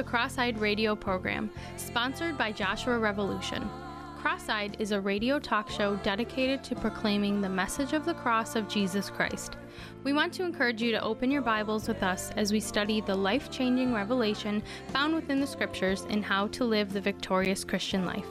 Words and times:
the 0.00 0.04
Cross 0.04 0.38
Eyed 0.38 0.58
Radio 0.58 0.96
program, 0.96 1.50
sponsored 1.76 2.38
by 2.38 2.52
Joshua 2.52 2.98
Revolution. 2.98 3.68
Cross 4.16 4.48
Eyed 4.48 4.78
is 4.78 4.92
a 4.92 5.00
radio 5.00 5.38
talk 5.38 5.68
show 5.68 5.96
dedicated 5.96 6.64
to 6.64 6.74
proclaiming 6.74 7.42
the 7.42 7.50
message 7.50 7.92
of 7.92 8.06
the 8.06 8.14
cross 8.14 8.56
of 8.56 8.66
Jesus 8.66 9.10
Christ. 9.10 9.58
We 10.02 10.14
want 10.14 10.32
to 10.32 10.42
encourage 10.42 10.80
you 10.80 10.90
to 10.92 11.04
open 11.04 11.30
your 11.30 11.42
Bibles 11.42 11.86
with 11.86 12.02
us 12.02 12.30
as 12.36 12.50
we 12.50 12.60
study 12.60 13.02
the 13.02 13.14
life 13.14 13.50
changing 13.50 13.92
revelation 13.92 14.62
found 14.90 15.14
within 15.14 15.38
the 15.38 15.46
Scriptures 15.46 16.06
and 16.08 16.24
how 16.24 16.46
to 16.46 16.64
live 16.64 16.94
the 16.94 17.00
victorious 17.02 17.62
Christian 17.62 18.06
life. 18.06 18.28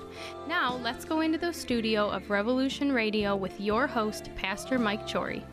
Now, 0.47 0.77
let's 0.77 1.05
go 1.05 1.21
into 1.21 1.37
the 1.37 1.53
studio 1.53 2.09
of 2.09 2.31
Revolution 2.31 2.91
Radio 2.91 3.35
with 3.35 3.61
your 3.61 3.85
host, 3.85 4.31
Pastor 4.35 4.79
Mike 4.79 5.07
Chory. 5.07 5.43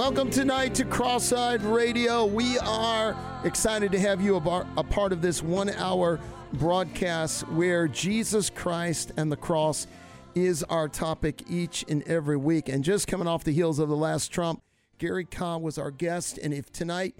Welcome 0.00 0.30
tonight 0.30 0.74
to 0.76 0.86
Cross-Eyed 0.86 1.62
Radio. 1.62 2.24
We 2.24 2.58
are 2.60 3.14
excited 3.44 3.92
to 3.92 4.00
have 4.00 4.22
you 4.22 4.36
a, 4.36 4.40
bar, 4.40 4.66
a 4.78 4.82
part 4.82 5.12
of 5.12 5.20
this 5.20 5.42
one-hour 5.42 6.18
broadcast 6.54 7.46
where 7.48 7.86
Jesus 7.86 8.48
Christ 8.48 9.12
and 9.18 9.30
the 9.30 9.36
cross 9.36 9.86
is 10.34 10.62
our 10.64 10.88
topic 10.88 11.42
each 11.50 11.84
and 11.86 12.02
every 12.04 12.38
week. 12.38 12.70
And 12.70 12.82
just 12.82 13.08
coming 13.08 13.28
off 13.28 13.44
the 13.44 13.52
heels 13.52 13.78
of 13.78 13.90
the 13.90 13.96
last 13.96 14.32
Trump, 14.32 14.62
Gary 14.96 15.26
Kah 15.26 15.58
was 15.58 15.76
our 15.76 15.90
guest. 15.90 16.38
And 16.38 16.54
if 16.54 16.72
tonight 16.72 17.14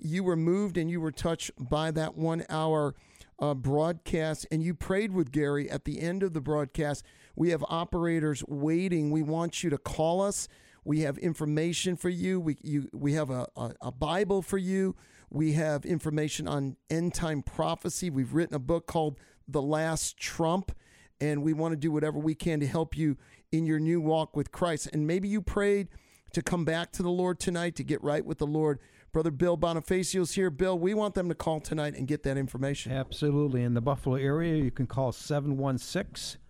you 0.00 0.24
were 0.24 0.34
moved 0.34 0.76
and 0.76 0.90
you 0.90 1.00
were 1.00 1.12
touched 1.12 1.52
by 1.56 1.92
that 1.92 2.16
one-hour 2.16 2.96
uh, 3.38 3.54
broadcast 3.54 4.44
and 4.50 4.60
you 4.60 4.74
prayed 4.74 5.12
with 5.12 5.30
Gary 5.30 5.70
at 5.70 5.84
the 5.84 6.00
end 6.00 6.24
of 6.24 6.32
the 6.32 6.40
broadcast, 6.40 7.04
we 7.36 7.50
have 7.50 7.64
operators 7.68 8.42
waiting. 8.48 9.12
We 9.12 9.22
want 9.22 9.62
you 9.62 9.70
to 9.70 9.78
call 9.78 10.20
us. 10.20 10.48
We 10.84 11.00
have 11.00 11.16
information 11.18 11.96
for 11.96 12.08
you. 12.08 12.40
We 12.40 12.56
you 12.62 12.88
we 12.92 13.14
have 13.14 13.30
a, 13.30 13.46
a, 13.56 13.72
a 13.80 13.92
Bible 13.92 14.42
for 14.42 14.58
you. 14.58 14.94
We 15.30 15.54
have 15.54 15.84
information 15.84 16.46
on 16.46 16.76
end 16.90 17.14
time 17.14 17.42
prophecy. 17.42 18.10
We've 18.10 18.34
written 18.34 18.54
a 18.54 18.60
book 18.60 18.86
called 18.86 19.18
The 19.48 19.62
Last 19.62 20.16
Trump, 20.16 20.72
and 21.20 21.42
we 21.42 21.52
want 21.52 21.72
to 21.72 21.76
do 21.76 21.90
whatever 21.90 22.18
we 22.18 22.34
can 22.34 22.60
to 22.60 22.66
help 22.66 22.96
you 22.96 23.16
in 23.50 23.66
your 23.66 23.80
new 23.80 24.00
walk 24.00 24.36
with 24.36 24.52
Christ. 24.52 24.88
And 24.92 25.06
maybe 25.06 25.28
you 25.28 25.40
prayed 25.40 25.88
to 26.34 26.42
come 26.42 26.64
back 26.64 26.92
to 26.92 27.02
the 27.02 27.10
Lord 27.10 27.38
tonight 27.38 27.76
to 27.76 27.84
get 27.84 28.02
right 28.02 28.24
with 28.24 28.38
the 28.38 28.46
Lord. 28.46 28.78
Brother 29.12 29.30
Bill 29.30 29.56
Bonifacio's 29.56 30.32
here. 30.32 30.50
Bill, 30.50 30.76
we 30.76 30.92
want 30.92 31.14
them 31.14 31.28
to 31.28 31.34
call 31.36 31.60
tonight 31.60 31.94
and 31.96 32.08
get 32.08 32.24
that 32.24 32.36
information. 32.36 32.90
Absolutely. 32.90 33.62
In 33.62 33.74
the 33.74 33.80
Buffalo 33.80 34.16
area, 34.16 34.56
you 34.56 34.72
can 34.72 34.86
call 34.86 35.12
716 35.12 36.40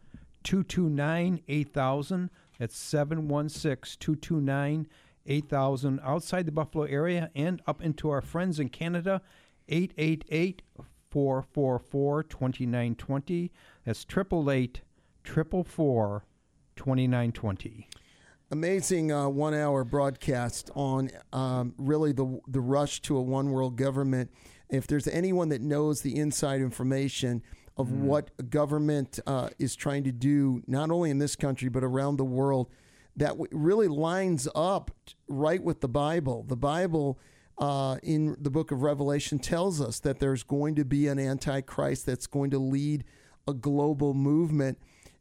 229 0.43 1.43
8000. 1.47 2.31
That's 2.59 2.77
716 2.77 3.99
229 4.01 4.87
8000. 5.27 6.01
Outside 6.03 6.47
the 6.47 6.53
Buffalo 6.53 6.85
area 6.85 7.31
and 7.35 7.63
up 7.67 7.83
into 7.83 8.11
our 8.11 8.21
friends 8.21 8.61
in 8.61 8.69
Canada, 8.69 9.23
888 9.69 10.63
444 11.11 12.23
2920. 12.25 13.53
That's 13.85 14.05
888 14.09 14.83
444 15.25 16.25
2920 16.77 17.89
amazing 18.51 19.11
uh, 19.11 19.29
one 19.29 19.53
hour 19.53 19.83
broadcast 19.83 20.71
on 20.77 21.11
um, 21.33 21.75
really 21.77 22.13
the 22.13 22.39
the 22.47 22.61
rush 22.61 23.01
to 23.03 23.17
a 23.17 23.21
one 23.21 23.51
world 23.51 23.77
government. 23.77 24.31
If 24.71 24.87
there's 24.87 25.09
anyone 25.09 25.49
that 25.49 25.61
knows 25.61 26.03
the 26.03 26.17
inside 26.17 26.61
information 26.61 27.43
of 27.77 27.89
mm. 27.89 28.01
what 28.01 28.51
government 28.51 29.19
uh, 29.27 29.51
is 29.59 29.75
trying 29.75 30.05
to 30.05 30.13
do, 30.13 30.63
not 30.67 30.91
only 30.91 31.11
in 31.11 31.19
this 31.19 31.37
country 31.37 31.69
but 31.69 31.85
around 31.85 32.17
the 32.17 32.25
world, 32.25 32.69
that 33.17 33.35
really 33.53 33.89
lines 33.89 34.49
up 34.55 34.91
right 35.29 35.63
with 35.63 35.81
the 35.81 35.89
Bible. 35.89 36.45
The 36.47 36.57
Bible. 36.57 37.19
Uh, 37.57 37.99
in 38.03 38.37
the 38.41 38.51
book 38.51 38.73
of 38.73 38.83
Revelation 38.83 39.39
tells 39.39 39.81
us 39.81 40.01
that 40.01 40.19
there's 40.19 40.43
going 40.43 40.75
to 40.75 40.85
be 40.85 41.07
an 41.07 41.21
antichrist 41.21 42.05
that's 42.05 42.27
going 42.27 42.51
to 42.51 42.59
lead 42.59 43.05
a 43.47 43.55
global 43.55 44.13
movement 44.13 44.77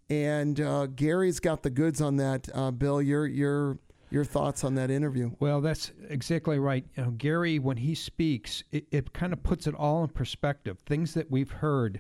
and 0.10 0.60
uh, 0.60 0.88
Gary's 0.88 1.40
got 1.40 1.64
the 1.64 1.70
goods 1.70 2.02
on 2.02 2.18
that. 2.18 2.50
Uh, 2.54 2.72
Bill, 2.72 3.02
your 3.02 3.26
your 3.26 3.80
your 4.10 4.24
thoughts 4.24 4.64
on 4.64 4.76
that 4.76 4.92
interview? 4.92 5.32
Well, 5.40 5.60
that's 5.62 5.92
exactly 6.08 6.60
right. 6.60 6.86
You 6.96 7.04
know, 7.04 7.12
Gary, 7.12 7.58
when 7.58 7.78
he 7.78 7.96
speaks, 7.96 8.64
it, 8.72 8.86
it 8.92 9.14
kind 9.14 9.34
of 9.34 9.42
puts 9.42 9.66
it 9.66 9.74
all 9.74 10.04
in 10.04 10.10
perspective. 10.10 10.78
Things 10.86 11.16
that 11.16 11.32
we've 11.32 11.50
heard, 11.50 12.00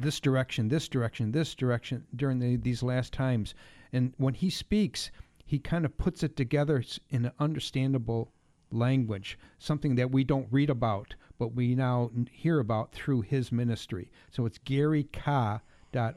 this 0.00 0.20
direction, 0.20 0.68
this 0.68 0.88
direction, 0.88 1.32
this 1.32 1.54
direction 1.54 2.04
during 2.16 2.38
the, 2.38 2.56
these 2.56 2.82
last 2.82 3.12
times, 3.12 3.54
and 3.92 4.12
when 4.16 4.34
he 4.34 4.50
speaks, 4.50 5.10
he 5.44 5.58
kind 5.58 5.84
of 5.84 5.96
puts 5.98 6.22
it 6.22 6.36
together 6.36 6.82
in 7.10 7.26
an 7.26 7.32
understandable 7.38 8.32
language, 8.70 9.38
something 9.58 9.94
that 9.94 10.10
we 10.10 10.24
don't 10.24 10.48
read 10.50 10.70
about, 10.70 11.14
but 11.38 11.54
we 11.54 11.74
now 11.74 12.10
hear 12.30 12.58
about 12.58 12.92
through 12.92 13.20
his 13.20 13.52
ministry. 13.52 14.10
So 14.30 14.46
it's 14.46 14.58
Gary 14.58 15.04
Kah 15.04 15.60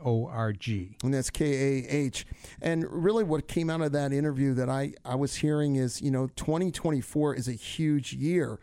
org. 0.02 0.96
And 1.04 1.14
that's 1.14 1.30
K 1.30 1.46
A 1.46 1.88
H. 1.88 2.26
And 2.62 2.86
really, 2.90 3.24
what 3.24 3.48
came 3.48 3.70
out 3.70 3.82
of 3.82 3.92
that 3.92 4.12
interview 4.12 4.54
that 4.56 4.70
I, 4.70 4.94
I 5.06 5.16
was 5.16 5.36
hearing 5.36 5.76
is, 5.76 6.02
you 6.02 6.12
know, 6.12 6.28
2024 6.36 7.36
is 7.36 7.48
a 7.48 7.54
huge 7.54 8.14
year. 8.14 8.60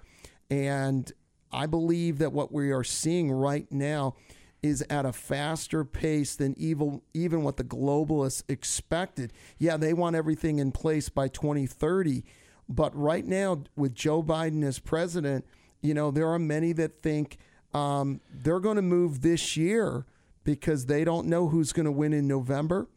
And 0.50 1.10
I 1.52 1.66
believe 1.66 2.18
that 2.18 2.32
what 2.32 2.52
we 2.52 2.72
are 2.72 2.84
seeing 2.84 3.30
right 3.30 3.70
now 3.70 4.16
is 4.64 4.82
at 4.88 5.04
a 5.04 5.12
faster 5.12 5.84
pace 5.84 6.34
than 6.34 6.54
evil, 6.56 7.02
even 7.12 7.42
what 7.42 7.58
the 7.58 7.64
globalists 7.64 8.42
expected. 8.48 9.30
Yeah, 9.58 9.76
they 9.76 9.92
want 9.92 10.16
everything 10.16 10.58
in 10.58 10.72
place 10.72 11.10
by 11.10 11.28
2030. 11.28 12.24
But 12.66 12.96
right 12.96 13.26
now, 13.26 13.64
with 13.76 13.94
Joe 13.94 14.22
Biden 14.22 14.64
as 14.64 14.78
president, 14.78 15.44
you 15.82 15.92
know, 15.92 16.10
there 16.10 16.28
are 16.28 16.38
many 16.38 16.72
that 16.72 17.02
think 17.02 17.36
um, 17.74 18.22
they're 18.32 18.58
going 18.58 18.76
to 18.76 18.82
move 18.82 19.20
this 19.20 19.54
year 19.54 20.06
because 20.44 20.86
they 20.86 21.04
don't 21.04 21.26
know 21.26 21.48
who's 21.48 21.74
going 21.74 21.84
to 21.84 21.92
win 21.92 22.14
in 22.14 22.26
November. 22.26 22.88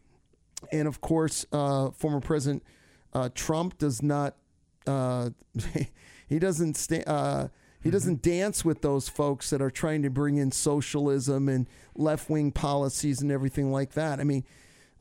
And 0.72 0.88
of 0.88 1.02
course, 1.02 1.46
uh, 1.52 1.92
former 1.92 2.22
President 2.22 2.64
uh, 3.12 3.28
Trump 3.36 3.78
does 3.78 4.02
not. 4.02 4.38
Uh, 4.86 5.32
he 6.30 6.40
doesn't 6.40 6.78
sta- 6.78 7.04
uh, 7.06 7.50
he 7.88 7.92
doesn't 7.92 8.22
mm-hmm. 8.22 8.30
dance 8.30 8.66
with 8.66 8.82
those 8.82 9.08
folks 9.08 9.50
that 9.50 9.62
are 9.62 9.72
trying 9.72 10.02
to 10.04 10.10
bring 10.10 10.38
in 10.38 10.52
socialism 10.52 11.48
and 11.48 11.68
left 11.96 12.30
wing 12.30 12.52
policies 12.52 13.22
and 13.22 13.32
everything 13.32 13.72
like 13.72 13.94
that. 13.94 14.20
I 14.20 14.24
mean, 14.24 14.44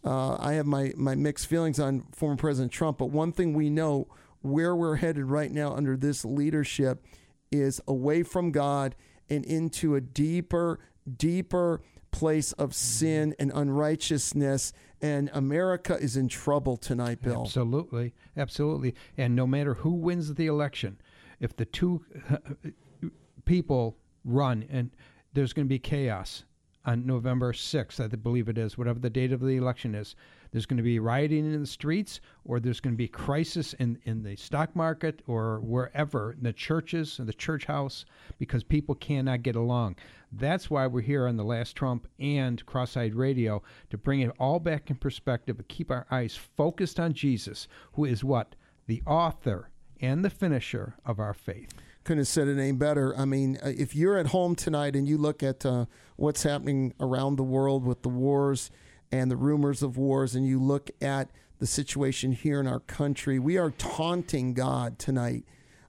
uh, 0.05 0.37
I 0.39 0.55
have 0.55 0.67
my 0.67 0.93
my 0.97 1.15
mixed 1.15 1.47
feelings 1.47 1.81
on 1.81 2.05
former 2.13 2.37
President 2.37 2.73
Trump, 2.73 2.99
but 2.99 3.11
one 3.11 3.33
thing 3.33 3.55
we 3.55 3.71
know 3.71 4.07
where 4.41 4.77
we're 4.77 4.97
headed 4.97 5.25
right 5.25 5.51
now 5.51 5.75
under 5.75 5.97
this 5.97 6.25
leadership 6.25 7.05
is 7.51 7.81
away 7.89 8.23
from 8.23 8.53
God 8.53 8.95
and 9.29 9.45
into 9.45 9.97
a 9.97 10.01
deeper, 10.01 10.79
deeper 11.17 11.81
place 12.13 12.53
of 12.53 12.75
sin 12.75 13.35
and 13.39 13.51
unrighteousness. 13.55 14.73
And 15.03 15.29
America 15.35 15.97
is 16.01 16.17
in 16.17 16.29
trouble 16.29 16.77
tonight, 16.77 17.21
Bill. 17.21 17.43
Absolutely. 17.43 18.15
Absolutely. 18.37 18.95
And 19.17 19.37
no 19.37 19.47
matter 19.47 19.75
who 19.75 19.91
wins 19.91 20.35
the 20.35 20.47
election, 20.47 20.99
if 21.41 21.57
the 21.57 21.65
two 21.65 22.05
people 23.45 23.97
run 24.25 24.65
and 24.71 24.91
there's 25.33 25.53
going 25.53 25.67
to 25.67 25.69
be 25.69 25.79
chaos 25.79 26.45
on 26.87 27.05
November 27.05 27.53
6th, 27.53 28.01
I 28.01 28.07
believe 28.15 28.49
it 28.49 28.57
is, 28.57 28.79
whatever 28.79 29.01
the 29.01 29.11
date 29.11 29.33
of 29.33 29.41
the 29.41 29.57
election 29.57 29.95
is. 29.95 30.15
There's 30.53 30.67
going 30.67 30.77
to 30.77 30.85
be 30.85 31.01
rioting 31.01 31.53
in 31.53 31.61
the 31.61 31.67
streets, 31.67 32.21
or 32.45 32.61
there's 32.61 32.79
going 32.79 32.95
to 32.95 32.99
be 32.99 33.09
crisis 33.09 33.73
in, 33.75 33.99
in 34.05 34.23
the 34.23 34.37
stock 34.37 34.75
market, 34.77 35.21
or 35.27 35.59
wherever, 35.61 36.33
in 36.33 36.45
the 36.45 36.53
churches, 36.53 37.19
in 37.19 37.27
the 37.27 37.33
church 37.33 37.65
house, 37.65 38.05
because 38.39 38.63
people 38.63 38.95
cannot 38.95 39.43
get 39.43 39.57
along. 39.57 39.97
That's 40.31 40.71
why 40.71 40.87
we're 40.87 41.01
here 41.01 41.27
on 41.27 41.37
the 41.37 41.45
Last 41.45 41.75
Trump 41.75 42.07
and 42.21 42.65
Cross-Eyed 42.67 43.17
Radio 43.17 43.63
to 43.91 43.99
bring 43.99 44.21
it 44.21 44.33
all 44.39 44.61
back 44.61 44.89
in 44.89 44.97
perspective 44.97 45.59
and 45.59 45.69
keep 45.69 45.91
our 45.91 46.07
eyes 46.13 46.37
focused 46.57 47.01
on 47.01 47.13
Jesus, 47.13 47.67
who 47.95 48.05
is 48.05 48.23
what? 48.23 48.55
The 48.87 49.03
author 49.07 49.71
and 50.01 50.25
the 50.25 50.31
finisher 50.31 50.95
of 51.05 51.19
our 51.19 51.35
faith. 51.35 51.73
Couldn't 52.05 52.21
have 52.21 52.29
said 52.29 52.49
it 52.49 52.59
any 52.59 52.73
better. 52.73 53.17
I 53.17 53.25
mean, 53.25 53.59
uh, 53.63 53.73
if 53.77 53.97
you're 53.97 54.17
at 54.17 54.29
home 54.29 54.55
tonight 54.55 54.95
and 54.95 55.09
you 55.09 55.19
look 55.19 55.43
at 55.43 55.67
uh, 55.67 55.87
what's 56.17 56.43
happening 56.43 56.95
around 57.01 57.37
the 57.37 57.43
world 57.43 57.85
with 57.85 58.03
the 58.03 58.09
wars 58.09 58.71
and 59.11 59.31
the 59.31 59.37
rumors 59.37 59.83
of 59.83 59.97
wars, 59.97 60.35
and 60.35 60.47
you 60.47 60.61
look 60.61 60.91
at 61.01 61.31
the 61.59 61.67
situation 61.67 62.33
here 62.33 62.61
in 62.61 62.67
our 62.67 62.81
country, 62.81 63.39
we 63.39 63.57
are 63.57 63.71
taunting 63.71 64.55
God 64.55 64.99
tonight 64.99 65.45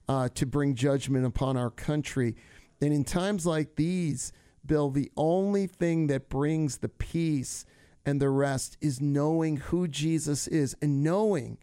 uh, 0.08 0.28
to 0.34 0.46
bring 0.46 0.74
judgment 0.74 1.26
upon 1.26 1.56
our 1.56 1.70
country. 1.70 2.34
And 2.80 2.92
in 2.92 3.04
times 3.04 3.44
like 3.44 3.76
these, 3.76 4.32
Bill, 4.64 4.90
the 4.90 5.10
only 5.16 5.66
thing 5.66 6.06
that 6.08 6.28
brings 6.28 6.78
the 6.78 6.88
peace 6.88 7.64
and 8.04 8.20
the 8.20 8.30
rest 8.30 8.76
is 8.80 9.00
knowing 9.00 9.58
who 9.58 9.86
Jesus 9.86 10.46
is 10.48 10.74
and 10.80 11.02
knowing 11.02 11.58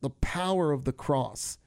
the 0.00 0.10
power 0.10 0.72
of 0.72 0.84
the 0.84 0.92
cross. 0.92 1.58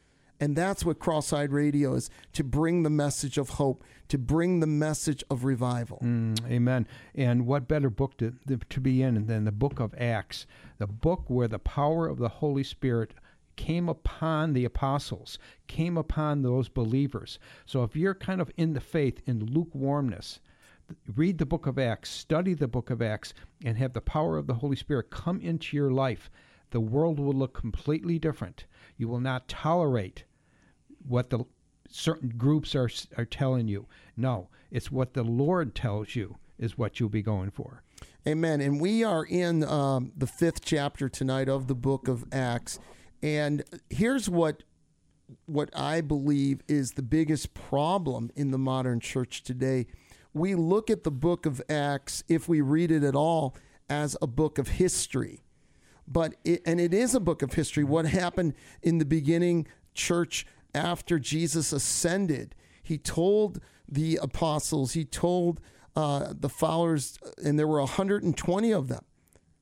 And 0.44 0.58
that's 0.58 0.84
what 0.84 1.00
Cross 1.00 1.32
Eyed 1.32 1.54
Radio 1.54 1.94
is 1.94 2.10
to 2.34 2.44
bring 2.44 2.84
the 2.84 2.90
message 2.90 3.38
of 3.38 3.52
hope, 3.52 3.82
to 4.10 4.18
bring 4.18 4.60
the 4.60 4.68
message 4.68 5.24
of 5.30 5.46
revival. 5.46 6.00
Mm, 6.04 6.52
amen. 6.52 6.86
And 7.16 7.48
what 7.48 7.70
better 7.70 7.90
book 7.90 8.18
to, 8.18 8.34
to 8.70 8.82
be 8.82 9.02
in 9.02 9.26
than 9.28 9.46
the 9.46 9.54
book 9.54 9.80
of 9.80 9.96
Acts, 9.98 10.46
the 10.80 10.86
book 10.86 11.30
where 11.30 11.48
the 11.48 11.60
power 11.60 12.10
of 12.10 12.18
the 12.18 12.28
Holy 12.28 12.66
Spirit 12.66 13.14
came 13.56 13.88
upon 13.88 14.52
the 14.52 14.66
apostles, 14.66 15.40
came 15.68 15.98
upon 15.98 16.42
those 16.42 16.68
believers. 16.68 17.40
So 17.66 17.84
if 17.84 17.96
you're 17.96 18.14
kind 18.14 18.42
of 18.42 18.52
in 18.58 18.74
the 18.74 18.82
faith 18.82 19.22
in 19.26 19.46
lukewarmness, 19.46 20.42
read 21.16 21.38
the 21.38 21.46
book 21.46 21.68
of 21.68 21.80
Acts, 21.80 22.10
study 22.10 22.54
the 22.54 22.68
book 22.68 22.90
of 22.90 23.02
Acts, 23.02 23.34
and 23.64 23.78
have 23.78 23.94
the 23.94 24.02
power 24.02 24.38
of 24.38 24.48
the 24.48 24.56
Holy 24.56 24.76
Spirit 24.76 25.10
come 25.10 25.40
into 25.40 25.78
your 25.78 25.92
life, 25.92 26.30
the 26.72 26.82
world 26.82 27.18
will 27.18 27.32
look 27.32 27.54
completely 27.54 28.20
different. 28.20 28.66
You 28.98 29.08
will 29.08 29.22
not 29.22 29.48
tolerate 29.48 30.26
what 31.08 31.30
the 31.30 31.46
certain 31.90 32.30
groups 32.38 32.76
are 32.76 32.90
are 33.18 33.26
telling 33.26 33.68
you. 33.68 33.88
No, 34.18 34.50
it's 34.72 34.92
what 34.92 35.14
the 35.14 35.24
Lord 35.24 35.76
tells 35.76 36.16
you 36.16 36.38
is 36.58 36.78
what 36.78 37.00
you'll 37.00 37.10
be 37.10 37.22
going 37.22 37.52
for. 37.52 37.84
Amen. 38.28 38.62
And 38.62 38.80
we 38.80 39.04
are 39.04 39.26
in 39.26 39.64
um, 39.64 40.12
the 40.16 40.28
fifth 40.28 40.64
chapter 40.64 41.10
tonight 41.10 41.50
of 41.50 41.68
the 41.68 41.76
book 41.76 42.08
of 42.08 42.26
Acts, 42.32 42.80
and 43.22 43.64
here's 43.90 44.30
what 44.30 44.64
what 45.46 45.70
I 45.76 46.02
believe 46.02 46.62
is 46.68 46.92
the 46.92 47.02
biggest 47.02 47.54
problem 47.54 48.32
in 48.36 48.52
the 48.52 48.58
modern 48.58 49.00
church 49.00 49.44
today. 49.44 49.88
We 50.34 50.56
look 50.56 50.90
at 50.90 51.04
the 51.04 51.12
book 51.12 51.46
of 51.46 51.62
Acts, 51.70 52.24
if 52.28 52.48
we 52.48 52.62
read 52.62 52.92
it 52.92 53.04
at 53.04 53.16
all, 53.16 53.56
as 53.90 54.18
a 54.22 54.28
book 54.28 54.58
of 54.58 54.68
history. 54.68 55.44
But 56.08 56.36
it, 56.44 56.62
and 56.66 56.80
it 56.80 56.94
is 56.94 57.16
a 57.16 57.20
book 57.20 57.42
of 57.42 57.54
history. 57.54 57.84
What 57.84 58.06
happened 58.06 58.54
in 58.82 58.98
the 58.98 59.06
beginning 59.06 59.68
church 59.94 60.46
after 60.74 61.20
Jesus 61.20 61.72
ascended? 61.72 62.56
He 62.82 62.98
told 62.98 63.60
the 63.88 64.20
apostles, 64.22 64.94
he 64.94 65.06
told 65.06 65.60
uh, 65.96 66.34
the 66.38 66.50
followers, 66.50 67.18
and 67.44 67.58
there 67.58 67.68
were 67.68 67.80
120 67.80 68.72
of 68.72 68.88
them, 68.88 69.06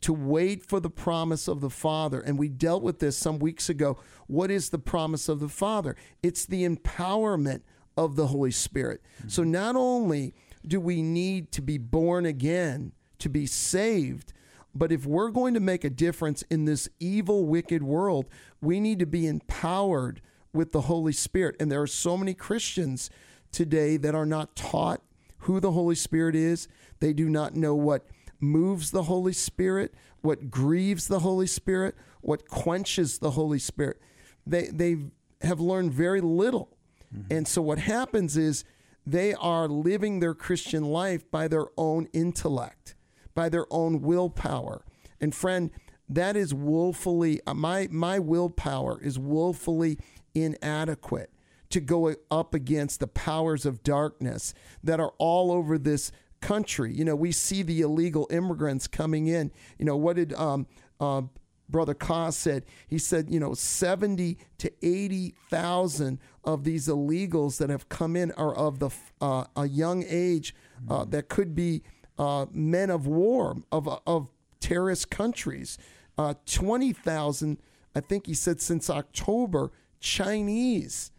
to 0.01 0.13
wait 0.13 0.65
for 0.65 0.79
the 0.79 0.89
promise 0.89 1.47
of 1.47 1.61
the 1.61 1.69
Father. 1.69 2.19
And 2.19 2.39
we 2.39 2.49
dealt 2.49 2.81
with 2.81 2.99
this 2.99 3.17
some 3.17 3.37
weeks 3.37 3.69
ago. 3.69 3.99
What 4.27 4.49
is 4.49 4.69
the 4.69 4.79
promise 4.79 5.29
of 5.29 5.39
the 5.39 5.49
Father? 5.49 5.95
It's 6.23 6.45
the 6.45 6.67
empowerment 6.67 7.61
of 7.95 8.15
the 8.15 8.27
Holy 8.27 8.51
Spirit. 8.51 9.01
Mm-hmm. 9.19 9.29
So 9.29 9.43
not 9.43 9.75
only 9.75 10.33
do 10.65 10.79
we 10.79 11.01
need 11.01 11.51
to 11.51 11.61
be 11.61 11.77
born 11.77 12.25
again 12.25 12.93
to 13.19 13.29
be 13.29 13.45
saved, 13.45 14.33
but 14.73 14.91
if 14.91 15.05
we're 15.05 15.29
going 15.29 15.53
to 15.53 15.59
make 15.59 15.83
a 15.83 15.89
difference 15.89 16.43
in 16.43 16.65
this 16.65 16.87
evil, 16.99 17.45
wicked 17.45 17.83
world, 17.83 18.27
we 18.61 18.79
need 18.79 18.99
to 18.99 19.05
be 19.05 19.27
empowered 19.27 20.21
with 20.53 20.71
the 20.71 20.81
Holy 20.81 21.13
Spirit. 21.13 21.55
And 21.59 21.71
there 21.71 21.81
are 21.81 21.87
so 21.87 22.17
many 22.17 22.33
Christians 22.33 23.09
today 23.51 23.97
that 23.97 24.15
are 24.15 24.25
not 24.25 24.55
taught 24.55 25.01
who 25.39 25.59
the 25.59 25.71
Holy 25.71 25.95
Spirit 25.95 26.35
is. 26.35 26.67
They 26.99 27.13
do 27.13 27.29
not 27.29 27.55
know 27.55 27.75
what 27.75 28.05
moves 28.39 28.91
the 28.91 29.03
Holy 29.03 29.33
Spirit, 29.33 29.93
what 30.21 30.49
grieves 30.49 31.07
the 31.07 31.19
Holy 31.19 31.47
Spirit, 31.47 31.95
what 32.21 32.47
quenches 32.47 33.19
the 33.19 33.31
Holy 33.31 33.59
Spirit. 33.59 33.99
They, 34.45 34.67
they 34.67 34.97
have 35.41 35.59
learned 35.59 35.93
very 35.93 36.21
little. 36.21 36.77
Mm-hmm. 37.15 37.33
And 37.33 37.47
so 37.47 37.61
what 37.61 37.79
happens 37.79 38.37
is 38.37 38.63
they 39.05 39.33
are 39.33 39.67
living 39.67 40.19
their 40.19 40.33
Christian 40.33 40.83
life 40.83 41.29
by 41.31 41.47
their 41.47 41.67
own 41.77 42.07
intellect, 42.13 42.95
by 43.33 43.49
their 43.49 43.65
own 43.71 44.01
willpower. 44.01 44.85
And 45.19 45.33
friend, 45.33 45.71
that 46.09 46.35
is 46.35 46.53
woefully 46.53 47.39
uh, 47.47 47.53
my 47.53 47.87
my 47.89 48.19
willpower 48.19 49.01
is 49.01 49.17
woefully 49.17 49.97
inadequate 50.33 51.31
to 51.69 51.79
go 51.79 52.13
up 52.29 52.53
against 52.53 52.99
the 52.99 53.07
powers 53.07 53.65
of 53.65 53.83
darkness 53.83 54.53
that 54.83 54.99
are 54.99 55.13
all 55.17 55.51
over 55.51 55.77
this 55.77 56.11
country. 56.41 56.93
You 56.93 57.05
know, 57.05 57.15
we 57.15 57.31
see 57.31 57.63
the 57.63 57.81
illegal 57.81 58.27
immigrants 58.29 58.87
coming 58.87 59.27
in. 59.27 59.51
You 59.77 59.85
know, 59.85 59.95
what 59.95 60.17
did 60.17 60.33
um, 60.33 60.67
uh, 60.99 61.23
Brother 61.69 61.93
Koss 61.93 62.33
said? 62.33 62.65
He 62.87 62.97
said, 62.97 63.29
you 63.29 63.39
know, 63.39 63.53
70 63.53 64.37
to 64.57 64.71
80,000 64.81 66.19
of 66.43 66.63
these 66.63 66.87
illegals 66.87 67.57
that 67.59 67.69
have 67.69 67.87
come 67.87 68.15
in 68.15 68.31
are 68.33 68.53
of 68.53 68.79
the 68.79 68.89
uh, 69.21 69.45
a 69.55 69.67
young 69.67 70.03
age 70.07 70.53
uh, 70.89 71.05
that 71.05 71.29
could 71.29 71.55
be 71.55 71.83
uh, 72.17 72.47
men 72.51 72.89
of 72.89 73.07
war, 73.07 73.55
of, 73.71 73.87
of 74.05 74.29
terrorist 74.59 75.09
countries. 75.09 75.77
Uh, 76.17 76.33
20,000, 76.45 77.57
I 77.95 77.99
think 77.99 78.25
he 78.27 78.33
said, 78.33 78.61
since 78.61 78.89
October, 78.89 79.71
Chinese 80.01 81.11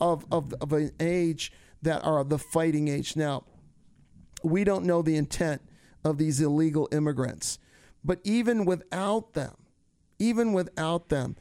of, 0.00 0.26
of, 0.30 0.52
of 0.60 0.72
an 0.72 0.90
age 1.00 1.52
that 1.82 2.04
are 2.04 2.22
the 2.24 2.38
fighting 2.38 2.88
age. 2.88 3.16
Now, 3.16 3.44
we 4.42 4.64
don't 4.64 4.84
know 4.84 5.00
the 5.00 5.16
intent 5.16 5.62
of 6.04 6.18
these 6.18 6.40
illegal 6.40 6.88
immigrants, 6.92 7.58
but 8.04 8.20
even 8.24 8.66
without 8.66 9.32
them, 9.32 9.54
even 10.18 10.52
without 10.52 11.08
them, 11.08 11.36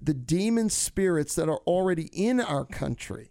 the 0.00 0.14
demon 0.14 0.68
spirits 0.68 1.34
that 1.36 1.48
are 1.48 1.60
already 1.66 2.08
in 2.12 2.40
our 2.40 2.64
country 2.64 3.30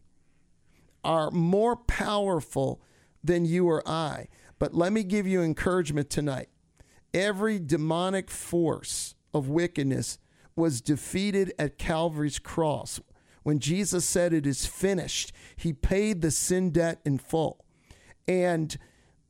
are 1.04 1.30
more 1.32 1.76
powerful 1.76 2.82
than 3.24 3.46
you 3.46 3.68
or 3.68 3.88
I. 3.88 4.28
But 4.58 4.74
let 4.74 4.94
me 4.94 5.04
give 5.04 5.28
you 5.28 5.42
encouragement 5.42 6.10
tonight. 6.10 6.50
Every 7.14 7.60
demonic 7.60 8.30
force 8.30 9.16
of 9.34 9.50
wickedness 9.50 10.18
was 10.56 10.82
defeated 10.82 11.54
at 11.60 11.78
Calvary's 11.78 12.40
cross. 12.40 13.00
When 13.44 13.60
Jesus 13.60 14.06
said 14.06 14.34
it 14.34 14.48
is 14.48 14.66
finished, 14.66 15.32
he 15.56 15.74
paid 15.74 16.22
the 16.22 16.32
sin 16.32 16.72
debt 16.72 17.00
in 17.06 17.18
full. 17.18 17.64
And 18.28 18.76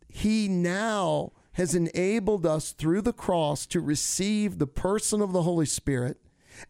he 0.07 0.47
now 0.47 1.33
has 1.53 1.75
enabled 1.75 2.45
us 2.45 2.71
through 2.71 3.01
the 3.01 3.13
cross 3.13 3.65
to 3.65 3.81
receive 3.81 4.57
the 4.57 4.67
person 4.67 5.21
of 5.21 5.33
the 5.33 5.43
Holy 5.43 5.65
Spirit 5.65 6.17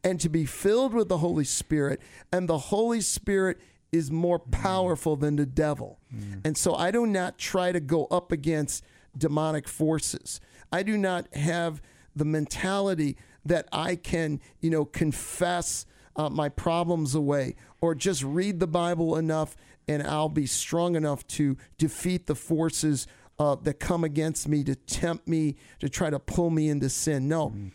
and 0.04 0.20
to 0.20 0.30
be 0.30 0.46
filled 0.46 0.94
with 0.94 1.10
the 1.10 1.20
Holy 1.20 1.44
Spirit. 1.44 2.02
And 2.32 2.48
the 2.48 2.58
Holy 2.58 3.02
Spirit 3.02 3.60
is 3.92 4.12
more 4.12 4.40
powerful 4.40 5.16
than 5.16 5.36
the 5.36 5.46
devil. 5.46 6.00
Mm. 6.14 6.46
And 6.46 6.58
so 6.58 6.76
I 6.76 6.92
do 6.92 7.06
not 7.06 7.38
try 7.38 7.72
to 7.72 7.80
go 7.80 8.06
up 8.06 8.32
against 8.32 8.84
demonic 9.18 9.68
forces. 9.68 10.42
I 10.72 10.84
do 10.84 10.98
not 10.98 11.34
have 11.36 11.82
the 12.16 12.26
mentality 12.26 13.18
that 13.46 13.68
I 13.72 13.96
can, 13.96 14.42
you 14.60 14.70
know, 14.70 14.86
confess 14.86 15.86
uh, 16.16 16.30
my 16.30 16.50
problems 16.50 17.16
away 17.16 17.56
or 17.82 17.94
just 17.96 18.24
read 18.24 18.60
the 18.60 18.68
Bible 18.68 19.18
enough 19.18 19.56
and 19.88 20.02
I'll 20.04 20.30
be 20.30 20.48
strong 20.48 20.96
enough 20.96 21.26
to 21.28 21.58
defeat 21.78 22.28
the 22.28 22.36
forces 22.36 23.08
uh, 23.38 23.56
that 23.64 23.80
come 23.80 24.04
against 24.04 24.48
me 24.48 24.64
to 24.64 24.76
tempt 24.76 25.28
me 25.28 25.56
to 25.80 25.90
try 25.90 26.10
to 26.10 26.20
pull 26.20 26.50
me 26.50 26.70
into 26.70 26.90
sin. 26.90 27.28
No. 27.28 27.50
Mm-hmm. 27.50 27.68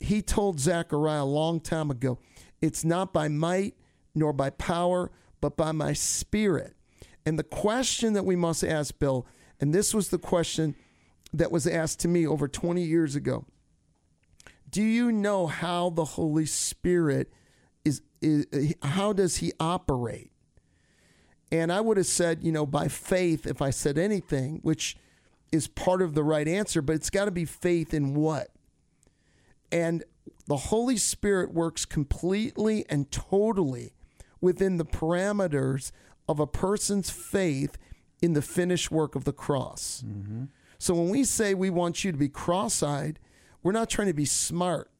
He 0.00 0.22
told 0.22 0.60
Zechariah 0.60 1.22
a 1.22 1.24
long 1.24 1.60
time 1.60 1.90
ago, 1.90 2.18
it's 2.60 2.84
not 2.84 3.12
by 3.12 3.28
might 3.28 3.74
nor 4.14 4.32
by 4.32 4.50
power, 4.50 5.10
but 5.40 5.56
by 5.56 5.72
my 5.72 5.92
spirit. 5.92 6.74
And 7.26 7.38
the 7.38 7.44
question 7.44 8.12
that 8.12 8.24
we 8.24 8.36
must 8.36 8.62
ask, 8.62 8.98
Bill, 8.98 9.26
and 9.60 9.74
this 9.74 9.94
was 9.94 10.08
the 10.08 10.18
question 10.18 10.74
that 11.32 11.50
was 11.50 11.66
asked 11.66 12.00
to 12.00 12.08
me 12.08 12.26
over 12.26 12.46
20 12.46 12.82
years 12.82 13.16
ago 13.16 13.44
Do 14.74 14.82
you 14.82 15.12
know 15.12 15.46
how 15.46 15.90
the 15.90 16.04
Holy 16.04 16.46
Spirit 16.46 17.32
is, 17.84 18.02
is 18.20 18.74
how 18.82 19.12
does 19.12 19.36
he 19.36 19.52
operate? 19.60 20.32
And 21.52 21.72
I 21.72 21.80
would 21.80 21.96
have 21.96 22.06
said, 22.06 22.42
you 22.42 22.50
know, 22.50 22.66
by 22.66 22.88
faith, 22.88 23.46
if 23.46 23.62
I 23.62 23.70
said 23.70 23.96
anything, 23.96 24.58
which 24.62 24.96
is 25.52 25.68
part 25.68 26.02
of 26.02 26.14
the 26.14 26.24
right 26.24 26.48
answer, 26.48 26.82
but 26.82 26.96
it's 26.96 27.08
got 27.08 27.26
to 27.26 27.30
be 27.30 27.44
faith 27.44 27.94
in 27.94 28.14
what? 28.14 28.48
And 29.70 30.02
the 30.48 30.56
Holy 30.56 30.96
Spirit 30.96 31.54
works 31.54 31.84
completely 31.84 32.84
and 32.90 33.08
totally 33.12 33.92
within 34.40 34.78
the 34.78 34.84
parameters 34.84 35.92
of 36.28 36.40
a 36.40 36.48
person's 36.48 37.10
faith 37.10 37.78
in 38.20 38.32
the 38.32 38.42
finished 38.42 38.90
work 38.90 39.14
of 39.14 39.22
the 39.22 39.32
cross. 39.32 40.02
Mm-hmm. 40.04 40.46
So 40.80 40.94
when 40.94 41.10
we 41.10 41.22
say 41.22 41.54
we 41.54 41.70
want 41.70 42.02
you 42.02 42.10
to 42.10 42.18
be 42.18 42.28
cross 42.28 42.82
eyed, 42.82 43.20
we're 43.64 43.72
not 43.72 43.90
trying 43.90 44.06
to 44.06 44.14
be 44.14 44.26
smart. 44.26 44.90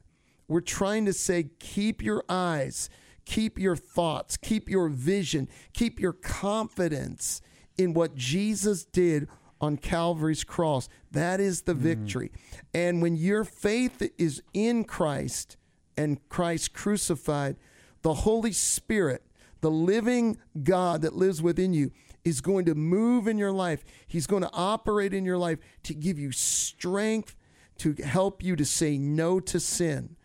We're 0.48 0.60
trying 0.60 1.04
to 1.04 1.12
say, 1.12 1.50
keep 1.60 2.02
your 2.02 2.24
eyes, 2.28 2.90
keep 3.24 3.58
your 3.58 3.76
thoughts, 3.76 4.36
keep 4.36 4.68
your 4.68 4.88
vision, 4.88 5.48
keep 5.72 6.00
your 6.00 6.12
confidence 6.12 7.40
in 7.78 7.94
what 7.94 8.16
Jesus 8.16 8.84
did 8.84 9.28
on 9.60 9.76
Calvary's 9.76 10.44
cross. 10.44 10.88
That 11.12 11.40
is 11.40 11.62
the 11.62 11.74
mm. 11.74 11.78
victory. 11.78 12.32
And 12.72 13.00
when 13.00 13.16
your 13.16 13.44
faith 13.44 14.02
is 14.18 14.42
in 14.52 14.84
Christ 14.84 15.56
and 15.96 16.26
Christ 16.28 16.72
crucified, 16.72 17.56
the 18.02 18.14
Holy 18.14 18.52
Spirit, 18.52 19.22
the 19.60 19.70
living 19.70 20.38
God 20.62 21.02
that 21.02 21.14
lives 21.14 21.40
within 21.40 21.72
you, 21.72 21.92
is 22.24 22.40
going 22.40 22.64
to 22.64 22.74
move 22.74 23.28
in 23.28 23.38
your 23.38 23.52
life. 23.52 23.84
He's 24.06 24.26
going 24.26 24.42
to 24.42 24.50
operate 24.52 25.12
in 25.12 25.24
your 25.24 25.38
life 25.38 25.58
to 25.84 25.94
give 25.94 26.18
you 26.18 26.32
strength 26.32 27.36
to 27.78 27.94
help 28.02 28.42
you 28.42 28.56
to 28.56 28.64
say 28.64 28.98
no 28.98 29.40
to 29.40 29.60
sin 29.60 30.16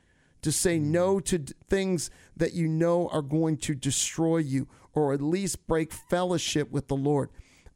to 0.41 0.51
say 0.51 0.79
no 0.79 1.19
to 1.19 1.39
d- 1.39 1.53
things 1.69 2.09
that 2.35 2.53
you 2.53 2.67
know 2.67 3.07
are 3.09 3.21
going 3.21 3.57
to 3.57 3.75
destroy 3.75 4.37
you 4.37 4.67
or 4.93 5.13
at 5.13 5.21
least 5.21 5.67
break 5.67 5.91
fellowship 5.91 6.71
with 6.71 6.87
the 6.87 6.95
Lord. 6.95 7.29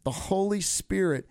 The 0.03 0.12
Holy 0.12 0.62
Spirit 0.62 1.27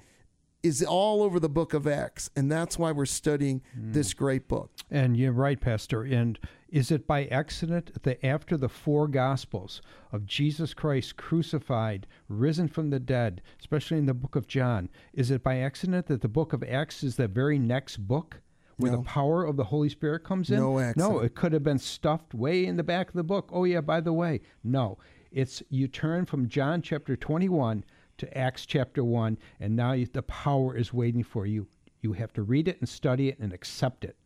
is 0.62 0.82
all 0.82 1.22
over 1.22 1.40
the 1.40 1.48
book 1.48 1.74
of 1.74 1.86
Acts, 1.86 2.30
and 2.36 2.50
that's 2.50 2.78
why 2.78 2.92
we're 2.92 3.04
studying 3.04 3.62
mm. 3.76 3.92
this 3.92 4.14
great 4.14 4.46
book. 4.46 4.70
And 4.90 5.16
you're 5.16 5.32
right, 5.32 5.60
Pastor. 5.60 6.02
And 6.02 6.38
is 6.72 6.90
it 6.90 7.06
by 7.06 7.26
accident 7.26 8.02
that 8.02 8.24
after 8.24 8.56
the 8.56 8.68
four 8.68 9.06
Gospels 9.06 9.82
of 10.10 10.24
Jesus 10.24 10.72
Christ 10.72 11.18
crucified, 11.18 12.06
risen 12.28 12.66
from 12.66 12.88
the 12.88 12.98
dead, 12.98 13.42
especially 13.60 13.98
in 13.98 14.06
the 14.06 14.14
book 14.14 14.34
of 14.34 14.48
John, 14.48 14.88
is 15.12 15.30
it 15.30 15.42
by 15.42 15.58
accident 15.58 16.06
that 16.06 16.22
the 16.22 16.28
book 16.28 16.54
of 16.54 16.64
Acts 16.64 17.04
is 17.04 17.16
the 17.16 17.28
very 17.28 17.58
next 17.58 17.98
book? 17.98 18.40
Where 18.78 18.90
no. 18.90 18.98
the 18.98 19.04
power 19.04 19.44
of 19.44 19.56
the 19.56 19.64
Holy 19.64 19.90
Spirit 19.90 20.24
comes 20.24 20.50
in? 20.50 20.56
No 20.56 20.78
accident. 20.78 21.12
No, 21.12 21.18
it 21.20 21.34
could 21.34 21.52
have 21.52 21.62
been 21.62 21.78
stuffed 21.78 22.32
way 22.32 22.64
in 22.64 22.78
the 22.78 22.82
back 22.82 23.08
of 23.08 23.14
the 23.14 23.22
book. 23.22 23.50
Oh, 23.52 23.64
yeah, 23.64 23.82
by 23.82 24.00
the 24.00 24.14
way. 24.14 24.40
No. 24.64 24.96
It's 25.30 25.62
you 25.68 25.88
turn 25.88 26.24
from 26.24 26.48
John 26.48 26.80
chapter 26.80 27.14
21 27.14 27.84
to 28.16 28.38
Acts 28.38 28.64
chapter 28.64 29.04
1, 29.04 29.36
and 29.60 29.76
now 29.76 29.92
you, 29.92 30.06
the 30.06 30.22
power 30.22 30.74
is 30.74 30.92
waiting 30.92 31.22
for 31.22 31.44
you. 31.44 31.66
You 32.00 32.14
have 32.14 32.32
to 32.32 32.42
read 32.42 32.66
it 32.66 32.80
and 32.80 32.88
study 32.88 33.28
it 33.28 33.38
and 33.38 33.52
accept 33.52 34.04
it. 34.04 34.16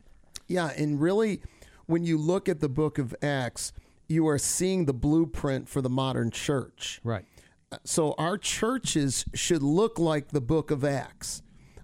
Yeah, 0.47 0.71
and 0.77 0.99
really, 0.99 1.41
when 1.87 2.03
you 2.03 2.17
look 2.17 2.47
at 2.47 2.59
the 2.59 2.69
book 2.69 2.97
of 2.97 3.15
Acts, 3.21 3.73
you 4.07 4.27
are 4.27 4.37
seeing 4.37 4.85
the 4.85 4.93
blueprint 4.93 5.67
for 5.67 5.81
the 5.81 5.89
modern 5.89 6.31
church. 6.31 7.01
Right. 7.03 7.25
So 7.83 8.13
our 8.17 8.37
churches 8.37 9.25
should 9.33 9.63
look 9.63 9.99
like 9.99 10.29
the 10.29 10.41
book 10.41 10.71
of 10.71 10.85
Acts. 10.85 11.41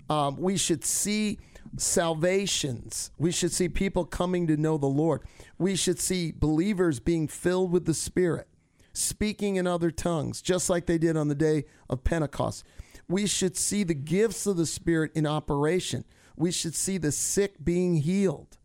Um, 0.09 0.37
we 0.37 0.57
should 0.57 0.85
see 0.85 1.39
salvations. 1.77 3.11
We 3.17 3.31
should 3.31 3.51
see 3.51 3.67
people 3.67 4.05
coming 4.05 4.47
to 4.47 4.57
know 4.57 4.77
the 4.77 4.85
Lord. 4.85 5.23
We 5.57 5.75
should 5.75 5.99
see 5.99 6.31
believers 6.31 6.99
being 6.99 7.27
filled 7.27 7.71
with 7.71 7.85
the 7.85 7.93
Spirit, 7.93 8.47
speaking 8.93 9.55
in 9.55 9.67
other 9.67 9.91
tongues, 9.91 10.41
just 10.41 10.69
like 10.69 10.85
they 10.85 10.97
did 10.97 11.17
on 11.17 11.27
the 11.27 11.35
day 11.35 11.65
of 11.89 12.03
Pentecost. 12.03 12.63
We 13.09 13.27
should 13.27 13.57
see 13.57 13.83
the 13.83 13.93
gifts 13.93 14.45
of 14.45 14.55
the 14.55 14.65
Spirit 14.65 15.11
in 15.15 15.25
operation. 15.25 16.05
We 16.35 16.51
should 16.51 16.75
see 16.75 16.97
the 16.97 17.11
sick 17.11 17.63
being 17.63 17.95
healed 17.95 18.57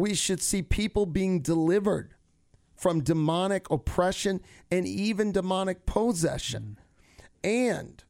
we 0.00 0.14
should 0.14 0.40
see 0.40 0.62
people 0.62 1.04
being 1.04 1.40
delivered 1.40 2.14
from 2.74 3.02
demonic 3.02 3.70
oppression 3.70 4.40
and 4.70 4.86
even 4.86 5.32
demonic 5.32 5.84
possession. 5.84 6.78
And 7.44 8.02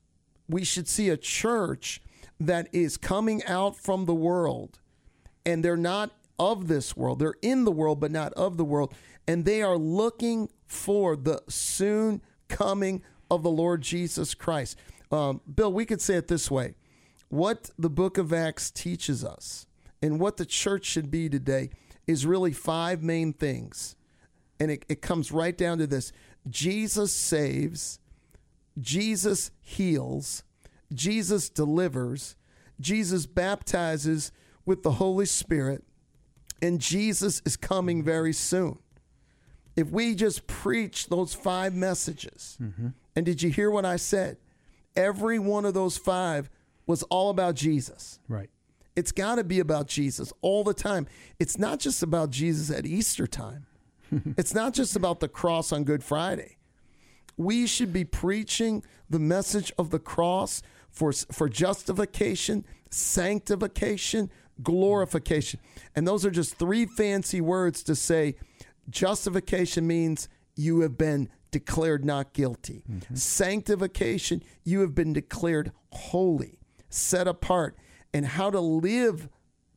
we 0.49 0.65
should 0.65 0.87
see 0.87 1.09
a 1.09 1.17
church 1.17 2.01
that 2.39 2.69
is 2.73 2.97
coming 2.97 3.45
out 3.45 3.77
from 3.77 4.07
the 4.07 4.15
world 4.15 4.79
and 5.45 5.65
they're 5.65 5.77
not 5.77 6.13
of 6.39 6.69
this 6.69 6.97
world. 6.97 7.19
They're 7.19 7.35
in 7.43 7.65
the 7.65 7.73
world, 7.73 7.99
but 7.99 8.11
not 8.11 8.33
of 8.35 8.57
the 8.57 8.65
world. 8.65 8.95
And 9.27 9.45
they 9.45 9.63
are 9.63 9.77
looking 9.77 10.49
for 10.67 11.17
the 11.17 11.43
soon 11.49 12.23
coming 12.49 13.03
of 13.31 13.43
the 13.43 13.51
Lord 13.51 13.83
Jesus 13.83 14.35
Christ. 14.35 14.79
Um, 15.11 15.41
Bill, 15.53 15.73
we 15.73 15.85
could 15.85 16.01
say 16.01 16.15
it 16.15 16.29
this 16.29 16.51
way 16.51 16.75
what 17.29 17.71
the 17.79 17.91
book 17.91 18.19
of 18.19 18.33
Acts 18.33 18.71
teaches 18.71 19.25
us 19.25 19.67
and 20.03 20.19
what 20.19 20.37
the 20.37 20.47
church 20.47 20.85
should 20.85 21.11
be 21.11 21.29
today 21.29 21.71
is 22.07 22.27
really 22.27 22.53
five 22.53 23.03
main 23.03 23.33
things. 23.33 23.97
And 24.59 24.71
it, 24.71 24.85
it 24.89 25.03
comes 25.03 25.33
right 25.33 25.57
down 25.57 25.79
to 25.79 25.87
this 25.87 26.13
Jesus 26.49 27.15
saves, 27.15 27.99
Jesus 28.79 29.51
heals, 29.61 30.43
Jesus 30.93 31.49
delivers, 31.49 32.37
Jesus 32.81 33.27
baptizes 33.27 34.33
with 34.65 34.83
the 34.83 34.93
Holy 34.93 35.27
Spirit, 35.27 35.85
and 36.63 36.81
Jesus 36.81 37.43
is 37.45 37.57
coming 37.57 38.03
very 38.03 38.33
soon. 38.33 38.79
If 39.77 39.91
we 39.91 40.15
just 40.15 40.47
preach 40.47 41.09
those 41.09 41.33
five 41.33 41.75
messages, 41.75 42.59
mm-hmm. 42.61 42.89
and 43.17 43.27
did 43.27 43.43
you 43.43 43.51
hear 43.51 43.71
what 43.71 43.85
I 43.85 43.97
said? 43.97 44.37
Every 44.97 45.39
one 45.39 45.65
of 45.65 45.75
those 45.75 45.97
five 45.97 46.51
was 46.87 47.03
all 47.05 47.31
about 47.31 47.55
Jesus. 47.55 48.19
Right. 48.29 48.51
It's 48.97 49.13
got 49.13 49.37
to 49.37 49.45
be 49.45 49.61
about 49.61 49.87
Jesus 49.87 50.33
all 50.41 50.65
the 50.65 50.75
time. 50.75 51.07
It's 51.39 51.59
not 51.59 51.81
just 51.81 52.03
about 52.03 52.31
Jesus 52.31 52.77
at 52.77 52.87
Easter 52.87 53.27
time. 53.27 53.67
it's 54.37 54.55
not 54.55 54.75
just 54.75 54.97
about 54.97 55.21
the 55.21 55.29
cross 55.29 55.73
on 55.73 55.85
Good 55.85 56.03
Friday. 56.03 56.59
We 57.37 57.67
should 57.67 57.93
be 57.93 58.05
preaching 58.05 58.83
the 59.09 59.19
message 59.19 59.73
of 59.79 59.91
the 59.91 59.99
cross 59.99 60.63
for, 60.91 61.13
for 61.13 61.49
justification, 61.49 62.65
sanctification, 62.91 64.31
glorification. 64.63 65.61
And 65.95 66.07
those 66.07 66.27
are 66.27 66.31
just 66.31 66.57
three 66.57 66.85
fancy 66.85 67.41
words 67.41 67.83
to 67.85 67.95
say 67.95 68.35
justification 68.91 69.87
means 69.87 70.29
you 70.57 70.81
have 70.81 70.99
been 70.99 71.29
declared 71.51 72.05
not 72.05 72.33
guilty. 72.33 72.83
Mm-hmm. 72.91 73.15
Sanctification, 73.15 74.43
you 74.65 74.81
have 74.81 74.95
been 74.95 75.13
declared 75.13 75.73
holy, 75.93 76.59
set 76.89 77.27
apart 77.27 77.77
and 78.13 78.27
how 78.27 78.51
to 78.51 78.61
live 78.61 79.29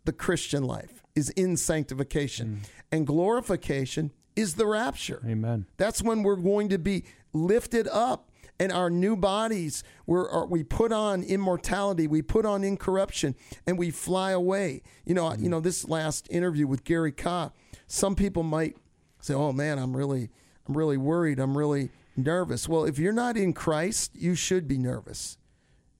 the 0.06 0.14
Christian 0.14 0.64
life 0.64 1.04
is 1.16 1.30
in 1.32 1.58
sanctification. 1.58 2.62
Mm. 2.62 2.70
And 2.92 3.08
glorification 3.08 4.12
is 4.36 4.56
the 4.56 4.66
rapture. 4.66 5.22
Amen. 5.26 5.66
That's 5.78 6.02
when 6.02 6.24
we're 6.24 6.36
going 6.36 6.70
to 6.70 6.80
be 6.80 7.06
lifted 7.34 7.88
up 7.88 8.30
and 8.60 8.72
our 8.72 8.90
new 8.90 9.16
bodies 9.16 9.84
where 10.06 10.46
we 10.46 10.64
put 10.64 10.92
on 10.92 11.24
immortality 11.24 12.08
we 12.08 12.22
put 12.22 12.46
on 12.46 12.64
incorruption 12.64 13.36
and 13.66 13.78
we 13.78 13.90
fly 13.90 14.32
away 14.32 14.82
you 15.06 15.14
know 15.14 15.26
mm 15.26 15.42
you 15.44 15.50
know 15.50 15.60
this 15.60 15.90
last 15.90 16.28
interview 16.30 16.68
with 16.68 16.84
Gary 16.84 17.12
Kah 17.12 17.50
some 17.88 18.16
people 18.16 18.44
might 18.44 18.78
say 19.20 19.34
oh 19.34 19.52
man 19.52 19.80
I'm 19.80 19.98
really 19.98 20.30
I'm 20.68 20.78
really 20.78 20.96
worried 20.96 21.40
I'm 21.40 21.58
really 21.58 21.90
nervous 22.16 22.70
well 22.70 22.86
if 22.86 23.00
you're 23.00 23.12
not 23.12 23.36
in 23.36 23.52
Christ 23.52 24.12
you 24.16 24.36
should 24.36 24.68
be 24.68 24.78
nervous 24.78 25.38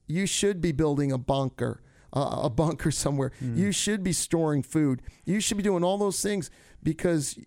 you 0.06 0.24
should 0.26 0.60
be 0.60 0.72
building 0.72 1.10
a 1.10 1.18
bunker 1.18 1.82
uh, 2.14 2.40
a 2.44 2.50
bunker 2.50 2.90
somewhere. 2.90 3.32
Mm. 3.42 3.56
You 3.58 3.72
should 3.72 4.02
be 4.02 4.12
storing 4.12 4.62
food. 4.62 5.02
You 5.24 5.40
should 5.40 5.56
be 5.56 5.62
doing 5.62 5.84
all 5.84 5.98
those 5.98 6.22
things 6.22 6.50
because 6.82 7.38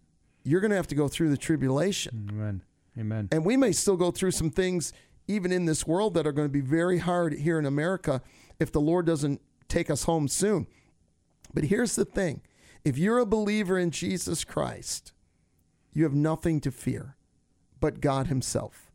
you're 0.43 0.61
going 0.61 0.71
to 0.71 0.77
have 0.77 0.87
to 0.87 0.95
go 0.95 1.07
through 1.07 1.29
the 1.29 1.37
tribulation. 1.37 2.27
Amen. 2.29 2.61
Amen. 2.99 3.29
And 3.31 3.45
we 3.45 3.57
may 3.57 3.71
still 3.71 3.97
go 3.97 4.11
through 4.11 4.31
some 4.31 4.49
things 4.49 4.93
even 5.27 5.51
in 5.51 5.65
this 5.65 5.85
world 5.85 6.13
that 6.13 6.25
are 6.25 6.31
going 6.31 6.47
to 6.47 6.51
be 6.51 6.61
very 6.61 6.99
hard 6.99 7.33
here 7.33 7.59
in 7.59 7.65
America 7.65 8.21
if 8.59 8.71
the 8.71 8.81
Lord 8.81 9.05
doesn't 9.05 9.41
take 9.67 9.89
us 9.89 10.03
home 10.03 10.27
soon. 10.27 10.67
But 11.53 11.65
here's 11.65 11.95
the 11.95 12.05
thing 12.05 12.41
if 12.83 12.97
you're 12.97 13.19
a 13.19 13.25
believer 13.25 13.77
in 13.77 13.91
Jesus 13.91 14.43
Christ, 14.43 15.11
you 15.93 16.03
have 16.03 16.13
nothing 16.13 16.61
to 16.61 16.71
fear 16.71 17.15
but 17.79 18.01
God 18.01 18.27
Himself. 18.27 18.91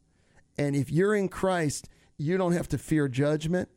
And 0.58 0.74
if 0.74 0.90
you're 0.90 1.14
in 1.14 1.28
Christ, 1.28 1.88
you 2.16 2.36
don't 2.36 2.52
have 2.52 2.68
to 2.68 2.78
fear 2.78 3.08
judgment. 3.08 3.68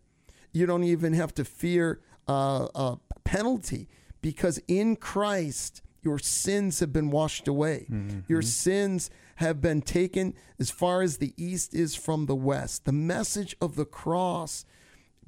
You 0.56 0.66
don't 0.66 0.86
even 0.86 1.12
have 1.14 1.34
to 1.36 1.44
fear 1.44 2.00
uh, 2.30 2.68
a 2.74 2.98
penalty 3.26 3.90
because 4.22 4.58
in 4.70 4.96
Christ, 4.96 5.82
your 6.02 6.18
sins 6.18 6.80
have 6.80 6.94
been 6.94 7.12
washed 7.12 7.50
away. 7.50 7.88
Mm-hmm. 7.92 8.20
Your 8.30 8.42
sins 8.42 9.10
have 9.36 9.60
been 9.60 9.82
taken 9.82 10.34
as 10.58 10.72
far 10.72 11.02
as 11.02 11.18
the 11.18 11.34
east 11.36 11.76
is 11.76 11.94
from 11.94 12.28
the 12.28 12.36
west. 12.36 12.86
The 12.86 12.94
message 12.94 13.58
of 13.60 13.76
the 13.76 13.84
cross 13.84 14.66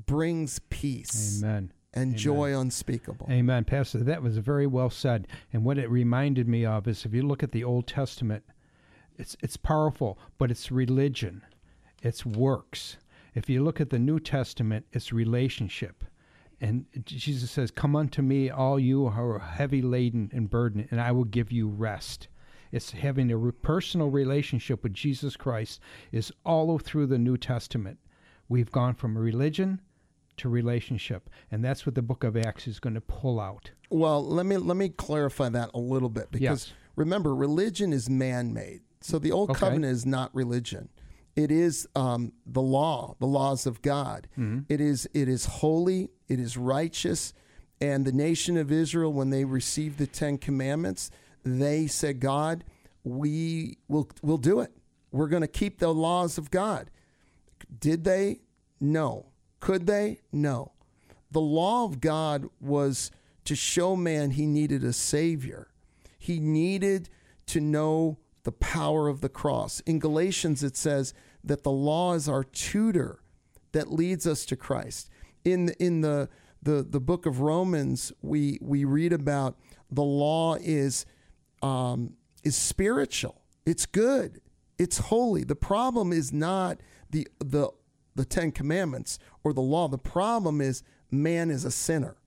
brings 0.05 0.59
peace. 0.69 1.43
Amen. 1.43 1.73
And 1.93 2.11
Amen. 2.11 2.17
joy 2.17 2.57
unspeakable. 2.57 3.27
Amen. 3.29 3.65
Pastor, 3.65 3.99
that 3.99 4.21
was 4.23 4.37
very 4.37 4.65
well 4.65 4.89
said. 4.89 5.27
And 5.51 5.65
what 5.65 5.77
it 5.77 5.89
reminded 5.89 6.47
me 6.47 6.65
of 6.65 6.87
is 6.87 7.05
if 7.05 7.13
you 7.13 7.23
look 7.23 7.43
at 7.43 7.51
the 7.51 7.65
Old 7.65 7.85
Testament, 7.85 8.45
it's 9.17 9.35
it's 9.41 9.57
powerful, 9.57 10.17
but 10.37 10.51
it's 10.51 10.71
religion. 10.71 11.41
It's 12.01 12.25
works. 12.25 12.95
If 13.37 13.51
you 13.51 13.63
look 13.63 13.79
at 13.79 13.91
the 13.91 13.99
New 13.99 14.19
Testament, 14.19 14.87
it's 14.93 15.13
relationship. 15.13 16.03
And 16.59 16.85
Jesus 17.03 17.51
says, 17.51 17.69
Come 17.69 17.95
unto 17.95 18.23
me, 18.23 18.49
all 18.49 18.79
you 18.79 19.09
who 19.09 19.21
are 19.21 19.37
heavy 19.37 19.79
laden 19.83 20.31
and 20.33 20.49
burdened, 20.49 20.87
and 20.89 20.99
I 20.99 21.11
will 21.11 21.23
give 21.23 21.51
you 21.51 21.67
rest. 21.67 22.29
It's 22.71 22.89
having 22.89 23.31
a 23.31 23.51
personal 23.51 24.09
relationship 24.09 24.81
with 24.81 24.95
Jesus 24.95 25.37
Christ 25.37 25.79
is 26.11 26.33
all 26.43 26.79
through 26.79 27.05
the 27.05 27.19
New 27.19 27.37
Testament. 27.37 27.99
We've 28.49 28.71
gone 28.71 28.95
from 28.95 29.15
religion 29.15 29.81
to 30.37 30.49
relationship, 30.49 31.29
and 31.51 31.63
that's 31.63 31.85
what 31.85 31.93
the 31.93 32.01
book 32.01 32.23
of 32.23 32.35
Acts 32.35 32.65
is 32.65 32.79
going 32.79 32.95
to 32.95 33.01
pull 33.01 33.39
out. 33.39 33.69
Well, 33.91 34.25
let 34.25 34.47
me 34.47 34.57
let 34.57 34.77
me 34.77 34.89
clarify 34.89 35.49
that 35.49 35.69
a 35.75 35.79
little 35.79 36.09
bit 36.09 36.31
because 36.31 36.69
yes. 36.69 36.73
remember, 36.95 37.35
religion 37.35 37.93
is 37.93 38.09
man-made. 38.09 38.81
So 39.01 39.19
the 39.19 39.31
old 39.31 39.51
okay. 39.51 39.59
covenant 39.59 39.93
is 39.93 40.07
not 40.07 40.33
religion. 40.33 40.89
It 41.37 41.51
is 41.51 41.87
um, 41.95 42.33
the 42.47 42.63
law, 42.63 43.15
the 43.19 43.27
laws 43.27 43.67
of 43.67 43.83
God. 43.83 44.27
Mm-hmm. 44.31 44.61
It 44.69 44.81
is 44.81 45.07
it 45.13 45.29
is 45.29 45.45
holy. 45.45 46.09
It 46.27 46.39
is 46.39 46.57
righteous. 46.57 47.31
And 47.79 48.05
the 48.05 48.11
nation 48.11 48.57
of 48.57 48.71
Israel, 48.71 49.13
when 49.13 49.29
they 49.29 49.45
received 49.45 49.99
the 49.99 50.07
Ten 50.07 50.39
Commandments, 50.39 51.11
they 51.45 51.85
said, 51.85 52.19
"God, 52.19 52.63
we 53.03 53.77
will 53.87 54.09
will 54.23 54.39
do 54.39 54.61
it. 54.61 54.71
We're 55.11 55.27
going 55.27 55.43
to 55.43 55.47
keep 55.47 55.77
the 55.77 55.93
laws 55.93 56.39
of 56.39 56.49
God." 56.49 56.89
Did 57.79 58.03
they? 58.03 58.41
No. 58.81 59.27
Could 59.59 59.85
they? 59.85 60.21
No. 60.31 60.71
The 61.29 61.41
law 61.41 61.85
of 61.85 62.01
God 62.01 62.47
was 62.59 63.11
to 63.45 63.55
show 63.55 63.95
man 63.95 64.31
he 64.31 64.47
needed 64.47 64.83
a 64.83 64.93
savior. 64.93 65.67
He 66.17 66.39
needed 66.39 67.09
to 67.47 67.61
know 67.61 68.17
the 68.43 68.51
power 68.51 69.07
of 69.07 69.21
the 69.21 69.29
cross. 69.29 69.81
In 69.81 69.99
Galatians, 69.99 70.63
it 70.63 70.77
says 70.77 71.13
that 71.47 71.63
the 71.63 71.71
law 71.71 72.13
is 72.13 72.29
our 72.29 72.43
tutor 72.43 73.19
that 73.71 73.91
leads 73.91 74.25
us 74.25 74.45
to 74.45 74.55
Christ. 74.55 75.09
In 75.43 75.69
in 75.79 76.01
the 76.01 76.29
the 76.61 76.85
the 76.87 76.99
book 76.99 77.25
of 77.25 77.41
Romans, 77.41 78.11
we 78.21 78.59
we 78.61 78.85
read 78.85 79.13
about 79.13 79.57
the 79.89 80.03
law 80.03 80.55
is 80.55 81.05
um, 81.61 82.13
is 82.43 82.55
spiritual. 82.55 83.41
It's 83.65 83.85
good. 83.85 84.41
It's 84.77 84.97
holy. 84.97 85.43
The 85.43 85.55
problem 85.55 86.11
is 86.11 86.31
not 86.31 86.79
the 87.09 87.27
the 87.39 87.69
the 88.15 88.25
Ten 88.25 88.51
Commandments 88.51 89.19
or 89.43 89.53
the 89.53 89.61
law. 89.61 89.87
The 89.87 89.97
problem 89.97 90.61
is 90.61 90.83
man 91.11 91.49
is 91.49 91.65
a 91.65 91.71
sinner, 91.71 92.17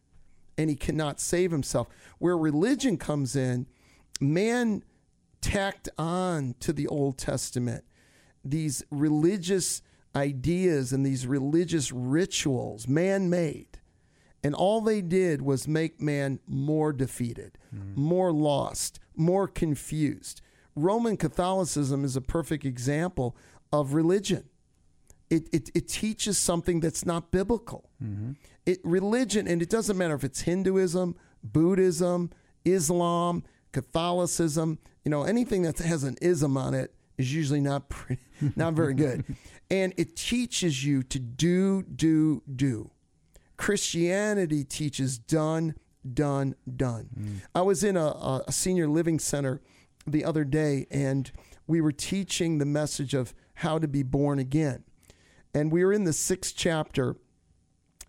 and 0.57 0.71
he 0.71 0.77
cannot 0.77 1.21
save 1.21 1.51
himself. 1.51 1.89
Where 2.19 2.37
religion 2.37 2.97
comes 2.97 3.37
in, 3.37 3.67
man 4.21 4.83
tacked 5.41 5.89
on 5.99 6.55
to 6.61 6.73
the 6.73 6.87
Old 6.87 7.19
Testament 7.19 7.85
these 8.45 8.83
religious 8.91 9.83
ideas 10.15 10.93
and 10.93 11.05
these 11.05 11.27
religious 11.27 11.93
rituals, 11.93 12.89
man 12.89 13.31
made. 13.31 13.79
And 14.43 14.55
all 14.55 14.81
they 14.81 15.03
did 15.03 15.43
was 15.43 15.69
make 15.69 16.01
man 16.01 16.41
more 16.47 16.93
defeated, 16.93 17.59
mm. 17.75 17.97
more 17.97 18.33
lost, 18.33 18.99
more 19.15 19.47
confused. 19.47 20.41
Roman 20.75 21.17
Catholicism 21.17 22.05
is 22.05 22.17
a 22.17 22.21
perfect 22.21 22.65
example 22.65 23.37
of 23.73 23.93
religion. 23.93 24.45
It, 25.29 25.49
it, 25.53 25.71
it 25.75 25.89
teaches 25.89 26.39
something 26.39 26.81
that's 26.81 27.05
not 27.05 27.31
biblical. 27.31 27.91
Mm-hmm. 28.03 28.33
It 28.67 28.81
religion, 28.83 29.47
and 29.47 29.63
it 29.63 29.69
doesn't 29.69 29.97
matter 29.97 30.15
if 30.15 30.25
it's 30.25 30.41
Hinduism, 30.41 31.15
Buddhism, 31.45 32.31
Islam, 32.65 33.45
Catholicism, 33.73 34.79
you 35.05 35.11
know, 35.11 35.23
anything 35.23 35.63
that 35.63 35.79
has 35.79 36.03
an 36.03 36.17
ism 36.21 36.57
on 36.57 36.75
it 36.75 36.95
is 37.21 37.33
usually 37.33 37.61
not 37.61 37.89
pretty, 37.89 38.23
not 38.57 38.75
very 38.75 38.95
good. 38.95 39.25
and 39.71 39.95
it 39.97 40.17
teaches 40.17 40.85
you 40.85 41.03
to 41.05 41.19
do, 41.19 41.83
do, 41.83 42.43
do. 42.55 42.91
Christianity 43.57 44.65
teaches 44.65 45.19
done, 45.19 45.75
done, 46.15 46.57
done. 46.77 47.11
Mm. 47.19 47.41
I 47.55 47.61
was 47.61 47.85
in 47.85 47.97
a, 47.97 48.43
a 48.47 48.53
senior 48.53 48.89
living 48.89 49.19
center 49.19 49.61
the 50.07 50.25
other 50.25 50.45
day, 50.45 50.87
and 50.91 51.31
we 51.67 51.81
were 51.81 51.93
teaching 51.93 52.59
the 52.59 52.65
message 52.65 53.15
of 53.15 53.35
how 53.55 53.79
to 53.79 53.87
be 53.87 54.03
born 54.03 54.39
again. 54.39 54.85
And 55.55 55.71
we 55.71 55.85
were 55.85 55.93
in 55.93 56.05
the 56.05 56.13
sixth 56.13 56.55
chapter 56.57 57.17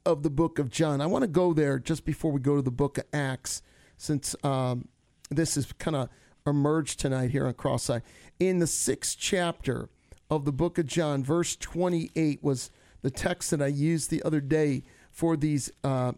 of 0.05 0.23
the 0.23 0.29
book 0.29 0.57
of 0.57 0.69
John. 0.69 1.01
I 1.01 1.05
want 1.05 1.23
to 1.23 1.27
go 1.27 1.53
there 1.53 1.79
just 1.79 2.05
before 2.05 2.31
we 2.31 2.39
go 2.39 2.55
to 2.55 2.61
the 2.61 2.71
book 2.71 2.97
of 2.97 3.03
Acts, 3.13 3.61
since 3.97 4.35
um, 4.43 4.87
this 5.29 5.57
is 5.57 5.71
kind 5.73 5.95
of 5.95 6.09
emerged 6.45 6.99
tonight 6.99 7.31
here 7.31 7.45
on 7.45 7.53
Crosseye. 7.53 8.01
In 8.39 8.59
the 8.59 8.67
sixth 8.67 9.17
chapter 9.19 9.89
of 10.29 10.45
the 10.45 10.51
book 10.51 10.77
of 10.77 10.87
John, 10.87 11.23
verse 11.23 11.55
28 11.55 12.43
was 12.43 12.71
the 13.01 13.11
text 13.11 13.51
that 13.51 13.61
I 13.61 13.67
used 13.67 14.09
the 14.09 14.23
other 14.23 14.41
day 14.41 14.83
for 15.11 15.35
these 15.35 15.71
uh, 15.83 16.13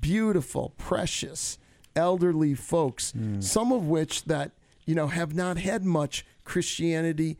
beautiful, 0.00 0.74
precious, 0.76 1.58
elderly 1.94 2.54
folks, 2.54 3.12
mm. 3.12 3.42
some 3.42 3.72
of 3.72 3.86
which 3.88 4.24
that, 4.24 4.52
you 4.84 4.94
know, 4.94 5.06
have 5.08 5.34
not 5.34 5.56
had 5.58 5.84
much 5.84 6.26
Christianity 6.44 7.38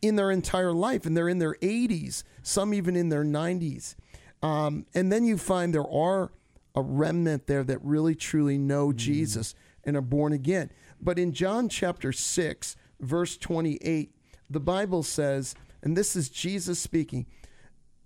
in 0.00 0.16
their 0.16 0.30
entire 0.30 0.72
life, 0.72 1.04
and 1.04 1.16
they're 1.16 1.28
in 1.28 1.38
their 1.38 1.54
80s, 1.54 2.22
some 2.42 2.72
even 2.72 2.96
in 2.96 3.08
their 3.08 3.24
90s. 3.24 3.94
Um, 4.42 4.86
and 4.94 5.12
then 5.12 5.24
you 5.24 5.36
find 5.36 5.74
there 5.74 5.90
are 5.90 6.30
a 6.74 6.82
remnant 6.82 7.46
there 7.46 7.64
that 7.64 7.82
really 7.82 8.14
truly 8.14 8.56
know 8.56 8.88
mm. 8.88 8.96
Jesus 8.96 9.54
and 9.84 9.96
are 9.96 10.02
born 10.02 10.32
again. 10.32 10.70
But 11.00 11.18
in 11.18 11.32
John 11.32 11.68
chapter 11.68 12.12
6, 12.12 12.76
verse 13.00 13.36
28, 13.36 14.14
the 14.50 14.60
Bible 14.60 15.02
says, 15.02 15.54
and 15.82 15.96
this 15.96 16.16
is 16.16 16.28
Jesus 16.28 16.78
speaking, 16.78 17.26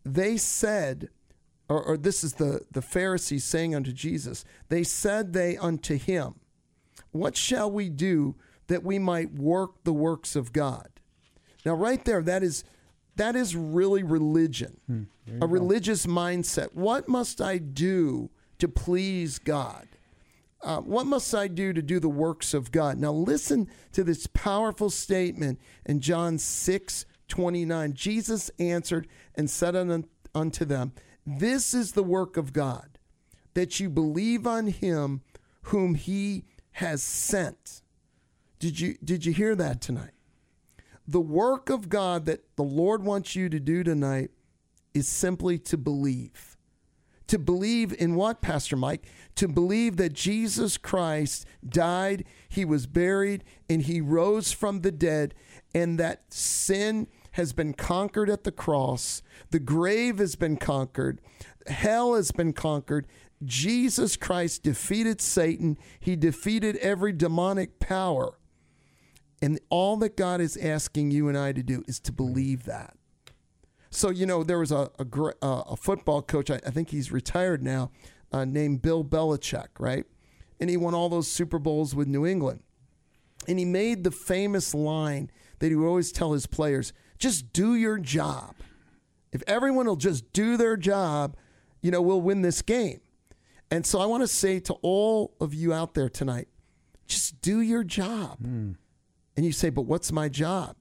they 0.05 0.37
said, 0.37 1.09
or, 1.69 1.83
or 1.83 1.97
this 1.97 2.23
is 2.23 2.35
the, 2.35 2.63
the 2.71 2.83
Pharisees 2.83 3.45
saying 3.45 3.75
unto 3.75 3.93
Jesus, 3.93 4.45
they 4.69 4.83
said 4.83 5.33
they 5.33 5.57
unto 5.57 5.97
him, 5.97 6.35
What 7.13 7.37
shall 7.37 7.71
we 7.71 7.89
do 7.89 8.35
that 8.67 8.83
we 8.83 8.99
might 8.99 9.33
work 9.33 9.85
the 9.85 9.93
works 9.93 10.37
of 10.37 10.53
God? 10.53 10.89
Now, 11.65 11.75
right 11.75 12.05
there, 12.05 12.23
that 12.23 12.43
is 12.43 12.65
that 13.17 13.37
is 13.37 13.55
really 13.55 14.03
religion, 14.03 14.81
hmm, 14.87 15.03
a 15.37 15.41
go. 15.41 15.47
religious 15.47 16.07
mindset. 16.07 16.73
What 16.73 17.09
must 17.09 17.41
I 17.41 17.59
do 17.59 18.31
to 18.59 18.69
please 18.69 19.39
God? 19.39 19.87
Uh, 20.63 20.81
what 20.81 21.07
must 21.07 21.35
I 21.35 21.49
do 21.49 21.73
to 21.73 21.83
do 21.83 21.99
the 21.99 22.09
works 22.09 22.55
of 22.55 22.71
God? 22.71 22.99
Now, 22.99 23.13
listen 23.13 23.69
to 23.93 24.05
this 24.05 24.29
powerful 24.29 24.91
statement 24.91 25.61
in 25.85 26.01
John 26.01 26.39
6 26.39 27.07
29. 27.29 27.95
Jesus 27.95 28.51
answered 28.59 29.09
and 29.35 29.49
said 29.49 29.75
unto 30.35 30.65
them, 30.65 30.93
This 31.27 31.73
is 31.73 31.93
the 31.93 32.03
work 32.03 32.37
of 32.37 32.53
God, 32.53 32.99
that 33.55 33.81
you 33.81 33.89
believe 33.89 34.47
on 34.47 34.67
him 34.67 35.23
whom 35.63 35.95
he 35.95 36.45
has 36.73 37.03
sent. 37.03 37.83
Did 38.59 38.79
you, 38.79 38.97
did 39.03 39.25
you 39.25 39.33
hear 39.33 39.57
that 39.57 39.81
tonight? 39.81 40.13
The 41.09 41.21
work 41.21 41.71
of 41.71 41.89
God 41.89 42.27
that 42.27 42.45
the 42.57 42.63
Lord 42.63 43.03
wants 43.03 43.35
you 43.35 43.49
to 43.49 43.59
do 43.59 43.83
tonight 43.83 44.31
is 44.95 45.09
simply 45.09 45.59
to 45.59 45.77
believe 45.77 46.52
to 47.33 47.39
believe 47.39 47.95
in 47.99 48.15
what, 48.15 48.43
Pastor 48.43 48.77
Mike? 48.77 49.07
To 49.37 49.49
believe 49.49 49.97
that 49.97 50.13
Jesus 50.13 50.77
Christ 50.77 51.47
died, 51.67 52.27
he 52.47 52.63
was 52.63 52.87
buried, 52.87 53.43
and 53.71 53.81
he 53.81 54.03
rose 54.03 54.53
from 54.53 54.83
the 54.83 54.93
dead, 54.93 55.35
and 55.75 55.99
that 55.99 56.31
sin 56.31 57.07
has 57.31 57.55
been 57.55 57.73
conquered 57.73 58.29
at 58.29 58.45
the 58.45 58.53
cross, 58.53 59.23
the 59.51 59.59
grave 59.59 60.19
has 60.19 60.37
been 60.37 60.59
conquered, 60.59 61.23
hell 61.69 62.17
has 62.17 62.33
been 62.33 62.53
conquered. 62.53 63.07
Jesus 63.43 64.15
Christ 64.19 64.63
defeated 64.63 65.23
Satan, 65.23 65.79
he 66.01 66.17
defeated 66.17 66.77
every 66.77 67.15
demonic 67.15 67.79
power. 67.79 68.37
And 69.41 69.59
all 69.71 69.97
that 69.97 70.19
God 70.19 70.43
is 70.43 70.59
asking 70.59 71.13
you 71.13 71.29
and 71.29 71.39
I 71.39 71.53
to 71.53 71.63
do 71.63 71.83
is 71.89 71.99
to 72.01 72.13
believe 72.13 72.65
that. 72.65 72.95
So 73.93 74.09
you 74.09 74.25
know, 74.25 74.43
there 74.43 74.59
was 74.59 74.73
a 74.73 74.91
a, 74.99 75.07
uh, 75.43 75.63
a 75.69 75.77
football 75.77 76.23
coach. 76.23 76.51
I, 76.51 76.59
I, 76.67 76.71
think 76.71 76.89
he's 76.89 77.13
retired 77.13 77.63
now, 77.63 77.91
uh, 78.33 78.47
named 78.47 78.81
Bill 78.81 79.05
Belichick, 79.05 79.69
right? 79.79 80.07
And 80.59 80.71
he 80.71 80.79
won 80.79 80.95
all 80.95 81.11
those 81.11 81.29
Super 81.29 81.59
Bowls 81.59 81.95
with 81.95 82.09
New 82.09 82.27
England. 82.27 82.63
And 83.47 83.59
he 83.59 83.65
made 83.67 84.03
the 84.03 84.11
famous 84.11 84.75
line 84.75 85.31
that 85.59 85.69
he 85.69 85.77
would 85.77 85.87
always 85.87 86.11
tell 86.11 86.33
his 86.33 86.47
players: 86.47 86.95
"Just 87.19 87.53
do 87.53 87.75
your 87.75 87.99
job. 87.99 88.55
If 89.31 89.43
everyone 89.47 89.87
will 89.87 89.97
just 89.97 90.33
do 90.33 90.57
their 90.57 90.79
job, 90.79 91.37
you 91.83 91.91
know, 91.91 92.01
we'll 92.01 92.23
win 92.23 92.41
this 92.41 92.63
game." 92.63 93.01
And 93.71 93.85
so 93.85 94.01
I 94.01 94.07
want 94.07 94.23
to 94.23 94.29
say 94.29 94.59
to 94.61 94.75
all 94.81 95.35
of 95.39 95.53
you 95.53 95.73
out 95.73 95.93
there 95.93 96.09
tonight, 96.09 96.49
just 97.07 97.43
do 97.43 97.61
your 97.61 97.85
job. 97.85 98.39
Mm. 98.43 98.77
And 99.37 99.45
you 99.45 99.53
say, 99.53 99.69
"But 99.69 99.83
what's 99.83 100.11
my 100.11 100.31
job?" 100.31 100.77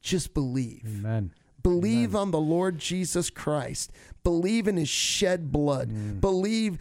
Just 0.00 0.34
believe. 0.34 0.82
Amen. 0.86 1.32
Believe 1.62 2.10
Amen. 2.10 2.22
on 2.22 2.30
the 2.30 2.40
Lord 2.40 2.78
Jesus 2.78 3.30
Christ. 3.30 3.90
Believe 4.22 4.68
in 4.68 4.76
his 4.76 4.88
shed 4.88 5.50
blood. 5.50 5.90
Mm. 5.90 6.20
Believe 6.20 6.78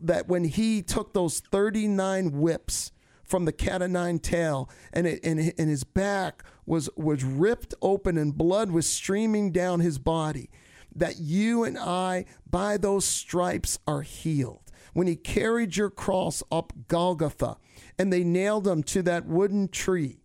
that 0.00 0.28
when 0.28 0.44
he 0.44 0.82
took 0.82 1.12
those 1.12 1.40
39 1.40 2.32
whips 2.32 2.92
from 3.24 3.44
the 3.46 3.52
cat 3.52 3.82
o' 3.82 3.86
nine 3.86 4.18
tail 4.18 4.68
and, 4.92 5.06
it, 5.06 5.20
and, 5.24 5.52
and 5.58 5.70
his 5.70 5.84
back 5.84 6.44
was, 6.66 6.90
was 6.96 7.24
ripped 7.24 7.74
open 7.80 8.18
and 8.18 8.36
blood 8.36 8.70
was 8.70 8.86
streaming 8.86 9.50
down 9.50 9.80
his 9.80 9.98
body, 9.98 10.50
that 10.94 11.18
you 11.18 11.64
and 11.64 11.78
I, 11.78 12.26
by 12.48 12.76
those 12.76 13.04
stripes, 13.04 13.78
are 13.86 14.02
healed. 14.02 14.60
When 14.92 15.06
he 15.06 15.16
carried 15.16 15.76
your 15.76 15.88
cross 15.88 16.42
up 16.52 16.72
Golgotha 16.88 17.56
and 17.98 18.12
they 18.12 18.24
nailed 18.24 18.68
him 18.68 18.82
to 18.84 19.02
that 19.02 19.26
wooden 19.26 19.68
tree, 19.68 20.20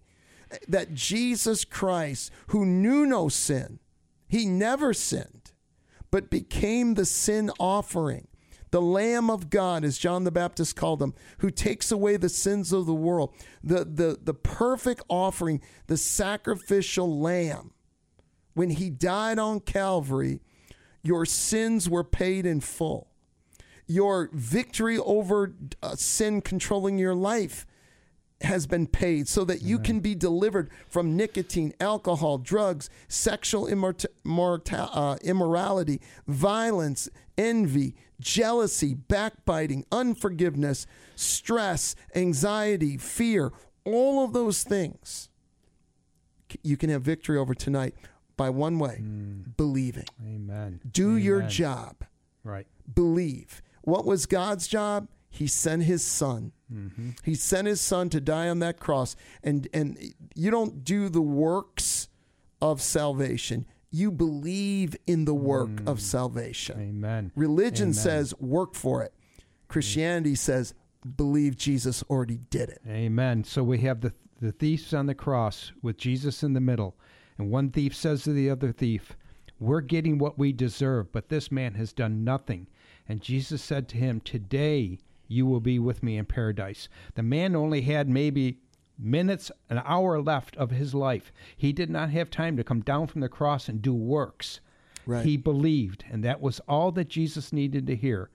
that 0.67 0.93
Jesus 0.93 1.65
Christ, 1.65 2.31
who 2.47 2.65
knew 2.65 3.05
no 3.05 3.29
sin, 3.29 3.79
he 4.27 4.45
never 4.45 4.93
sinned, 4.93 5.51
but 6.11 6.29
became 6.29 6.93
the 6.93 7.05
sin 7.05 7.51
offering, 7.59 8.27
the 8.71 8.81
Lamb 8.81 9.29
of 9.29 9.49
God, 9.49 9.83
as 9.83 9.97
John 9.97 10.23
the 10.25 10.31
Baptist 10.31 10.75
called 10.75 11.01
him, 11.01 11.13
who 11.39 11.49
takes 11.49 11.91
away 11.91 12.17
the 12.17 12.29
sins 12.29 12.73
of 12.73 12.85
the 12.85 12.93
world, 12.93 13.33
the, 13.63 13.85
the, 13.85 14.19
the 14.21 14.33
perfect 14.33 15.01
offering, 15.07 15.61
the 15.87 15.97
sacrificial 15.97 17.19
lamb. 17.19 17.71
When 18.53 18.71
he 18.71 18.89
died 18.89 19.39
on 19.39 19.61
Calvary, 19.61 20.41
your 21.03 21.25
sins 21.25 21.89
were 21.89 22.03
paid 22.03 22.45
in 22.45 22.59
full. 22.59 23.07
Your 23.85 24.29
victory 24.33 24.97
over 24.97 25.55
uh, 25.81 25.95
sin 25.95 26.41
controlling 26.41 26.97
your 26.97 27.15
life 27.15 27.65
has 28.41 28.67
been 28.67 28.87
paid 28.87 29.27
so 29.27 29.43
that 29.45 29.61
you 29.61 29.75
Amen. 29.75 29.85
can 29.85 29.99
be 29.99 30.15
delivered 30.15 30.69
from 30.87 31.15
nicotine, 31.17 31.73
alcohol, 31.79 32.37
drugs, 32.37 32.89
sexual 33.07 33.67
uh, 33.67 35.17
immorality, 35.23 36.01
violence, 36.27 37.09
envy, 37.37 37.95
jealousy, 38.19 38.93
backbiting, 38.93 39.85
unforgiveness, 39.91 40.85
stress, 41.15 41.95
anxiety, 42.15 42.97
fear, 42.97 43.51
all 43.85 44.23
of 44.23 44.33
those 44.33 44.63
things. 44.63 45.29
You 46.63 46.77
can 46.77 46.89
have 46.89 47.01
victory 47.01 47.37
over 47.37 47.53
tonight 47.53 47.95
by 48.37 48.49
one 48.49 48.79
way 48.79 49.01
mm. 49.01 49.57
believing. 49.57 50.05
Amen. 50.23 50.79
Do 50.89 51.11
Amen. 51.11 51.23
your 51.23 51.41
job. 51.41 52.05
Right. 52.43 52.67
believe. 52.93 53.61
What 53.81 54.05
was 54.05 54.25
God's 54.25 54.67
job? 54.67 55.07
He 55.37 55.47
sent 55.47 55.83
his 55.83 56.03
son. 56.03 56.51
Mm-hmm. 56.73 57.11
He 57.23 57.35
sent 57.35 57.67
his 57.67 57.79
son 57.79 58.09
to 58.09 58.19
die 58.19 58.49
on 58.49 58.59
that 58.59 58.79
cross. 58.79 59.15
And 59.43 59.67
and 59.73 59.97
you 60.35 60.49
don't 60.49 60.83
do 60.83 61.09
the 61.09 61.21
works 61.21 62.09
of 62.61 62.81
salvation. 62.81 63.65
You 63.91 64.11
believe 64.11 64.95
in 65.05 65.25
the 65.25 65.35
work 65.35 65.69
mm. 65.69 65.87
of 65.87 66.01
salvation. 66.01 66.79
Amen. 66.79 67.31
Religion 67.35 67.89
Amen. 67.89 67.93
says 67.93 68.33
work 68.39 68.73
for 68.73 69.03
it. 69.03 69.13
Christianity 69.67 70.33
mm. 70.33 70.37
says 70.37 70.73
believe 71.15 71.55
Jesus 71.55 72.03
already 72.09 72.39
did 72.49 72.69
it. 72.69 72.81
Amen. 72.87 73.43
So 73.43 73.63
we 73.63 73.77
have 73.79 74.01
the 74.01 74.13
the 74.41 74.51
thieves 74.51 74.93
on 74.93 75.05
the 75.05 75.15
cross 75.15 75.71
with 75.81 75.97
Jesus 75.97 76.43
in 76.43 76.53
the 76.53 76.61
middle. 76.61 76.95
And 77.37 77.51
one 77.51 77.69
thief 77.69 77.95
says 77.95 78.23
to 78.23 78.33
the 78.33 78.49
other 78.49 78.71
thief, 78.71 79.15
We're 79.59 79.81
getting 79.81 80.17
what 80.17 80.37
we 80.37 80.51
deserve, 80.51 81.11
but 81.11 81.29
this 81.29 81.51
man 81.51 81.75
has 81.75 81.93
done 81.93 82.23
nothing. 82.23 82.67
And 83.07 83.21
Jesus 83.21 83.61
said 83.61 83.87
to 83.89 83.97
him, 83.97 84.19
Today 84.21 84.99
you 85.27 85.45
will 85.45 85.59
be 85.59 85.79
with 85.79 86.03
me 86.03 86.17
in 86.17 86.25
paradise. 86.25 86.89
The 87.15 87.23
man 87.23 87.55
only 87.55 87.81
had 87.81 88.09
maybe 88.09 88.59
minutes, 88.97 89.51
an 89.69 89.81
hour 89.85 90.21
left 90.21 90.55
of 90.57 90.71
his 90.71 90.93
life. 90.93 91.31
He 91.55 91.71
did 91.71 91.89
not 91.89 92.09
have 92.09 92.29
time 92.29 92.57
to 92.57 92.63
come 92.63 92.81
down 92.81 93.07
from 93.07 93.21
the 93.21 93.29
cross 93.29 93.69
and 93.69 93.81
do 93.81 93.93
works. 93.93 94.59
Right. 95.05 95.25
He 95.25 95.37
believed, 95.37 96.03
and 96.09 96.23
that 96.23 96.41
was 96.41 96.59
all 96.67 96.91
that 96.93 97.07
Jesus 97.07 97.53
needed 97.53 97.87
to 97.87 97.95
hear. 97.95 98.29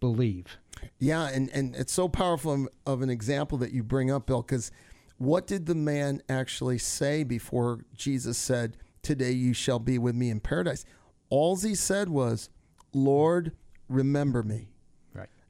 Believe. 0.00 0.58
Yeah, 0.98 1.28
and, 1.28 1.50
and 1.50 1.74
it's 1.76 1.92
so 1.92 2.08
powerful 2.08 2.68
of 2.86 3.02
an 3.02 3.10
example 3.10 3.58
that 3.58 3.72
you 3.72 3.82
bring 3.82 4.10
up, 4.10 4.26
Bill, 4.26 4.42
because 4.42 4.70
what 5.18 5.46
did 5.46 5.66
the 5.66 5.74
man 5.74 6.22
actually 6.28 6.78
say 6.78 7.24
before 7.24 7.84
Jesus 7.94 8.38
said, 8.38 8.76
Today 9.02 9.32
you 9.32 9.54
shall 9.54 9.78
be 9.78 9.98
with 9.98 10.14
me 10.14 10.30
in 10.30 10.40
paradise? 10.40 10.84
All 11.30 11.56
he 11.56 11.74
said 11.74 12.08
was, 12.08 12.50
Lord, 12.92 13.52
remember 13.88 14.42
me. 14.42 14.68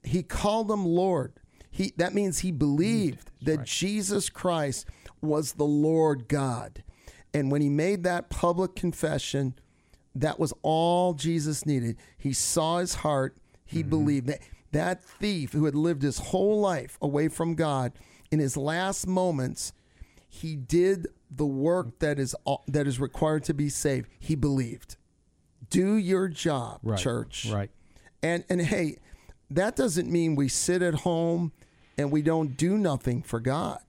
He 0.03 0.23
called 0.23 0.71
him 0.71 0.85
Lord. 0.85 1.33
He 1.69 1.93
that 1.97 2.13
means 2.13 2.39
he 2.39 2.51
believed 2.51 3.31
that 3.43 3.57
right. 3.59 3.67
Jesus 3.67 4.29
Christ 4.29 4.87
was 5.21 5.53
the 5.53 5.65
Lord 5.65 6.27
God. 6.27 6.83
And 7.33 7.51
when 7.51 7.61
he 7.61 7.69
made 7.69 8.03
that 8.03 8.29
public 8.29 8.75
confession, 8.75 9.55
that 10.15 10.39
was 10.39 10.53
all 10.61 11.13
Jesus 11.13 11.65
needed. 11.65 11.97
He 12.17 12.33
saw 12.33 12.79
his 12.79 12.95
heart, 12.95 13.37
he 13.65 13.79
mm-hmm. 13.79 13.89
believed 13.89 14.27
that 14.27 14.41
that 14.71 15.03
thief 15.03 15.53
who 15.53 15.65
had 15.65 15.75
lived 15.75 16.01
his 16.01 16.17
whole 16.17 16.59
life 16.59 16.97
away 17.01 17.27
from 17.27 17.55
God 17.55 17.93
in 18.31 18.39
his 18.39 18.55
last 18.55 19.05
moments, 19.05 19.73
he 20.27 20.55
did 20.55 21.07
the 21.29 21.45
work 21.45 21.99
that 21.99 22.19
is 22.19 22.35
that 22.67 22.87
is 22.87 22.99
required 22.99 23.43
to 23.45 23.53
be 23.53 23.69
saved. 23.69 24.09
He 24.19 24.35
believed. 24.35 24.97
Do 25.69 25.95
your 25.95 26.27
job, 26.27 26.79
right. 26.83 26.99
church. 26.99 27.47
Right. 27.51 27.69
And 28.21 28.43
and 28.49 28.61
hey, 28.61 28.97
that 29.55 29.75
doesn't 29.75 30.09
mean 30.09 30.35
we 30.35 30.47
sit 30.47 30.81
at 30.81 30.95
home 30.95 31.51
and 31.97 32.11
we 32.11 32.21
don't 32.21 32.57
do 32.57 32.77
nothing 32.77 33.21
for 33.21 33.39
God. 33.39 33.81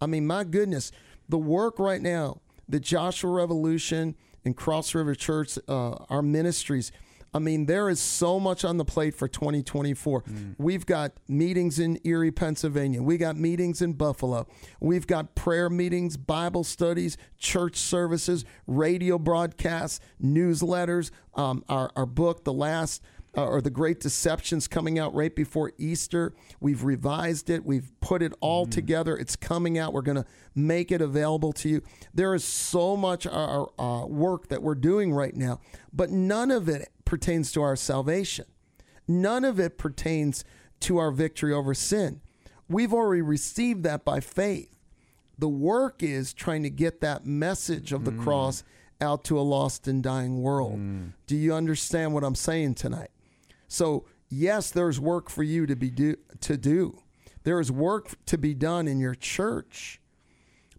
I 0.00 0.06
mean, 0.06 0.26
my 0.26 0.44
goodness, 0.44 0.92
the 1.28 1.38
work 1.38 1.78
right 1.78 2.02
now, 2.02 2.40
the 2.68 2.80
Joshua 2.80 3.30
Revolution 3.30 4.16
and 4.44 4.56
Cross 4.56 4.94
River 4.94 5.14
Church, 5.14 5.58
uh, 5.68 5.90
our 6.10 6.22
ministries, 6.22 6.90
I 7.34 7.40
mean, 7.40 7.66
there 7.66 7.90
is 7.90 7.98
so 7.98 8.38
much 8.38 8.64
on 8.64 8.76
the 8.76 8.84
plate 8.84 9.14
for 9.16 9.26
2024. 9.26 10.22
Mm. 10.22 10.54
We've 10.56 10.86
got 10.86 11.14
meetings 11.26 11.80
in 11.80 11.98
Erie, 12.04 12.30
Pennsylvania. 12.30 13.02
We 13.02 13.18
got 13.18 13.36
meetings 13.36 13.82
in 13.82 13.94
Buffalo. 13.94 14.46
We've 14.78 15.06
got 15.06 15.34
prayer 15.34 15.68
meetings, 15.68 16.16
Bible 16.16 16.62
studies, 16.62 17.16
church 17.36 17.76
services, 17.76 18.44
radio 18.68 19.18
broadcasts, 19.18 19.98
newsletters. 20.22 21.10
Um, 21.34 21.64
our, 21.68 21.90
our 21.96 22.06
book, 22.06 22.44
The 22.44 22.52
Last 22.52 23.02
uh, 23.36 23.46
or 23.46 23.60
the 23.60 23.70
Great 23.70 24.00
Deceptions 24.00 24.68
coming 24.68 24.98
out 24.98 25.14
right 25.14 25.34
before 25.34 25.72
Easter. 25.78 26.34
We've 26.60 26.84
revised 26.84 27.50
it, 27.50 27.64
we've 27.64 27.90
put 28.00 28.22
it 28.22 28.32
all 28.40 28.66
mm. 28.66 28.70
together. 28.70 29.16
It's 29.16 29.36
coming 29.36 29.78
out. 29.78 29.92
We're 29.92 30.02
going 30.02 30.22
to 30.22 30.26
make 30.54 30.92
it 30.92 31.00
available 31.00 31.52
to 31.54 31.68
you. 31.68 31.82
There 32.12 32.34
is 32.34 32.44
so 32.44 32.96
much 32.96 33.26
our, 33.26 33.70
uh, 33.78 34.06
work 34.06 34.48
that 34.48 34.62
we're 34.62 34.74
doing 34.74 35.12
right 35.12 35.34
now, 35.34 35.60
but 35.92 36.10
none 36.10 36.50
of 36.50 36.68
it 36.68 36.90
pertains 37.04 37.52
to 37.52 37.62
our 37.62 37.76
salvation. 37.76 38.46
None 39.06 39.44
of 39.44 39.60
it 39.60 39.78
pertains 39.78 40.44
to 40.80 40.98
our 40.98 41.10
victory 41.10 41.52
over 41.52 41.74
sin. 41.74 42.20
We've 42.68 42.94
already 42.94 43.22
received 43.22 43.82
that 43.84 44.04
by 44.04 44.20
faith. 44.20 44.70
The 45.38 45.48
work 45.48 46.02
is 46.02 46.32
trying 46.32 46.62
to 46.62 46.70
get 46.70 47.00
that 47.00 47.26
message 47.26 47.92
of 47.92 48.04
the 48.04 48.12
mm. 48.12 48.22
cross 48.22 48.62
out 49.00 49.24
to 49.24 49.38
a 49.38 49.42
lost 49.42 49.88
and 49.88 50.02
dying 50.02 50.40
world. 50.40 50.78
Mm. 50.78 51.12
Do 51.26 51.36
you 51.36 51.54
understand 51.54 52.14
what 52.14 52.24
I'm 52.24 52.34
saying 52.34 52.74
tonight? 52.74 53.10
So, 53.74 54.04
yes, 54.30 54.70
there's 54.70 55.00
work 55.00 55.28
for 55.28 55.42
you 55.42 55.66
to 55.66 55.74
be 55.74 55.90
do, 55.90 56.14
to 56.42 56.56
do. 56.56 57.02
There 57.42 57.58
is 57.58 57.72
work 57.72 58.14
to 58.26 58.38
be 58.38 58.54
done 58.54 58.86
in 58.86 59.00
your 59.00 59.16
church, 59.16 60.00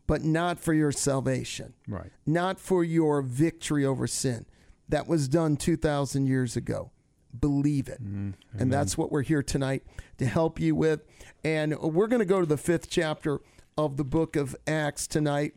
but 0.08 0.24
not 0.24 0.62
for 0.62 0.74
your 0.74 0.94
salvation. 0.94 1.74
Right. 1.90 2.10
Not 2.26 2.58
for 2.58 2.86
your 2.86 3.22
victory 3.22 3.86
over 3.86 4.08
sin. 4.08 4.46
That 4.88 5.10
was 5.10 5.28
done 5.28 5.58
2000 5.58 6.26
years 6.26 6.56
ago. 6.56 6.92
Believe 7.38 7.90
it. 7.90 8.02
Mm, 8.02 8.36
and 8.58 8.72
that's 8.72 8.98
what 8.98 9.12
we're 9.12 9.24
here 9.24 9.44
tonight 9.44 9.84
to 10.18 10.26
help 10.26 10.58
you 10.58 10.74
with. 10.74 11.02
And 11.44 11.78
we're 11.78 12.08
going 12.08 12.22
to 12.22 12.26
go 12.26 12.40
to 12.40 12.46
the 12.46 12.56
5th 12.56 12.86
chapter 12.90 13.42
of 13.78 13.98
the 13.98 14.06
book 14.06 14.38
of 14.38 14.56
Acts 14.66 15.06
tonight. 15.06 15.54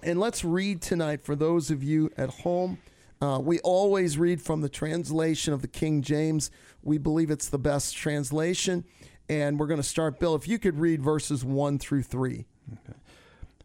And 0.00 0.20
let's 0.20 0.44
read 0.44 0.80
tonight 0.80 1.24
for 1.24 1.34
those 1.34 1.72
of 1.72 1.82
you 1.82 2.10
at 2.16 2.30
home 2.30 2.78
uh, 3.22 3.38
we 3.38 3.60
always 3.60 4.18
read 4.18 4.42
from 4.42 4.62
the 4.62 4.68
translation 4.68 5.54
of 5.54 5.62
the 5.62 5.68
King 5.68 6.02
James. 6.02 6.50
We 6.82 6.98
believe 6.98 7.30
it's 7.30 7.48
the 7.48 7.58
best 7.58 7.96
translation. 7.96 8.84
And 9.28 9.60
we're 9.60 9.68
going 9.68 9.80
to 9.80 9.86
start, 9.86 10.18
Bill, 10.18 10.34
if 10.34 10.48
you 10.48 10.58
could 10.58 10.80
read 10.80 11.00
verses 11.00 11.44
1 11.44 11.78
through 11.78 12.02
3. 12.02 12.44
Okay. 12.72 12.98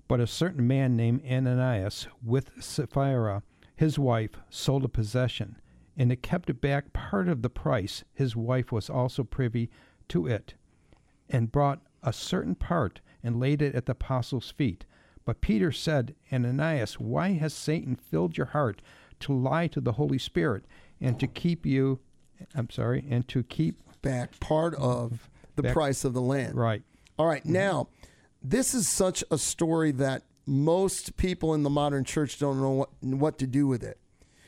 But 0.08 0.20
a 0.20 0.28
certain 0.28 0.68
man 0.68 0.96
named 0.96 1.24
Ananias, 1.28 2.08
with 2.24 2.52
Sapphira, 2.60 3.42
his 3.76 3.98
wife, 3.98 4.38
sold 4.52 4.86
a 4.86 4.88
possession, 4.88 5.56
and 5.98 6.12
it 6.12 6.22
kept 6.22 6.62
back 6.62 6.94
part 6.94 7.28
of 7.28 7.42
the 7.42 7.50
price. 7.50 8.04
His 8.14 8.36
wife 8.36 8.72
was 8.72 8.92
also 8.92 9.24
privy 9.24 9.72
to 10.10 10.28
it, 10.28 10.54
and 11.32 11.52
brought 11.52 11.82
a 12.04 12.14
certain 12.14 12.54
part 12.54 13.02
and 13.24 13.40
laid 13.40 13.64
it 13.64 13.74
at 13.74 13.88
the 13.88 13.94
apostles' 13.94 14.52
feet. 14.52 14.86
But 15.26 15.42
Peter 15.42 15.72
said, 15.72 16.16
Ananias, 16.32 17.00
why 17.00 17.34
has 17.34 17.54
Satan 17.54 17.96
filled 17.96 18.38
your 18.38 18.48
heart 18.48 18.82
to 19.22 19.34
lie 19.34 19.68
to 19.68 19.82
the 19.82 19.94
Holy 19.94 20.18
Spirit 20.18 20.66
and 21.00 21.20
to 21.20 21.28
keep 21.28 21.66
you, 21.66 22.00
I'm 22.56 22.70
sorry, 22.70 23.06
and 23.10 23.28
to 23.30 23.44
keep 23.44 23.80
back 24.02 24.40
part 24.40 24.76
of 24.76 25.30
the 25.56 25.64
back, 25.64 25.74
price 25.74 26.04
of 26.04 26.14
the 26.14 26.22
land. 26.22 26.56
Right. 26.56 26.84
All 27.18 27.26
right. 27.26 27.44
mm-hmm. 27.44 27.54
Now, 27.54 27.88
this 28.42 28.74
is 28.74 28.88
such 28.88 29.24
a 29.32 29.38
story 29.38 29.92
that 29.94 30.24
most 30.46 31.18
people 31.18 31.54
in 31.54 31.64
the 31.64 31.70
modern 31.70 32.04
church 32.04 32.40
don't 32.40 32.62
know 32.62 32.72
what, 32.72 32.90
what 33.02 33.38
to 33.40 33.48
do 33.48 33.68
with 33.68 33.84
it. 33.84 34.00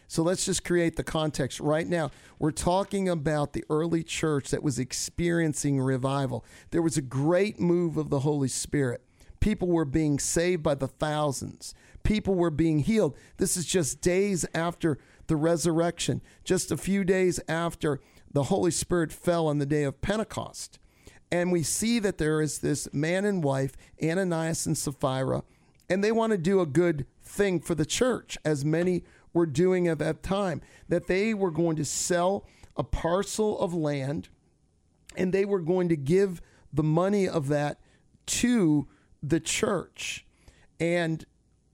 So 0.08 0.24
let's 0.24 0.44
just 0.44 0.64
create 0.64 0.96
the 0.96 1.04
context. 1.04 1.60
Right 1.60 1.88
now, 1.88 2.10
we're 2.40 2.50
talking 2.50 3.08
about 3.08 3.54
the 3.54 3.64
early 3.70 4.02
church 4.02 4.50
that 4.50 4.64
was 4.64 4.80
experiencing 4.80 5.80
revival. 5.80 6.44
There 6.72 6.82
was 6.82 6.98
a 6.98 7.02
great 7.02 7.60
move 7.60 7.96
of 7.96 8.10
the 8.10 8.22
Holy 8.22 8.48
Spirit. 8.48 9.04
People 9.40 9.68
were 9.68 9.86
being 9.86 10.20
saved 10.20 10.64
by 10.64 10.76
the 10.76 10.88
thousands 10.88 11.74
people 12.04 12.34
were 12.34 12.50
being 12.50 12.80
healed. 12.80 13.16
This 13.38 13.56
is 13.56 13.66
just 13.66 14.02
days 14.02 14.46
after 14.54 14.98
the 15.28 15.36
resurrection, 15.36 16.22
just 16.44 16.72
a 16.72 16.78
few 16.78 17.04
days 17.04 17.40
after 17.48 18.00
the 18.32 18.44
Holy 18.44 18.72
Spirit 18.72 19.12
fell 19.12 19.48
on 19.48 19.60
the 19.60 19.66
day 19.66 19.84
of 19.84 20.02
Pentecost. 20.02 20.80
And 21.32 21.52
we 21.52 21.62
see 21.62 22.00
that 22.00 22.18
there 22.18 22.42
is 22.42 22.60
this 22.60 22.92
man 22.92 23.26
and 23.26 23.44
wife, 23.44 23.74
Ananias 24.04 24.66
and 24.66 24.76
Sapphira, 24.76 25.44
and 25.88 26.04
they 26.04 26.12
want 26.12 26.32
to 26.32 26.38
do 26.38 26.62
a 26.62 26.66
good 26.66 27.06
thing 27.22 27.60
for 27.60 27.76
the 27.76 27.86
church, 27.86 28.38
as 28.44 28.66
many 28.66 29.04
were 29.32 29.46
doing 29.46 29.88
at 29.88 30.00
that 30.00 30.24
time, 30.24 30.62
that 30.88 31.06
they 31.06 31.36
were 31.36 31.52
going 31.52 31.76
to 31.76 31.86
sell 31.86 32.48
a 32.76 32.84
parcel 32.84 33.60
of 33.60 33.74
land 33.74 34.30
and 35.16 35.32
they 35.32 35.46
were 35.46 35.60
going 35.60 35.90
to 35.90 35.96
give 35.96 36.42
the 36.74 36.84
money 36.84 37.28
of 37.28 37.50
that 37.50 37.80
to 38.26 38.88
the 39.22 39.40
church. 39.40 40.26
And 40.80 41.26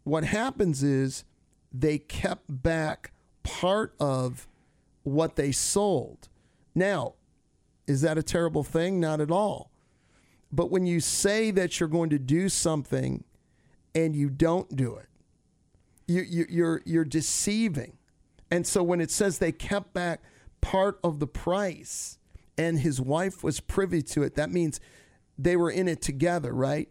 what 0.03 0.23
happens 0.23 0.84
is 0.84 1.23
they 1.71 1.97
kept 1.97 2.45
back 2.49 3.12
part 3.43 3.93
of 3.99 4.47
what 5.03 5.36
they 5.36 5.51
sold. 5.51 6.29
Now, 6.73 7.13
is 7.88 8.01
that 8.01 8.17
a 8.17 8.23
terrible 8.23 8.63
thing? 8.63 8.99
Not 8.99 9.21
at 9.21 9.31
all. 9.31 9.71
But 10.51 10.71
when 10.71 10.86
you 10.86 10.99
say 10.99 11.51
that 11.51 11.79
you're 11.79 11.89
going 11.89 12.10
to 12.12 12.19
do 12.19 12.49
something 12.49 13.23
and 13.93 14.15
you 14.15 14.29
don't 14.29 14.75
do 14.75 14.95
it, 14.95 15.08
you, 16.08 16.21
you, 16.21 16.45
you're 16.49 16.81
you're 16.86 17.05
deceiving. 17.05 17.97
And 18.51 18.65
so 18.65 18.84
when 18.84 19.01
it 19.01 19.12
says 19.12 19.39
they 19.39 19.51
kept 19.51 19.93
back 19.93 20.21
part 20.62 20.99
of 21.03 21.19
the 21.19 21.27
price 21.27 22.19
and 22.58 22.79
his 22.79 23.01
wife 23.01 23.43
was 23.43 23.60
privy 23.60 24.01
to 24.03 24.23
it, 24.23 24.36
that 24.36 24.51
means 24.51 24.79
they 25.38 25.55
were 25.55 25.71
in 25.71 25.88
it 25.88 26.01
together, 26.01 26.53
right? 26.53 26.89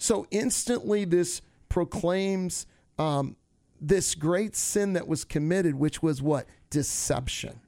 So 0.00 0.26
instantly 0.30 1.04
this 1.04 1.42
proclaims 1.68 2.66
um, 2.98 3.36
this 3.82 4.14
great 4.14 4.56
sin 4.56 4.94
that 4.94 5.06
was 5.06 5.24
committed, 5.24 5.74
which 5.74 6.02
was 6.02 6.22
what? 6.22 6.46
Deception. 6.70 7.60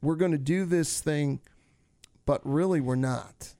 we're 0.00 0.16
going 0.16 0.32
to 0.32 0.38
do 0.38 0.64
this 0.64 1.00
thing, 1.02 1.40
but 2.24 2.40
really 2.44 2.80
we're 2.80 2.96
not. 2.96 3.54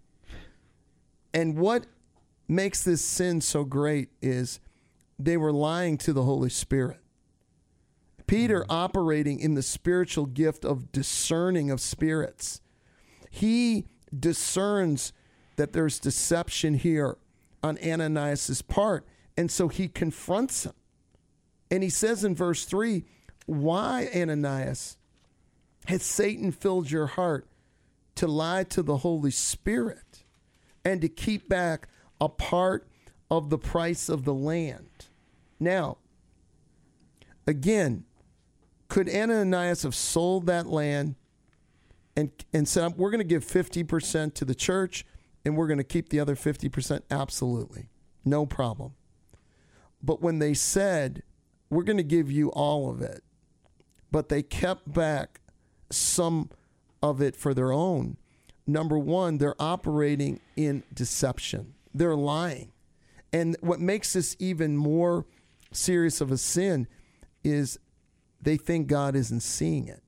And 1.34 1.58
what 1.58 1.84
makes 2.48 2.82
this 2.82 3.04
sin 3.04 3.42
so 3.42 3.64
great 3.64 4.08
is 4.22 4.60
they 5.18 5.36
were 5.36 5.52
lying 5.52 5.98
to 5.98 6.14
the 6.14 6.22
Holy 6.22 6.48
Spirit. 6.48 7.00
Peter 8.26 8.62
mm-hmm. 8.62 8.72
operating 8.72 9.40
in 9.40 9.54
the 9.54 9.62
spiritual 9.62 10.24
gift 10.24 10.64
of 10.64 10.90
discerning 10.90 11.70
of 11.70 11.82
spirits. 11.82 12.62
He 13.30 13.84
discerns 14.18 15.12
that 15.56 15.74
there's 15.74 15.98
deception 15.98 16.74
here 16.74 17.18
on 17.62 17.78
Ananias's 17.78 18.62
part, 18.62 19.06
and 19.36 19.50
so 19.50 19.68
he 19.68 19.88
confronts 19.88 20.64
him. 20.64 20.74
And 21.70 21.82
he 21.82 21.90
says 21.90 22.24
in 22.24 22.34
verse 22.34 22.64
3, 22.64 23.04
"Why 23.46 24.10
Ananias 24.14 24.96
has 25.86 26.02
Satan 26.02 26.52
filled 26.52 26.90
your 26.90 27.06
heart 27.06 27.48
to 28.16 28.26
lie 28.26 28.64
to 28.64 28.82
the 28.82 28.98
Holy 28.98 29.30
Spirit 29.30 30.24
and 30.84 31.00
to 31.00 31.08
keep 31.08 31.48
back 31.48 31.88
a 32.20 32.28
part 32.28 32.88
of 33.30 33.50
the 33.50 33.58
price 33.58 34.08
of 34.08 34.24
the 34.24 34.34
land?" 34.34 35.06
Now, 35.60 35.98
again, 37.46 38.04
could 38.88 39.08
Ananias 39.08 39.82
have 39.82 39.94
sold 39.94 40.46
that 40.46 40.66
land 40.66 41.14
and, 42.16 42.30
and 42.52 42.66
said, 42.66 42.96
we're 42.96 43.10
going 43.10 43.20
to 43.20 43.24
give 43.24 43.44
50% 43.44 44.34
to 44.34 44.44
the 44.44 44.54
church 44.54 45.04
and 45.44 45.56
we're 45.56 45.66
going 45.66 45.78
to 45.78 45.84
keep 45.84 46.08
the 46.08 46.20
other 46.20 46.34
50%? 46.34 47.02
Absolutely. 47.10 47.88
No 48.24 48.46
problem. 48.46 48.94
But 50.02 50.22
when 50.22 50.38
they 50.38 50.54
said, 50.54 51.22
we're 51.70 51.82
going 51.82 51.96
to 51.96 52.02
give 52.02 52.30
you 52.30 52.50
all 52.50 52.90
of 52.90 53.00
it, 53.00 53.22
but 54.10 54.28
they 54.28 54.42
kept 54.42 54.92
back 54.92 55.40
some 55.90 56.50
of 57.02 57.20
it 57.20 57.36
for 57.36 57.54
their 57.54 57.72
own, 57.72 58.16
number 58.66 58.98
one, 58.98 59.38
they're 59.38 59.60
operating 59.60 60.40
in 60.56 60.82
deception, 60.92 61.74
they're 61.94 62.16
lying. 62.16 62.72
And 63.32 63.56
what 63.60 63.80
makes 63.80 64.14
this 64.14 64.36
even 64.38 64.76
more 64.76 65.26
serious 65.72 66.20
of 66.20 66.30
a 66.32 66.38
sin 66.38 66.86
is 67.44 67.78
they 68.40 68.56
think 68.56 68.86
God 68.86 69.14
isn't 69.14 69.40
seeing 69.40 69.88
it 69.88 70.02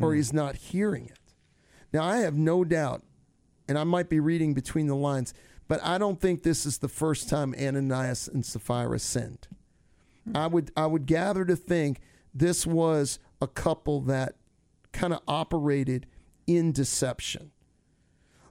or 0.00 0.12
mm. 0.12 0.16
he's 0.16 0.32
not 0.32 0.56
hearing 0.56 1.06
it. 1.06 1.18
Now, 1.92 2.04
I 2.04 2.18
have 2.18 2.34
no 2.34 2.64
doubt, 2.64 3.02
and 3.68 3.78
I 3.78 3.84
might 3.84 4.08
be 4.08 4.20
reading 4.20 4.54
between 4.54 4.86
the 4.86 4.96
lines, 4.96 5.34
but 5.68 5.82
I 5.82 5.98
don't 5.98 6.20
think 6.20 6.42
this 6.42 6.66
is 6.66 6.78
the 6.78 6.88
first 6.88 7.28
time 7.28 7.54
Ananias 7.58 8.28
and 8.28 8.44
Sapphira 8.44 8.98
sinned. 8.98 9.48
I 10.34 10.46
would 10.46 10.72
I 10.76 10.86
would 10.86 11.06
gather 11.06 11.44
to 11.44 11.56
think 11.56 12.00
this 12.34 12.66
was 12.66 13.18
a 13.40 13.46
couple 13.46 14.00
that 14.02 14.34
kind 14.92 15.12
of 15.12 15.20
operated 15.28 16.06
in 16.46 16.72
deception. 16.72 17.52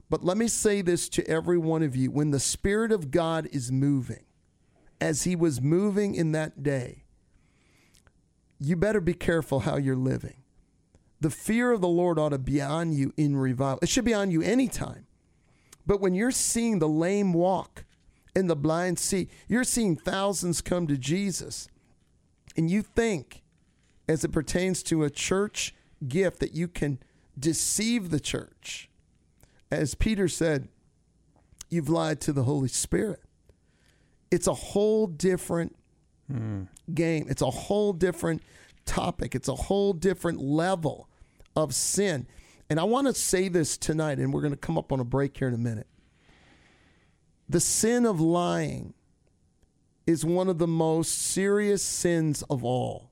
But 0.08 0.24
let 0.24 0.36
me 0.36 0.48
say 0.48 0.82
this 0.82 1.08
to 1.10 1.28
every 1.28 1.58
one 1.58 1.82
of 1.82 1.96
you 1.96 2.10
when 2.10 2.30
the 2.30 2.40
Spirit 2.40 2.92
of 2.92 3.10
God 3.10 3.48
is 3.50 3.72
moving, 3.72 4.24
as 5.00 5.24
He 5.24 5.34
was 5.34 5.60
moving 5.60 6.14
in 6.14 6.32
that 6.32 6.62
day, 6.62 7.04
you 8.58 8.76
better 8.76 9.00
be 9.00 9.14
careful 9.14 9.60
how 9.60 9.76
you're 9.76 9.96
living. 9.96 10.42
The 11.20 11.30
fear 11.30 11.72
of 11.72 11.80
the 11.80 11.88
Lord 11.88 12.18
ought 12.18 12.30
to 12.30 12.38
be 12.38 12.60
on 12.60 12.92
you 12.92 13.12
in 13.16 13.36
revival. 13.36 13.80
It 13.82 13.88
should 13.88 14.04
be 14.04 14.14
on 14.14 14.30
you 14.30 14.42
anytime. 14.42 15.05
But 15.86 16.00
when 16.00 16.14
you're 16.14 16.30
seeing 16.30 16.78
the 16.78 16.88
lame 16.88 17.32
walk 17.32 17.84
and 18.34 18.50
the 18.50 18.56
blind 18.56 18.98
see, 18.98 19.28
you're 19.48 19.64
seeing 19.64 19.96
thousands 19.96 20.60
come 20.60 20.86
to 20.88 20.96
Jesus, 20.96 21.68
and 22.56 22.70
you 22.70 22.82
think, 22.82 23.42
as 24.08 24.24
it 24.24 24.32
pertains 24.32 24.82
to 24.84 25.04
a 25.04 25.10
church 25.10 25.74
gift, 26.06 26.40
that 26.40 26.54
you 26.54 26.68
can 26.68 26.98
deceive 27.38 28.10
the 28.10 28.20
church. 28.20 28.88
As 29.70 29.94
Peter 29.94 30.28
said, 30.28 30.68
you've 31.70 31.88
lied 31.88 32.20
to 32.22 32.32
the 32.32 32.44
Holy 32.44 32.68
Spirit. 32.68 33.20
It's 34.30 34.46
a 34.46 34.54
whole 34.54 35.06
different 35.06 35.76
mm. 36.30 36.68
game. 36.92 37.26
It's 37.28 37.42
a 37.42 37.50
whole 37.50 37.92
different 37.92 38.42
topic. 38.84 39.34
It's 39.34 39.48
a 39.48 39.54
whole 39.54 39.92
different 39.92 40.40
level 40.40 41.08
of 41.54 41.74
sin. 41.74 42.26
And 42.68 42.80
I 42.80 42.84
want 42.84 43.06
to 43.06 43.14
say 43.14 43.48
this 43.48 43.76
tonight, 43.76 44.18
and 44.18 44.32
we're 44.32 44.40
going 44.40 44.52
to 44.52 44.56
come 44.58 44.76
up 44.76 44.92
on 44.92 45.00
a 45.00 45.04
break 45.04 45.36
here 45.36 45.48
in 45.48 45.54
a 45.54 45.58
minute. 45.58 45.86
The 47.48 47.60
sin 47.60 48.06
of 48.06 48.20
lying 48.20 48.94
is 50.06 50.24
one 50.24 50.48
of 50.48 50.58
the 50.58 50.66
most 50.66 51.16
serious 51.16 51.82
sins 51.82 52.42
of 52.50 52.64
all. 52.64 53.10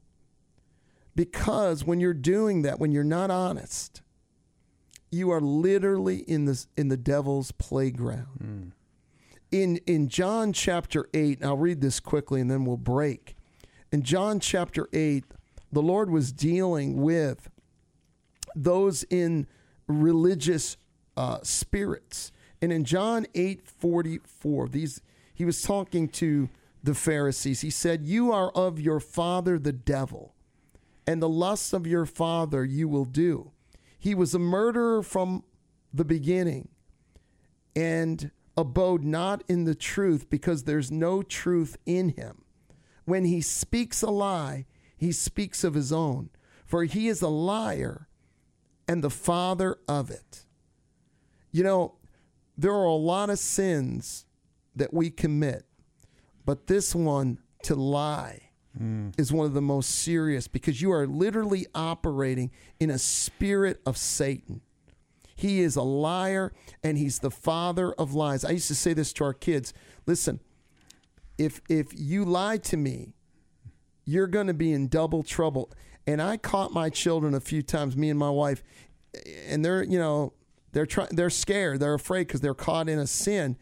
Because 1.15 1.85
when 1.85 2.01
you're 2.01 2.13
doing 2.15 2.63
that, 2.63 2.81
when 2.81 2.91
you're 2.91 3.05
not 3.05 3.31
honest, 3.31 4.03
you 5.13 5.31
are 5.31 5.41
literally 5.41 6.19
in 6.19 6.47
the, 6.47 6.67
in 6.77 6.89
the 6.89 6.97
devil's 6.97 7.53
playground. 7.53 8.39
Mm 8.43 8.73
in 9.55 9.77
in 9.87 10.09
John 10.09 10.53
chapter 10.53 11.09
8, 11.15 11.39
and 11.39 11.47
I'll 11.47 11.57
read 11.57 11.81
this 11.81 12.01
quickly 12.01 12.41
and 12.41 12.51
then 12.51 12.65
we'll 12.65 12.77
break. 12.77 13.37
In 13.93 14.03
John 14.03 14.41
chapter 14.41 14.89
8, 14.93 15.25
the 15.71 15.83
Lord 15.83 16.11
was 16.11 16.33
dealing 16.33 17.01
with 17.01 17.49
those 18.55 19.05
in 19.05 19.47
religious 19.87 20.77
uh, 21.17 21.39
spirits. 21.43 22.33
And 22.63 22.73
in 22.73 22.85
John 22.85 23.27
8 23.35 23.67
44, 23.67 24.69
these 24.69 25.01
he 25.35 25.45
was 25.45 25.63
talking 25.63 26.09
to 26.11 26.49
the 26.83 26.95
Pharisees. 26.95 27.63
He 27.63 27.71
said, 27.71 28.05
You 28.05 28.31
are 28.33 28.51
of 28.51 28.81
your 28.81 29.01
father 29.01 29.59
the 29.59 29.73
devil, 29.73 30.35
and 31.07 31.21
the 31.21 31.29
lusts 31.29 31.73
of 31.73 31.87
your 31.87 32.07
father 32.07 32.65
you 32.65 32.89
will 32.89 33.05
do. 33.05 33.51
He 33.99 34.15
was 34.15 34.35
a 34.35 34.39
murderer 34.39 35.03
from 35.03 35.43
the 35.93 36.05
beginning, 36.05 36.69
and 37.75 38.31
abode 38.57 39.03
not 39.03 39.43
in 39.49 39.65
the 39.65 39.75
truth 39.75 40.31
because 40.31 40.65
there's 40.65 40.93
no 40.93 41.23
truth 41.23 41.77
in 41.85 42.11
him. 42.11 42.43
When 43.05 43.25
he 43.25 43.41
speaks 43.41 44.03
a 44.03 44.11
lie, 44.11 44.67
he 44.97 45.11
speaks 45.11 45.65
of 45.65 45.75
his 45.75 45.93
own, 45.93 46.31
for 46.65 46.85
he 46.85 47.09
is 47.09 47.21
a 47.21 47.29
liar 47.29 48.09
and 48.89 49.03
the 49.03 49.11
father 49.11 49.79
of 49.89 50.11
it. 50.11 50.45
You 51.53 51.63
know, 51.63 51.95
there 52.57 52.73
are 52.73 52.85
a 52.85 52.95
lot 52.95 53.31
of 53.31 53.39
sins 53.39 54.27
that 54.77 54.93
we 54.93 55.11
commit, 55.11 55.65
but 56.45 56.67
this 56.67 56.95
one, 56.95 57.39
to 57.63 57.75
lie, 57.75 58.51
mm. 58.79 59.19
is 59.19 59.33
one 59.33 59.47
of 59.47 59.55
the 59.55 59.63
most 59.63 59.91
serious 59.91 60.49
because 60.49 60.83
you 60.83 60.91
are 60.93 61.07
literally 61.07 61.67
operating 61.75 62.51
in 62.79 62.91
a 62.91 62.99
spirit 62.99 63.81
of 63.87 63.97
Satan. 63.97 64.61
He 65.37 65.61
is 65.61 65.77
a 65.77 65.83
liar 65.83 66.53
and 66.83 66.97
he's 66.97 67.19
the 67.19 67.31
father 67.31 67.93
of 67.95 68.15
lies. 68.15 68.45
I 68.45 68.51
used 68.51 68.69
to 68.69 68.75
say 68.75 68.93
this 68.93 69.13
to 69.15 69.25
our 69.25 69.35
kids. 69.35 69.73
Listen, 70.07 70.41
if 71.39 71.61
if 71.69 71.89
you 71.93 72.25
lie 72.25 72.59
to 72.59 72.77
me, 72.77 73.15
you're 74.05 74.27
going 74.27 74.47
to 74.47 74.55
be 74.55 74.73
in 74.73 74.89
double 74.89 75.23
trouble. 75.23 75.73
And 76.07 76.21
I 76.21 76.37
caught 76.37 76.73
my 76.73 76.91
children 76.91 77.35
a 77.35 77.41
few 77.41 77.63
times, 77.63 77.97
me 77.97 78.11
and 78.11 78.19
my 78.19 78.31
wife, 78.31 78.63
and 79.47 79.65
they're, 79.65 79.83
you 79.83 79.99
know, 79.99 80.35
they're 80.73 80.87
trying 80.87 81.11
they're 81.13 81.31
scared, 81.31 81.81
they're 81.81 81.95
afraid 81.95 82.29
cuz 82.29 82.41
they're 82.41 82.55
caught 82.55 82.89
in 82.89 82.99
a 82.99 83.07
sin. 83.07 83.57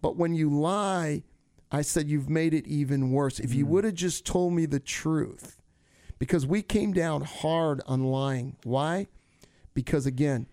But 0.00 0.16
when 0.16 0.34
you 0.34 0.50
lie, 0.50 1.24
I 1.70 1.82
said 1.82 2.08
you've 2.08 2.28
made 2.28 2.54
it 2.54 2.66
even 2.66 3.10
worse. 3.10 3.40
If 3.40 3.54
you 3.54 3.66
mm. 3.66 3.68
would 3.68 3.84
have 3.84 3.94
just 3.94 4.24
told 4.24 4.52
me 4.52 4.66
the 4.66 4.80
truth. 4.80 5.56
Because 6.18 6.46
we 6.46 6.62
came 6.62 6.92
down 6.92 7.22
hard 7.22 7.80
on 7.86 8.04
lying. 8.04 8.56
Why? 8.64 9.06
Because 9.72 10.04
again, 10.04 10.46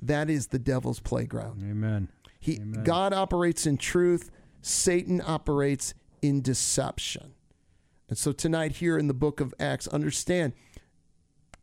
that 0.00 0.30
is 0.30 0.48
the 0.48 0.58
devil's 0.58 1.00
playground. 1.00 1.62
Amen. 1.62 2.08
He 2.38 2.56
Amen. 2.56 2.84
God 2.84 3.12
operates 3.12 3.66
in 3.66 3.76
truth, 3.76 4.30
Satan 4.62 5.22
operates 5.24 5.94
in 6.22 6.40
deception. 6.40 7.34
And 8.08 8.16
so 8.16 8.32
tonight 8.32 8.72
here 8.76 8.96
in 8.96 9.08
the 9.08 9.14
book 9.14 9.40
of 9.40 9.52
Acts, 9.58 9.86
understand 9.88 10.52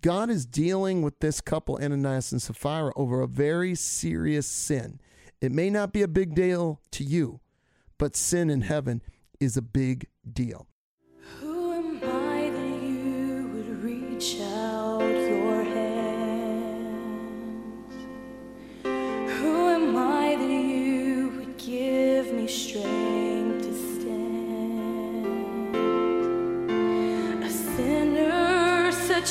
God 0.04 0.30
is 0.30 0.46
dealing 0.46 1.02
with 1.02 1.22
this 1.22 1.40
couple, 1.40 1.80
Ananias 1.82 2.34
and 2.34 2.42
Sapphira, 2.42 2.92
over 2.98 3.22
a 3.22 3.28
very 3.28 3.74
serious 3.74 4.46
sin. 4.46 5.00
It 5.40 5.54
may 5.54 5.70
not 5.70 5.94
be 5.94 6.02
a 6.02 6.10
big 6.10 6.36
deal 6.36 6.82
to 6.92 7.06
you, 7.06 7.40
but 7.98 8.18
sin 8.18 8.50
in 8.50 8.62
heaven 8.62 9.02
is 9.40 9.56
a 9.56 9.62
big 9.62 10.08
deal. 10.30 10.68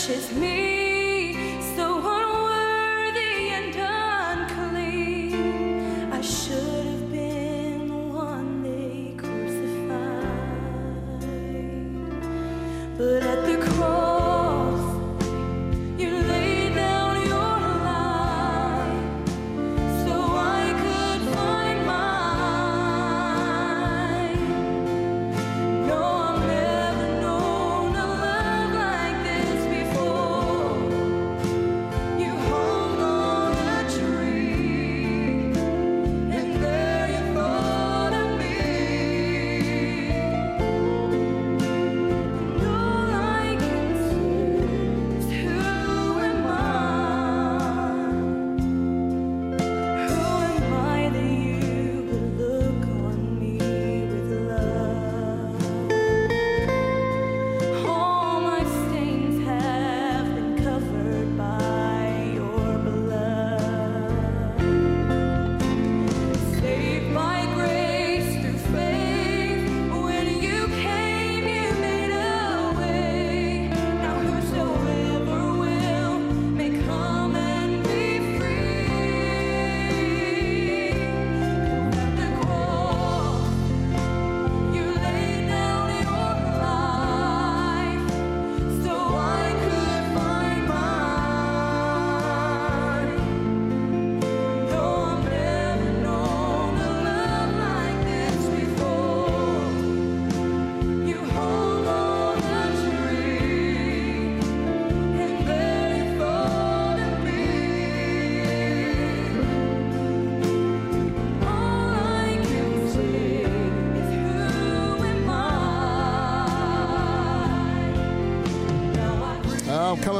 Touches 0.03 0.33
me 0.33 0.72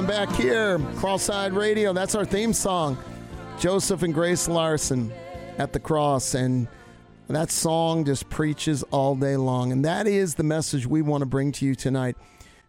back 0.07 0.31
here. 0.33 0.79
Cross-eyed 0.97 1.53
Radio. 1.53 1.93
That's 1.93 2.15
our 2.15 2.25
theme 2.25 2.53
song. 2.53 2.99
Joseph 3.59 4.03
and 4.03 4.13
Grace 4.13 4.49
Larson 4.49 5.13
at 5.59 5.73
the 5.73 5.81
cross. 5.81 6.35
And 6.35 6.67
that 7.29 7.51
song 7.51 8.05
just 8.05 8.29
preaches 8.29 8.83
all 8.85 9.15
day 9.15 9.37
long. 9.37 9.71
And 9.71 9.85
that 9.85 10.07
is 10.07 10.35
the 10.35 10.43
message 10.43 10.87
we 10.87 11.03
want 11.03 11.23
to 11.23 11.27
bring 11.27 11.53
to 11.53 11.67
you 11.67 11.75
tonight. 11.75 12.17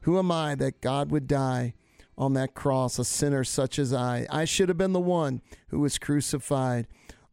Who 0.01 0.19
am 0.19 0.31
I 0.31 0.55
that 0.55 0.81
God 0.81 1.11
would 1.11 1.27
die 1.27 1.73
on 2.17 2.33
that 2.33 2.53
cross, 2.53 2.99
a 2.99 3.05
sinner 3.05 3.43
such 3.43 3.79
as 3.79 3.93
I? 3.93 4.27
I 4.29 4.45
should 4.45 4.69
have 4.69 4.77
been 4.77 4.93
the 4.93 4.99
one 4.99 5.41
who 5.69 5.79
was 5.79 5.97
crucified. 5.97 6.87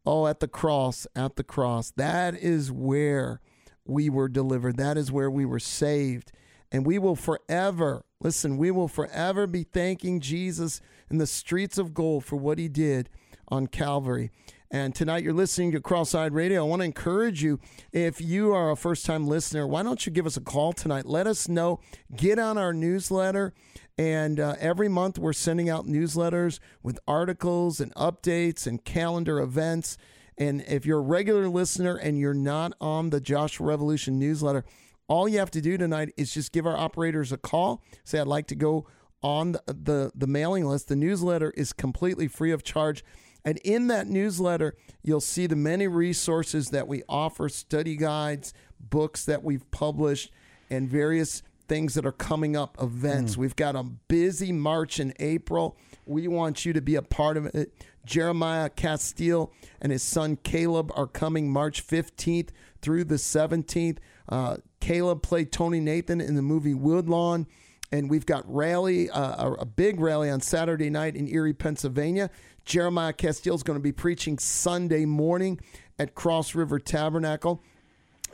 Oh, 0.07 0.27
at 0.27 0.41
the 0.41 0.49
cross, 0.49 1.07
at 1.15 1.37
the 1.37 1.45
cross. 1.45 1.91
That 1.97 2.35
is 2.35 2.73
where 2.73 3.41
we 3.85 4.09
were 4.09 4.29
delivered. 4.29 4.77
That 4.77 4.97
is 4.97 5.13
where 5.13 5.31
we 5.31 5.45
were 5.45 5.59
saved. 5.59 6.33
And 6.73 6.87
we 6.87 6.99
will 6.99 7.17
forever, 7.17 8.05
listen, 8.21 8.57
we 8.57 8.71
will 8.71 8.89
forever 8.89 9.47
be 9.47 9.65
thanking 9.65 10.21
Jesus 10.21 10.81
in 11.11 11.19
the 11.19 11.27
streets 11.27 11.79
of 11.79 11.95
gold 11.95 12.25
for 12.25 12.37
what 12.37 12.59
he 12.59 12.69
did 12.69 13.09
on 13.49 13.67
Calvary. 13.67 14.31
And 14.71 14.95
tonight 14.95 15.25
you're 15.25 15.33
listening 15.33 15.73
to 15.73 15.81
Cross 15.81 16.15
Eyed 16.15 16.33
Radio. 16.33 16.65
I 16.65 16.69
want 16.69 16.81
to 16.81 16.87
encourage 16.87 17.43
you, 17.43 17.59
if 17.91 18.21
you 18.21 18.53
are 18.53 18.71
a 18.71 18.77
first 18.77 19.05
time 19.05 19.27
listener, 19.27 19.67
why 19.67 19.83
don't 19.83 20.07
you 20.07 20.13
give 20.13 20.27
us 20.27 20.37
a 20.37 20.41
call 20.41 20.73
tonight? 20.73 21.07
Let 21.07 21.27
us 21.27 21.49
know. 21.49 21.81
Get 22.17 22.39
on 22.39 22.57
our 22.57 22.73
newsletter. 22.73 23.53
And 23.99 24.39
uh, 24.39 24.55
every 24.61 24.89
month 24.89 25.19
we're 25.19 25.33
sending 25.33 25.69
out 25.69 25.87
newsletters 25.87 26.61
with 26.85 27.01
articles 27.09 27.81
and 27.81 27.93
updates 27.97 28.65
and 28.65 28.85
calendar 28.85 29.41
events. 29.41 29.99
And 30.39 30.63
if 30.69 30.87
you're 30.87 31.01
a 31.01 31.03
regular 31.03 31.49
listener 31.49 31.97
and 31.97 32.17
you're 32.17 32.33
not 32.33 32.73
on 32.81 33.11
the 33.11 33.21
Joshua 33.21 33.67
Revolution 33.67 34.21
newsletter, 34.21 34.65
all 35.11 35.29
you 35.29 35.41
have 35.41 35.51
to 35.51 35.61
do 35.61 35.77
tonight 35.77 36.15
is 36.17 36.33
just 36.33 36.53
give 36.53 36.65
our 36.67 36.77
operators 36.77 37.33
a 37.33 37.37
call. 37.37 37.83
Say, 38.05 38.21
I'd 38.21 38.29
like 38.29 38.47
to 38.47 38.55
go 38.55 38.87
on 39.23 39.53
the, 39.53 39.63
the, 39.67 40.13
the 40.15 40.27
mailing 40.29 40.65
list. 40.65 40.87
The 40.87 40.95
newsletter 40.95 41.53
is 41.57 41.73
completely 41.73 42.29
free 42.29 42.53
of 42.53 42.63
charge. 42.63 43.05
And 43.45 43.59
in 43.59 43.89
that 43.89 44.07
newsletter, 44.07 44.77
you'll 45.03 45.21
see 45.21 45.49
the 45.49 45.57
many 45.57 45.89
resources 45.89 46.71
that 46.71 46.87
we 46.87 47.03
offer 47.09 47.49
study 47.49 47.97
guides, 47.97 48.55
books 48.79 49.25
that 49.25 49.43
we've 49.43 49.69
published, 49.73 50.31
and 50.71 50.89
various 50.89 51.43
things 51.67 51.95
that 51.95 52.07
are 52.07 52.13
coming 52.13 52.57
up, 52.57 52.77
events. 52.81 53.35
Mm. 53.35 53.39
We've 53.39 53.57
got 53.57 53.75
a 53.75 53.83
busy 53.83 54.53
March 54.53 55.01
and 55.01 55.13
April. 55.19 55.77
We 56.07 56.29
want 56.29 56.65
you 56.65 56.73
to 56.73 56.81
be 56.81 56.95
a 56.95 57.03
part 57.03 57.37
of 57.37 57.47
it. 57.47 57.73
Jeremiah 58.07 58.69
Castille 58.69 59.53
and 59.81 59.91
his 59.91 60.05
son 60.05 60.37
Caleb 60.37 60.93
are 60.95 61.09
coming 61.09 61.51
March 61.51 61.85
15th 61.85 62.51
through 62.81 63.05
the 63.05 63.17
17th. 63.17 63.99
Uh, 64.29 64.59
Caleb 64.91 65.23
played 65.23 65.53
Tony 65.53 65.79
Nathan 65.79 66.21
in 66.21 66.35
the 66.35 66.43
movie 66.43 66.75
Woodlawn. 66.75 67.47
And 67.93 68.11
we've 68.11 68.27
got 68.27 68.43
rally, 68.53 69.09
uh, 69.09 69.53
a 69.53 69.65
big 69.65 70.01
rally 70.01 70.29
on 70.29 70.41
Saturday 70.41 70.91
night 70.91 71.15
in 71.15 71.29
Erie, 71.29 71.53
Pennsylvania. 71.53 72.29
Jeremiah 72.65 73.13
Castille 73.13 73.55
is 73.55 73.63
going 73.63 73.79
to 73.79 73.83
be 73.83 73.93
preaching 73.93 74.37
Sunday 74.37 75.05
morning 75.05 75.61
at 76.01 76.17
Cross 76.17 76.57
River 76.57 76.81
Tabernacle. 76.81 77.63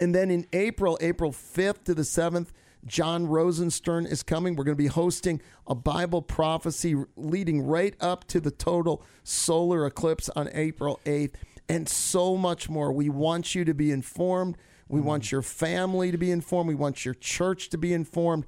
And 0.00 0.14
then 0.14 0.30
in 0.30 0.46
April, 0.54 0.96
April 1.02 1.30
5th 1.30 1.84
to 1.84 1.94
the 1.94 2.00
7th, 2.00 2.52
John 2.86 3.26
Rosenstern 3.26 4.10
is 4.10 4.22
coming. 4.22 4.56
We're 4.56 4.64
going 4.64 4.78
to 4.78 4.82
be 4.82 4.86
hosting 4.86 5.42
a 5.66 5.74
Bible 5.74 6.22
prophecy 6.22 6.94
leading 7.16 7.66
right 7.66 7.94
up 8.00 8.26
to 8.28 8.40
the 8.40 8.50
total 8.50 9.04
solar 9.24 9.84
eclipse 9.84 10.30
on 10.30 10.48
April 10.54 11.00
8th, 11.04 11.34
and 11.68 11.86
so 11.86 12.34
much 12.34 12.70
more. 12.70 12.92
We 12.92 13.10
want 13.10 13.54
you 13.54 13.66
to 13.66 13.74
be 13.74 13.90
informed. 13.90 14.56
We 14.88 14.98
mm-hmm. 14.98 15.08
want 15.08 15.32
your 15.32 15.42
family 15.42 16.10
to 16.10 16.18
be 16.18 16.30
informed. 16.30 16.68
We 16.68 16.74
want 16.74 17.04
your 17.04 17.14
church 17.14 17.68
to 17.70 17.78
be 17.78 17.92
informed. 17.92 18.46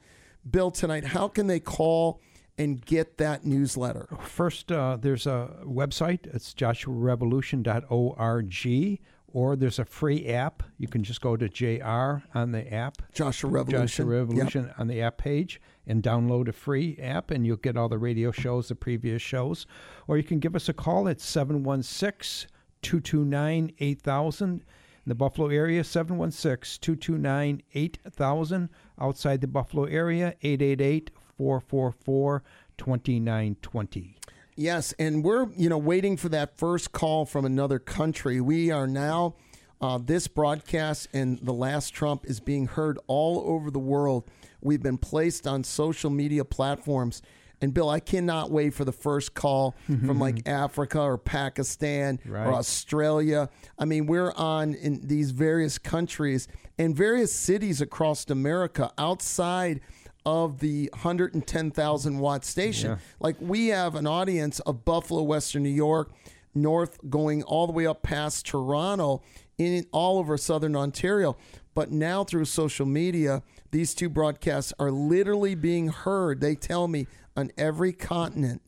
Bill, 0.49 0.71
tonight, 0.71 1.05
how 1.05 1.29
can 1.29 1.47
they 1.47 1.61
call 1.61 2.21
and 2.57 2.83
get 2.85 3.19
that 3.19 3.45
newsletter? 3.45 4.09
First, 4.21 4.73
uh, 4.73 4.97
there's 5.01 5.27
a 5.27 5.57
website. 5.65 6.27
It's 6.35 6.55
joshuarevolution.org, 6.55 9.01
or 9.31 9.57
there's 9.57 9.79
a 9.79 9.85
free 9.85 10.27
app. 10.29 10.63
You 10.79 10.89
can 10.89 11.05
just 11.05 11.21
go 11.21 11.37
to 11.37 11.49
JR 11.49 12.23
on 12.37 12.53
the 12.53 12.73
app. 12.73 13.03
Joshua 13.13 13.51
Revolution. 13.51 13.87
Joshua 13.87 14.07
Revolution 14.07 14.65
yep. 14.67 14.75
on 14.79 14.87
the 14.87 15.03
app 15.03 15.19
page 15.19 15.61
and 15.87 16.03
download 16.03 16.49
a 16.49 16.53
free 16.53 16.99
app, 17.01 17.31
and 17.31 17.47
you'll 17.47 17.57
get 17.57 17.77
all 17.77 17.89
the 17.89 17.99
radio 17.99 18.31
shows, 18.31 18.69
the 18.69 18.75
previous 18.75 19.23
shows. 19.23 19.67
Or 20.07 20.17
you 20.17 20.23
can 20.23 20.39
give 20.39 20.57
us 20.57 20.69
a 20.69 20.73
call 20.73 21.09
at 21.09 21.21
716 21.21 22.51
229 22.81 23.73
8000 23.79 24.65
in 25.09 25.11
the 25.11 25.15
Buffalo 25.15 25.49
area, 25.49 25.83
716 25.83 26.83
229 26.83 27.63
8000. 27.73 28.69
Outside 29.01 29.41
the 29.41 29.47
Buffalo 29.47 29.85
area, 29.85 30.35
888 30.43 31.11
444 31.39 32.43
2920. 32.77 34.17
Yes, 34.55 34.93
and 34.99 35.25
we're 35.25 35.49
you 35.57 35.71
know 35.71 35.79
waiting 35.79 36.19
for 36.19 36.29
that 36.29 36.59
first 36.59 36.93
call 36.93 37.25
from 37.25 37.47
another 37.47 37.79
country. 37.79 38.43
We 38.43 38.71
are 38.71 38.87
now 38.87 39.37
uh, 39.81 39.97
this 39.97 40.29
broadcast 40.29 41.09
and 41.15 41.39
the 41.39 41.55
last 41.55 41.95
Trump 41.95 42.27
is 42.27 42.39
being 42.39 42.67
heard 42.67 42.99
all 43.07 43.43
over 43.47 43.71
the 43.71 43.79
world. 43.79 44.29
We've 44.61 44.83
been 44.83 44.99
placed 44.99 45.47
on 45.47 45.65
social 45.65 46.11
media 46.11 46.45
platforms 46.45 47.23
and 47.61 47.75
Bill, 47.75 47.91
I 47.91 48.01
cannot 48.01 48.51
wait 48.51 48.75
for 48.75 48.85
the 48.85 48.93
first 48.93 49.35
call 49.35 49.75
from 49.87 50.19
like 50.21 50.49
Africa 50.49 51.01
or 51.01 51.19
Pakistan 51.19 52.21
right. 52.25 52.47
or 52.47 52.55
Australia. 52.55 53.49
I 53.79 53.85
mean, 53.85 54.07
we're 54.07 54.33
on 54.33 54.75
in 54.75 55.07
these 55.07 55.33
various 55.33 55.79
countries 55.79 56.47
and 56.79 56.95
various 56.95 57.33
cities 57.33 57.81
across 57.81 58.29
America 58.31 58.93
outside 58.97 59.81
of 60.25 60.61
the 60.61 60.91
110,000 60.93 62.19
watt 62.19 62.45
station. 62.45 62.91
Yeah. 62.91 62.99
Like 63.19 63.37
we 63.41 63.69
have 63.69 63.95
an 63.95 64.07
audience 64.07 64.61
of 64.61 64.85
Buffalo, 64.85 65.23
Western 65.23 65.63
New 65.63 65.71
York, 65.71 66.13
north 66.55 66.99
going 67.09 67.43
all 67.43 67.67
the 67.67 67.73
way 67.73 67.87
up 67.87 68.03
past 68.03 68.47
Toronto 68.47 69.23
in 69.57 69.87
all 69.93 70.19
over 70.19 70.37
southern 70.37 70.77
Ontario. 70.77 71.37
But 71.79 71.93
now 71.93 72.25
through 72.25 72.47
social 72.47 72.87
media, 72.87 73.41
these 73.71 73.95
two 73.95 74.09
broadcasts 74.09 74.73
are 74.81 74.91
literally 74.91 75.55
being 75.55 75.87
heard. 75.87 76.41
They 76.41 76.57
tell 76.57 76.89
me 76.89 77.07
on 77.37 77.53
every 77.57 77.93
continent 77.93 78.63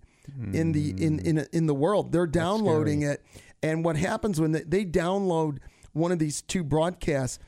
in 0.53 0.71
the 0.71 0.91
in 0.91 1.19
in 1.19 1.45
in 1.53 1.67
the 1.67 1.75
world. 1.75 2.13
They're 2.13 2.29
downloading 2.29 3.03
it, 3.03 3.21
and 3.65 3.85
what 3.85 3.97
happens 3.97 4.41
when 4.41 4.53
they, 4.53 4.63
they 4.63 4.85
download 4.85 5.59
one 5.93 6.13
of 6.13 6.21
these 6.21 6.41
two 6.41 6.63
broadcasts? 6.63 7.41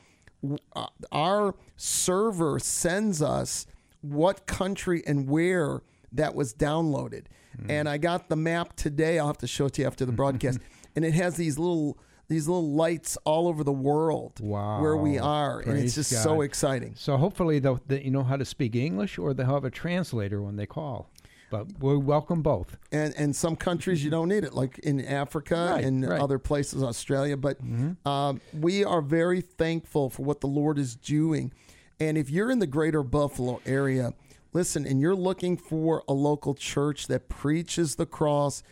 Uh, 0.75 0.87
our 1.13 1.55
server 1.77 2.59
sends 2.59 3.21
us 3.21 3.65
what 4.01 4.45
country 4.45 5.01
and 5.07 5.29
where 5.29 5.81
that 6.11 6.35
was 6.35 6.53
downloaded. 6.53 7.27
Mm. 7.57 7.69
And 7.69 7.87
I 7.87 7.99
got 7.99 8.27
the 8.27 8.35
map 8.35 8.75
today. 8.75 9.17
I'll 9.17 9.27
have 9.27 9.37
to 9.37 9.47
show 9.47 9.67
it 9.67 9.75
to 9.75 9.83
you 9.83 9.87
after 9.87 10.03
the 10.03 10.11
broadcast. 10.11 10.59
and 10.97 11.05
it 11.05 11.13
has 11.13 11.37
these 11.37 11.57
little 11.57 11.97
these 12.33 12.47
little 12.47 12.71
lights 12.71 13.17
all 13.25 13.47
over 13.47 13.63
the 13.63 13.71
world 13.71 14.39
wow. 14.39 14.81
where 14.81 14.97
we 14.97 15.17
are 15.17 15.61
Praise 15.61 15.67
and 15.67 15.83
it's 15.83 15.95
just 15.95 16.11
God. 16.11 16.23
so 16.23 16.41
exciting 16.41 16.93
so 16.95 17.17
hopefully 17.17 17.59
they'll, 17.59 17.79
they, 17.87 18.01
you 18.01 18.11
know 18.11 18.23
how 18.23 18.37
to 18.37 18.45
speak 18.45 18.75
english 18.75 19.17
or 19.17 19.33
they'll 19.33 19.45
have 19.45 19.65
a 19.65 19.71
translator 19.71 20.41
when 20.41 20.55
they 20.55 20.65
call 20.65 21.09
but 21.53 21.67
we 21.79 21.95
welcome 21.97 22.41
both. 22.41 22.77
And 22.91 23.13
and 23.15 23.35
some 23.35 23.55
countries 23.55 24.03
you 24.03 24.09
don't 24.09 24.27
need 24.27 24.43
it, 24.43 24.55
like 24.55 24.79
in 24.79 25.05
Africa 25.05 25.73
right, 25.75 25.83
and 25.83 26.03
right. 26.03 26.19
other 26.19 26.39
places, 26.39 26.81
Australia. 26.81 27.37
But 27.37 27.63
mm-hmm. 27.63 28.07
uh, 28.07 28.33
we 28.59 28.83
are 28.83 29.03
very 29.03 29.39
thankful 29.39 30.09
for 30.09 30.23
what 30.23 30.41
the 30.41 30.47
Lord 30.47 30.79
is 30.79 30.95
doing. 30.95 31.53
And 31.99 32.17
if 32.17 32.31
you're 32.31 32.49
in 32.49 32.57
the 32.57 32.65
greater 32.65 33.03
Buffalo 33.03 33.61
area, 33.67 34.15
listen, 34.51 34.87
and 34.87 34.99
you're 34.99 35.15
looking 35.15 35.55
for 35.55 36.03
a 36.07 36.13
local 36.13 36.55
church 36.55 37.05
that 37.05 37.29
preaches 37.29 37.97
the 37.97 38.07
cross, 38.07 38.63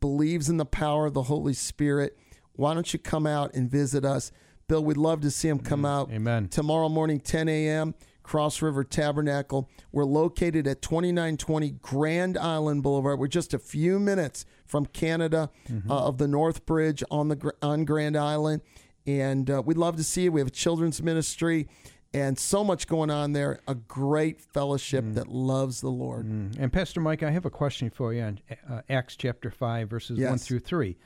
believes 0.00 0.48
in 0.48 0.58
the 0.58 0.64
power 0.64 1.06
of 1.06 1.14
the 1.14 1.24
Holy 1.24 1.54
Spirit, 1.54 2.16
why 2.58 2.74
don't 2.74 2.92
you 2.92 2.98
come 2.98 3.24
out 3.24 3.54
and 3.54 3.70
visit 3.70 4.04
us? 4.04 4.32
Bill, 4.66 4.84
we'd 4.84 4.96
love 4.96 5.20
to 5.20 5.30
see 5.30 5.48
him 5.48 5.60
come 5.60 5.82
mm, 5.82 5.88
out. 5.88 6.10
Amen. 6.10 6.48
Tomorrow 6.48 6.88
morning, 6.88 7.20
10 7.20 7.48
a.m. 7.48 7.94
Cross 8.24 8.60
River 8.60 8.82
Tabernacle. 8.82 9.70
We're 9.92 10.04
located 10.04 10.66
at 10.66 10.82
2920 10.82 11.70
Grand 11.80 12.36
Island 12.36 12.82
Boulevard. 12.82 13.20
We're 13.20 13.28
just 13.28 13.54
a 13.54 13.60
few 13.60 14.00
minutes 14.00 14.44
from 14.66 14.86
Canada 14.86 15.50
mm-hmm. 15.70 15.88
uh, 15.88 16.06
of 16.06 16.18
the 16.18 16.26
North 16.26 16.66
Bridge 16.66 17.04
on 17.12 17.28
the 17.28 17.52
on 17.62 17.84
Grand 17.84 18.16
Island, 18.16 18.62
and 19.06 19.48
uh, 19.48 19.62
we'd 19.64 19.78
love 19.78 19.96
to 19.96 20.04
see 20.04 20.24
you. 20.24 20.32
We 20.32 20.40
have 20.40 20.48
a 20.48 20.50
children's 20.50 21.00
ministry. 21.00 21.68
And 22.14 22.38
so 22.38 22.64
much 22.64 22.86
going 22.86 23.10
on 23.10 23.34
there. 23.34 23.60
A 23.68 23.74
great 23.74 24.40
fellowship 24.40 25.04
mm. 25.04 25.14
that 25.16 25.28
loves 25.28 25.82
the 25.82 25.90
Lord. 25.90 26.26
Mm. 26.26 26.58
And 26.58 26.72
Pastor 26.72 27.02
Mike, 27.02 27.22
I 27.22 27.30
have 27.30 27.44
a 27.44 27.50
question 27.50 27.90
for 27.90 28.14
you 28.14 28.22
on 28.22 28.40
uh, 28.66 28.80
Acts 28.88 29.14
chapter 29.14 29.50
5, 29.50 29.90
verses 29.90 30.18
yes. 30.18 30.30
1 30.30 30.38
through 30.38 30.60
3. 30.60 30.96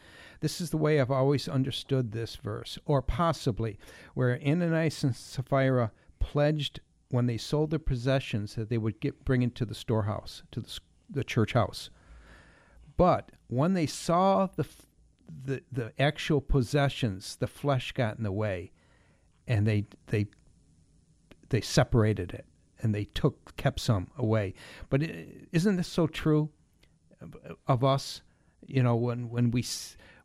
This 0.43 0.61
is 0.61 0.71
the 0.71 0.77
way 0.77 1.01
I've 1.01 1.11
always 1.11 1.49
understood 1.49 2.13
this 2.13 2.37
verse, 2.37 2.79
or 2.85 3.01
possibly 3.01 3.79
where 4.15 4.39
Ananias 4.47 5.05
and 5.05 5.17
Sapphira 5.17 5.91
pledged 6.19 6.81
when 7.11 7.27
they 7.27 7.39
sold 7.39 7.71
their 7.71 7.79
possessions 7.79 8.55
that 8.55 8.69
they 8.69 8.79
would 8.79 9.01
get 9.01 9.25
bring 9.25 9.43
into 9.43 9.65
the 9.65 9.75
storehouse, 9.75 10.43
to 10.51 10.61
the, 10.61 10.81
the 11.09 11.25
church 11.25 11.53
house. 11.55 11.91
But 12.97 13.33
when 13.49 13.75
they 13.75 13.87
saw 13.87 14.49
the, 14.57 14.67
the 15.45 15.63
the 15.73 15.93
actual 15.99 16.41
possessions, 16.41 17.37
the 17.37 17.47
flesh 17.47 17.93
got 17.93 18.19
in 18.19 18.25
the 18.25 18.33
way, 18.33 18.73
and 19.47 19.67
they 19.67 19.87
they 20.09 20.27
they 21.49 21.61
separated 21.61 22.35
it. 22.35 22.47
and 22.83 22.95
they 22.95 23.05
took 23.05 23.57
kept 23.57 23.81
some 23.81 24.09
away. 24.19 24.55
But 24.91 25.03
isn't 25.53 25.77
this 25.77 25.89
so 25.89 26.07
true 26.07 26.51
of- 27.69 27.85
us? 27.85 28.23
You 28.67 28.83
know, 28.83 28.97
when 28.97 29.31
when 29.31 29.51
we 29.51 29.63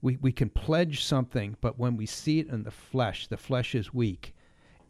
we 0.01 0.17
we 0.17 0.31
can 0.31 0.49
pledge 0.49 1.03
something, 1.03 1.57
but 1.61 1.77
when 1.79 1.97
we 1.97 2.05
see 2.05 2.39
it 2.39 2.47
in 2.47 2.63
the 2.63 2.71
flesh, 2.71 3.27
the 3.27 3.37
flesh 3.37 3.73
is 3.75 3.93
weak, 3.93 4.35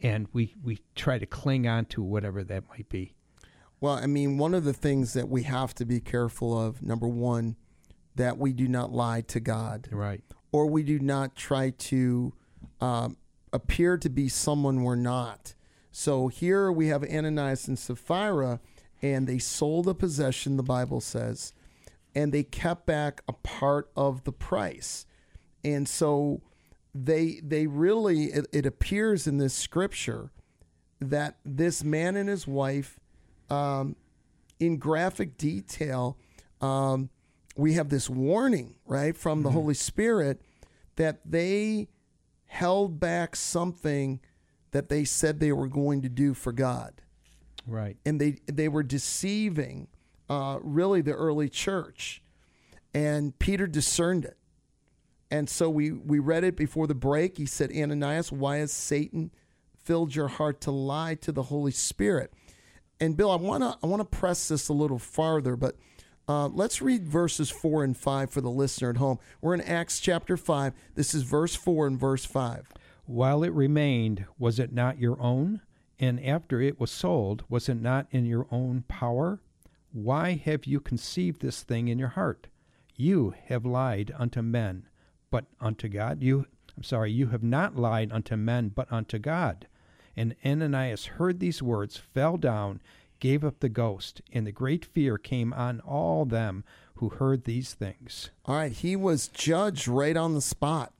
and 0.02 0.28
we 0.32 0.54
we 0.62 0.80
try 0.94 1.18
to 1.18 1.26
cling 1.26 1.66
on 1.66 1.86
to 1.86 2.02
whatever 2.02 2.44
that 2.44 2.68
might 2.68 2.88
be. 2.88 3.14
Well, 3.80 3.94
I 3.94 4.06
mean, 4.06 4.38
one 4.38 4.54
of 4.54 4.64
the 4.64 4.72
things 4.72 5.12
that 5.12 5.28
we 5.28 5.44
have 5.44 5.74
to 5.76 5.84
be 5.84 6.00
careful 6.00 6.58
of, 6.58 6.82
number 6.82 7.06
one, 7.06 7.56
that 8.16 8.36
we 8.36 8.52
do 8.52 8.66
not 8.66 8.92
lie 8.92 9.20
to 9.22 9.38
God, 9.38 9.88
Right. 9.92 10.22
or 10.50 10.66
we 10.66 10.82
do 10.82 10.98
not 10.98 11.36
try 11.36 11.70
to 11.70 12.32
um, 12.80 13.16
appear 13.52 13.96
to 13.96 14.08
be 14.08 14.28
someone 14.28 14.82
we're 14.82 14.96
not. 14.96 15.54
So 15.92 16.26
here 16.26 16.72
we 16.72 16.88
have 16.88 17.04
Ananias 17.04 17.68
and 17.68 17.78
Sapphira, 17.78 18.58
and 19.00 19.28
they 19.28 19.38
sold 19.38 19.86
a 19.86 19.94
possession, 19.94 20.56
the 20.56 20.62
Bible 20.64 21.00
says, 21.00 21.52
and 22.18 22.32
they 22.32 22.42
kept 22.42 22.84
back 22.84 23.22
a 23.28 23.32
part 23.32 23.90
of 23.94 24.24
the 24.24 24.32
price. 24.32 25.06
And 25.62 25.88
so 25.88 26.40
they 26.94 27.40
they 27.44 27.66
really 27.68 28.24
it, 28.24 28.46
it 28.52 28.66
appears 28.66 29.26
in 29.28 29.38
this 29.38 29.54
scripture 29.54 30.32
that 31.00 31.36
this 31.44 31.84
man 31.84 32.16
and 32.16 32.28
his 32.28 32.44
wife 32.46 32.98
um, 33.50 33.94
in 34.58 34.78
graphic 34.78 35.36
detail 35.38 36.16
um, 36.60 37.08
we 37.56 37.74
have 37.74 37.88
this 37.88 38.10
warning 38.10 38.74
right 38.84 39.16
from 39.16 39.42
the 39.42 39.50
holy 39.52 39.74
spirit 39.74 40.40
that 40.96 41.20
they 41.24 41.86
held 42.46 42.98
back 42.98 43.36
something 43.36 44.18
that 44.72 44.88
they 44.88 45.04
said 45.04 45.38
they 45.38 45.52
were 45.52 45.68
going 45.68 46.02
to 46.02 46.08
do 46.08 46.34
for 46.34 46.50
god 46.52 47.00
Right. 47.66 47.96
and 48.04 48.20
they 48.20 48.38
they 48.46 48.68
were 48.68 48.82
deceiving 48.82 49.86
uh, 50.28 50.58
really 50.62 51.00
the 51.00 51.12
early 51.12 51.48
church. 51.48 52.22
And 52.94 53.38
peter 53.38 53.66
discerned 53.66 54.24
it. 54.24 54.36
And 55.30 55.48
so 55.48 55.68
we 55.68 55.92
we 55.92 56.18
read 56.18 56.44
it 56.44 56.56
before 56.56 56.86
the 56.86 56.94
break. 56.94 57.38
He 57.38 57.46
said 57.46 57.70
ananias 57.70 58.32
why 58.32 58.58
has 58.58 58.72
satan 58.72 59.30
filled 59.76 60.14
your 60.14 60.28
heart 60.28 60.60
to 60.62 60.70
lie 60.70 61.14
to 61.16 61.32
the 61.32 61.44
holy 61.44 61.72
spirit? 61.72 62.32
And 63.00 63.16
bill 63.16 63.30
i 63.30 63.36
want 63.36 63.62
to 63.62 63.78
i 63.82 63.86
want 63.86 64.00
to 64.00 64.18
press 64.18 64.48
this 64.48 64.68
a 64.68 64.72
little 64.72 64.98
farther 64.98 65.54
but 65.56 65.76
uh, 66.28 66.46
let's 66.48 66.82
read 66.82 67.08
verses 67.08 67.48
4 67.48 67.82
and 67.84 67.96
5 67.96 68.30
for 68.30 68.42
the 68.42 68.50
listener 68.50 68.90
at 68.90 68.98
home. 68.98 69.18
We're 69.40 69.54
in 69.54 69.62
acts 69.62 69.98
chapter 69.98 70.36
5 70.36 70.74
this 70.94 71.14
is 71.14 71.22
verse 71.22 71.54
4 71.54 71.86
and 71.86 71.98
verse 71.98 72.24
5 72.26 72.70
While 73.06 73.42
it 73.42 73.52
remained, 73.52 74.26
was 74.38 74.58
it 74.58 74.72
not 74.72 74.98
your 74.98 75.20
own? 75.22 75.62
And 75.98 76.24
after 76.24 76.60
it 76.60 76.78
was 76.78 76.90
sold, 76.90 77.44
was 77.48 77.68
it 77.68 77.80
not 77.80 78.06
in 78.10 78.26
your 78.26 78.46
own 78.50 78.84
power? 78.88 79.40
Why 80.04 80.34
have 80.34 80.64
you 80.64 80.80
conceived 80.80 81.40
this 81.42 81.62
thing 81.62 81.88
in 81.88 81.98
your 81.98 82.08
heart? 82.08 82.46
You 82.96 83.34
have 83.46 83.64
lied 83.64 84.12
unto 84.16 84.42
men, 84.42 84.86
but 85.30 85.46
unto 85.60 85.88
God. 85.88 86.22
You, 86.22 86.46
I'm 86.76 86.82
sorry, 86.82 87.10
you 87.12 87.28
have 87.28 87.42
not 87.42 87.76
lied 87.76 88.12
unto 88.12 88.36
men, 88.36 88.68
but 88.68 88.90
unto 88.92 89.18
God. 89.18 89.66
And 90.16 90.34
Ananias 90.44 91.06
heard 91.06 91.40
these 91.40 91.62
words, 91.62 91.96
fell 91.96 92.36
down, 92.36 92.80
gave 93.20 93.44
up 93.44 93.60
the 93.60 93.68
ghost, 93.68 94.20
and 94.32 94.46
the 94.46 94.52
great 94.52 94.84
fear 94.84 95.18
came 95.18 95.52
on 95.52 95.80
all 95.80 96.24
them 96.24 96.64
who 96.96 97.08
heard 97.08 97.44
these 97.44 97.74
things. 97.74 98.30
all 98.44 98.56
right 98.56 98.72
he 98.72 98.96
was 98.96 99.28
judged 99.28 99.86
right 99.86 100.16
on 100.16 100.34
the 100.34 100.40
spot 100.40 100.92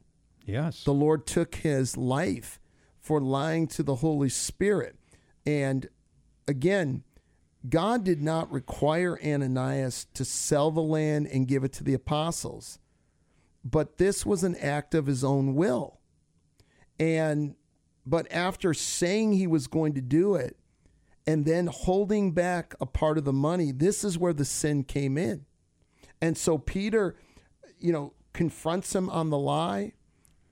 Yes. 0.47 0.85
the 0.85 0.95
Lord 0.95 1.27
took 1.27 1.57
his 1.57 1.97
life 1.97 2.61
for 3.01 3.21
lying 3.21 3.67
to 3.69 3.83
the 3.83 3.97
Holy 3.97 4.29
Spirit. 4.29 4.97
And 5.45 5.89
again, 6.47 7.03
God 7.69 8.05
did 8.05 8.23
not 8.23 8.51
require 8.53 9.19
Ananias 9.25 10.07
to 10.15 10.25
sell 10.25 10.71
the 10.71 10.83
land 10.83 11.27
and 11.27 11.49
give 11.49 11.65
it 11.65 11.73
to 11.75 11.85
the 11.85 11.95
apostles, 11.95 12.79
but 13.65 13.99
this 13.99 14.25
was 14.25 14.45
an 14.45 14.57
act 14.57 14.95
of 14.95 15.07
his 15.07 15.25
own 15.25 15.55
will. 15.55 15.99
And 16.99 17.55
but 18.07 18.31
after 18.33 18.73
saying 18.73 19.35
he 19.35 19.47
was 19.47 19.67
going 19.67 19.93
to 19.95 20.01
do 20.01 20.35
it 20.35 20.57
and 21.27 21.45
then 21.45 21.67
holding 21.67 22.33
back 22.33 22.75
a 22.81 22.87
part 22.87 23.19
of 23.19 23.25
the 23.25 23.33
money, 23.35 23.71
this 23.71 24.03
is 24.03 24.17
where 24.17 24.33
the 24.33 24.47
sin 24.47 24.83
came 24.83 25.19
in. 25.19 25.45
And 26.21 26.37
so 26.39 26.57
Peter, 26.57 27.17
you 27.79 27.93
know, 27.93 28.15
confronts 28.33 28.95
him 28.95 29.11
on 29.11 29.31
the 29.31 29.39
lie 29.39 29.93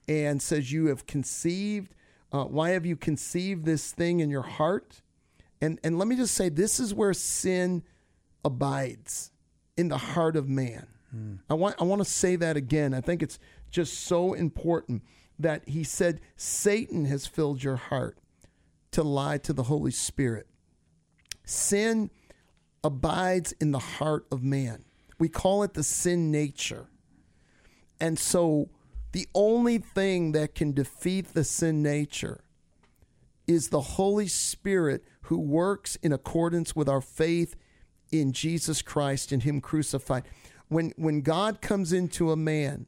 and 0.06 0.42
says, 0.42 0.70
You 0.70 0.86
have 0.86 1.06
conceived. 1.06 1.94
Uh, 2.32 2.44
why 2.44 2.70
have 2.70 2.84
you 2.84 2.96
conceived 2.96 3.64
this 3.64 3.90
thing 3.92 4.20
in 4.20 4.28
your 4.28 4.42
heart? 4.42 5.02
And, 5.60 5.80
and 5.82 5.98
let 5.98 6.08
me 6.08 6.16
just 6.16 6.34
say, 6.34 6.48
this 6.48 6.78
is 6.80 6.92
where 6.92 7.14
sin 7.14 7.82
abides 8.44 9.30
in 9.76 9.88
the 9.88 9.98
heart 9.98 10.36
of 10.36 10.48
man. 10.48 10.86
Hmm. 11.10 11.34
I 11.48 11.54
want, 11.54 11.76
I 11.80 11.84
want 11.84 12.00
to 12.00 12.10
say 12.10 12.36
that 12.36 12.56
again. 12.56 12.94
I 12.94 13.00
think 13.00 13.22
it's 13.22 13.38
just 13.70 14.04
so 14.04 14.34
important 14.34 15.02
that 15.38 15.68
he 15.68 15.84
said, 15.84 16.20
Satan 16.36 17.04
has 17.06 17.26
filled 17.26 17.62
your 17.62 17.76
heart 17.76 18.18
to 18.92 19.02
lie 19.02 19.38
to 19.38 19.52
the 19.52 19.64
Holy 19.64 19.90
Spirit. 19.90 20.46
Sin 21.44 22.10
abides 22.82 23.52
in 23.60 23.72
the 23.72 23.78
heart 23.78 24.26
of 24.30 24.42
man. 24.42 24.84
We 25.18 25.28
call 25.28 25.62
it 25.62 25.74
the 25.74 25.82
sin 25.82 26.30
nature. 26.30 26.88
And 28.00 28.18
so 28.18 28.68
the 29.12 29.26
only 29.34 29.78
thing 29.78 30.32
that 30.32 30.54
can 30.54 30.72
defeat 30.72 31.34
the 31.34 31.44
sin 31.44 31.82
nature 31.82 32.44
is 33.46 33.68
the 33.68 33.80
Holy 33.80 34.28
Spirit 34.28 35.04
who 35.26 35.38
works 35.38 35.96
in 35.96 36.12
accordance 36.12 36.76
with 36.76 36.88
our 36.88 37.00
faith 37.00 37.56
in 38.10 38.32
Jesus 38.32 38.82
Christ 38.82 39.32
and 39.32 39.42
Him 39.42 39.60
crucified. 39.60 40.24
When, 40.68 40.92
when 40.96 41.20
God 41.20 41.60
comes 41.60 41.92
into 41.92 42.30
a 42.30 42.36
man, 42.36 42.86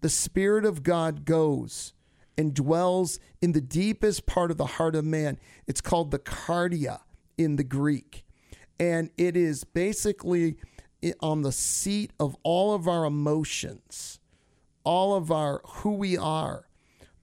the 0.00 0.08
Spirit 0.08 0.64
of 0.64 0.82
God 0.82 1.24
goes 1.24 1.92
and 2.38 2.54
dwells 2.54 3.18
in 3.40 3.52
the 3.52 3.60
deepest 3.60 4.26
part 4.26 4.50
of 4.50 4.56
the 4.56 4.66
heart 4.66 4.94
of 4.94 5.04
man. 5.04 5.38
It's 5.66 5.80
called 5.80 6.10
the 6.10 6.18
cardia 6.18 7.00
in 7.38 7.56
the 7.56 7.64
Greek. 7.64 8.24
And 8.78 9.10
it 9.16 9.36
is 9.36 9.64
basically 9.64 10.56
on 11.20 11.42
the 11.42 11.52
seat 11.52 12.12
of 12.18 12.36
all 12.42 12.74
of 12.74 12.88
our 12.88 13.04
emotions, 13.04 14.18
all 14.84 15.14
of 15.14 15.30
our 15.30 15.60
who 15.64 15.92
we 15.92 16.16
are. 16.16 16.68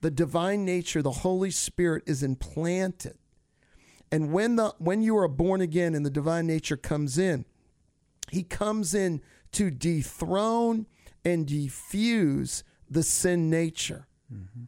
The 0.00 0.10
divine 0.10 0.64
nature, 0.64 1.00
the 1.00 1.10
Holy 1.10 1.50
Spirit 1.50 2.02
is 2.06 2.22
implanted. 2.22 3.16
And 4.14 4.30
when 4.30 4.54
the 4.54 4.72
when 4.78 5.02
you 5.02 5.18
are 5.18 5.26
born 5.26 5.60
again 5.60 5.92
and 5.92 6.06
the 6.06 6.10
divine 6.10 6.46
nature 6.46 6.76
comes 6.76 7.18
in, 7.18 7.44
he 8.30 8.44
comes 8.44 8.94
in 8.94 9.20
to 9.50 9.72
dethrone 9.72 10.86
and 11.24 11.48
defuse 11.48 12.62
the 12.88 13.02
sin 13.02 13.50
nature. 13.50 14.06
Mm-hmm. 14.32 14.66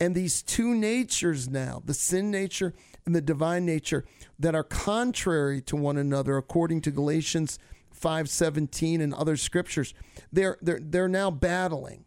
And 0.00 0.16
these 0.16 0.42
two 0.42 0.74
natures 0.74 1.48
now, 1.48 1.80
the 1.84 1.94
sin 1.94 2.32
nature 2.32 2.74
and 3.06 3.14
the 3.14 3.20
divine 3.20 3.64
nature, 3.64 4.04
that 4.36 4.56
are 4.56 4.64
contrary 4.64 5.60
to 5.62 5.76
one 5.76 5.96
another, 5.96 6.36
according 6.36 6.80
to 6.80 6.90
Galatians 6.90 7.56
5:17 7.94 9.00
and 9.00 9.14
other 9.14 9.36
scriptures, 9.36 9.94
they're, 10.32 10.58
they're, 10.60 10.80
they're 10.82 11.06
now 11.06 11.30
battling. 11.30 12.04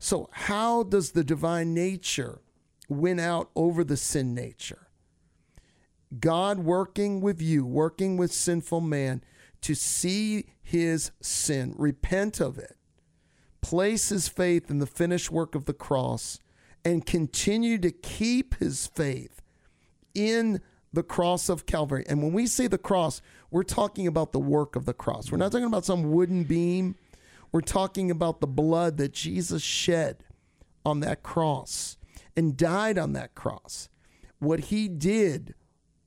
So, 0.00 0.28
how 0.32 0.82
does 0.82 1.12
the 1.12 1.22
divine 1.22 1.72
nature 1.72 2.40
win 2.88 3.20
out 3.20 3.50
over 3.54 3.84
the 3.84 3.96
sin 3.96 4.34
nature? 4.34 4.87
God 6.20 6.60
working 6.60 7.20
with 7.20 7.42
you, 7.42 7.64
working 7.66 8.16
with 8.16 8.32
sinful 8.32 8.80
man 8.80 9.22
to 9.62 9.74
see 9.74 10.46
his 10.62 11.10
sin, 11.20 11.74
repent 11.76 12.40
of 12.40 12.58
it, 12.58 12.76
place 13.60 14.08
his 14.08 14.28
faith 14.28 14.70
in 14.70 14.78
the 14.78 14.86
finished 14.86 15.30
work 15.30 15.54
of 15.54 15.64
the 15.66 15.74
cross, 15.74 16.38
and 16.84 17.04
continue 17.04 17.78
to 17.78 17.90
keep 17.90 18.54
his 18.56 18.86
faith 18.86 19.42
in 20.14 20.60
the 20.92 21.02
cross 21.02 21.48
of 21.48 21.66
Calvary. 21.66 22.04
And 22.08 22.22
when 22.22 22.32
we 22.32 22.46
say 22.46 22.66
the 22.66 22.78
cross, 22.78 23.20
we're 23.50 23.62
talking 23.62 24.06
about 24.06 24.32
the 24.32 24.38
work 24.38 24.76
of 24.76 24.84
the 24.84 24.94
cross. 24.94 25.30
We're 25.30 25.38
not 25.38 25.52
talking 25.52 25.66
about 25.66 25.84
some 25.84 26.10
wooden 26.10 26.44
beam. 26.44 26.96
We're 27.52 27.60
talking 27.60 28.10
about 28.10 28.40
the 28.40 28.46
blood 28.46 28.96
that 28.98 29.12
Jesus 29.12 29.62
shed 29.62 30.24
on 30.84 31.00
that 31.00 31.22
cross 31.22 31.96
and 32.36 32.56
died 32.56 32.98
on 32.98 33.12
that 33.14 33.34
cross. 33.34 33.88
What 34.38 34.60
he 34.60 34.88
did 34.88 35.54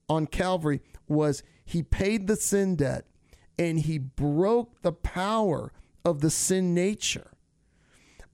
on 0.08 0.26
Calvary 0.26 0.80
was 1.08 1.42
he 1.64 1.82
paid 1.82 2.26
the 2.26 2.36
sin 2.36 2.76
debt 2.76 3.06
and 3.58 3.80
he 3.80 3.98
broke 3.98 4.82
the 4.82 4.92
power 4.92 5.72
of 6.04 6.20
the 6.20 6.30
sin 6.30 6.74
nature. 6.74 7.30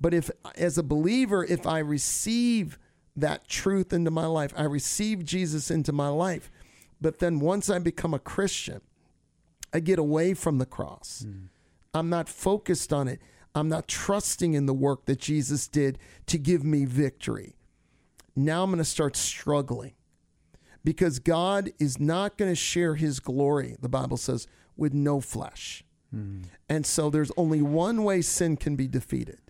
But 0.00 0.14
if, 0.14 0.30
as 0.56 0.78
a 0.78 0.82
believer, 0.82 1.44
if 1.44 1.66
I 1.66 1.78
receive 1.78 2.78
that 3.16 3.48
truth 3.48 3.92
into 3.92 4.10
my 4.10 4.26
life, 4.26 4.52
I 4.56 4.62
receive 4.62 5.24
Jesus 5.24 5.70
into 5.70 5.92
my 5.92 6.08
life, 6.08 6.50
but 7.00 7.18
then 7.18 7.40
once 7.40 7.68
I 7.68 7.78
become 7.78 8.14
a 8.14 8.18
Christian, 8.18 8.80
I 9.72 9.80
get 9.80 9.98
away 9.98 10.34
from 10.34 10.58
the 10.58 10.66
cross. 10.66 11.24
Hmm. 11.26 11.46
I'm 11.92 12.08
not 12.08 12.28
focused 12.28 12.92
on 12.92 13.08
it. 13.08 13.20
I'm 13.54 13.68
not 13.68 13.88
trusting 13.88 14.54
in 14.54 14.66
the 14.66 14.74
work 14.74 15.06
that 15.06 15.18
Jesus 15.18 15.66
did 15.66 15.98
to 16.26 16.38
give 16.38 16.62
me 16.62 16.84
victory. 16.84 17.56
Now 18.36 18.62
I'm 18.62 18.70
going 18.70 18.78
to 18.78 18.84
start 18.84 19.16
struggling 19.16 19.94
because 20.84 21.18
God 21.18 21.70
is 21.78 21.98
not 21.98 22.38
going 22.38 22.50
to 22.50 22.56
share 22.56 22.94
his 22.94 23.20
glory, 23.20 23.76
the 23.80 23.88
Bible 23.88 24.16
says, 24.16 24.46
with 24.76 24.94
no 24.94 25.20
flesh. 25.20 25.84
Hmm. 26.10 26.42
And 26.68 26.86
so 26.86 27.10
there's 27.10 27.32
only 27.36 27.60
one 27.62 28.04
way 28.04 28.22
sin 28.22 28.56
can 28.56 28.76
be 28.76 28.88
defeated 28.88 29.40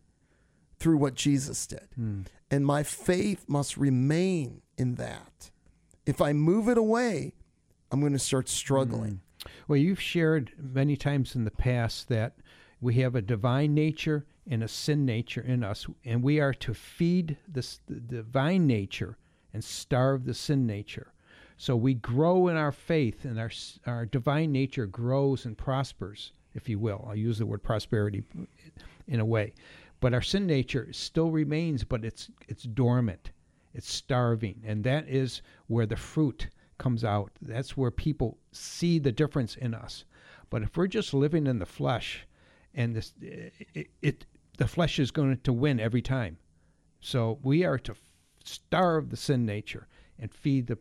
through 0.79 0.97
what 0.97 1.14
Jesus 1.14 1.66
did. 1.66 1.89
Hmm. 1.95 2.22
And 2.51 2.64
my 2.64 2.83
faith 2.83 3.45
must 3.47 3.76
remain 3.76 4.62
in 4.76 4.95
that. 4.95 5.51
If 6.07 6.22
I 6.22 6.33
move 6.33 6.68
it 6.68 6.79
away, 6.79 7.35
I'm 7.91 8.01
going 8.01 8.12
to 8.12 8.18
start 8.18 8.49
struggling. 8.49 9.20
Hmm. 9.43 9.49
Well, 9.68 9.76
you've 9.76 10.01
shared 10.01 10.53
many 10.59 10.97
times 10.97 11.35
in 11.35 11.45
the 11.45 11.51
past 11.51 12.09
that 12.09 12.35
we 12.81 12.95
have 12.95 13.14
a 13.14 13.22
divine 13.22 13.74
nature 13.74 14.24
and 14.51 14.62
a 14.62 14.68
sin 14.68 15.05
nature 15.05 15.43
in 15.43 15.62
us, 15.62 15.87
and 16.05 16.22
we 16.22 16.41
are 16.41 16.55
to 16.55 16.72
feed 16.72 17.37
this, 17.47 17.81
the 17.87 18.01
divine 18.01 18.66
nature 18.66 19.18
and 19.53 19.62
starve 19.62 20.24
the 20.24 20.35
sin 20.35 20.66
nature. 20.66 21.12
So 21.61 21.74
we 21.74 21.94
grow 21.94 22.46
in 22.46 22.56
our 22.56 22.70
faith, 22.70 23.24
and 23.24 23.38
our 23.38 23.50
our 23.84 24.06
divine 24.06 24.52
nature 24.52 24.86
grows 24.86 25.44
and 25.44 25.59
prospers, 25.59 26.32
if 26.54 26.68
you 26.68 26.78
will. 26.78 27.04
I'll 27.09 27.16
use 27.16 27.38
the 27.38 27.46
word 27.46 27.64
prosperity 27.64 28.22
in 29.09 29.18
a 29.18 29.24
way, 29.24 29.54
but 29.98 30.14
our 30.14 30.22
sin 30.22 30.46
nature 30.46 30.92
still 30.92 31.32
remains, 31.32 31.82
but 31.82 32.04
it's 32.04 32.30
it's 32.46 32.62
dormant, 32.62 33.32
it's 33.74 33.92
starving, 33.92 34.62
and 34.64 34.84
that 34.84 35.09
is 35.09 35.42
where 35.66 35.84
the 35.84 35.96
fruit 35.96 36.48
comes 36.78 37.02
out. 37.02 37.32
That's 37.42 37.76
where 37.76 37.90
people 37.90 38.38
see 38.52 39.00
the 39.00 39.11
difference 39.11 39.56
in 39.56 39.74
us. 39.74 40.04
But 40.50 40.62
if 40.62 40.76
we're 40.76 40.86
just 40.86 41.12
living 41.12 41.48
in 41.48 41.59
the 41.59 41.66
flesh, 41.66 42.24
and 42.72 42.94
this 42.94 43.14
it, 43.20 43.88
it 44.00 44.26
the 44.59 44.68
flesh 44.68 45.00
is 45.00 45.11
going 45.11 45.40
to 45.40 45.52
win 45.52 45.80
every 45.80 46.02
time. 46.02 46.38
So 47.00 47.40
we 47.42 47.64
are 47.64 47.78
to 47.80 47.96
starve 48.44 49.11
the 49.11 49.16
sin 49.16 49.44
nature 49.44 49.88
and 50.20 50.32
feed 50.32 50.68
the 50.68 50.78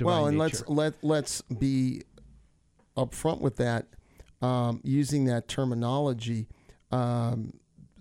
well, 0.00 0.26
and 0.26 0.38
nature. 0.38 0.64
let's 0.64 0.68
let 0.68 0.94
let's 1.02 1.42
be 1.42 2.02
upfront 2.96 3.40
with 3.40 3.56
that. 3.56 3.86
Um, 4.40 4.80
using 4.84 5.24
that 5.24 5.48
terminology, 5.48 6.46
um, 6.92 7.52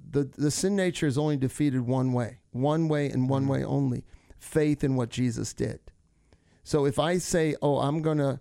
the 0.09 0.29
the 0.37 0.51
sin 0.51 0.75
nature 0.75 1.07
is 1.07 1.17
only 1.17 1.37
defeated 1.37 1.81
one 1.81 2.13
way, 2.13 2.39
one 2.51 2.87
way 2.87 3.09
and 3.09 3.29
one 3.29 3.47
way 3.47 3.63
only: 3.63 4.03
faith 4.37 4.83
in 4.83 4.95
what 4.95 5.09
Jesus 5.09 5.53
did. 5.53 5.79
So 6.63 6.85
if 6.85 6.99
I 6.99 7.17
say, 7.17 7.55
"Oh, 7.61 7.79
I'm 7.79 8.01
gonna," 8.01 8.39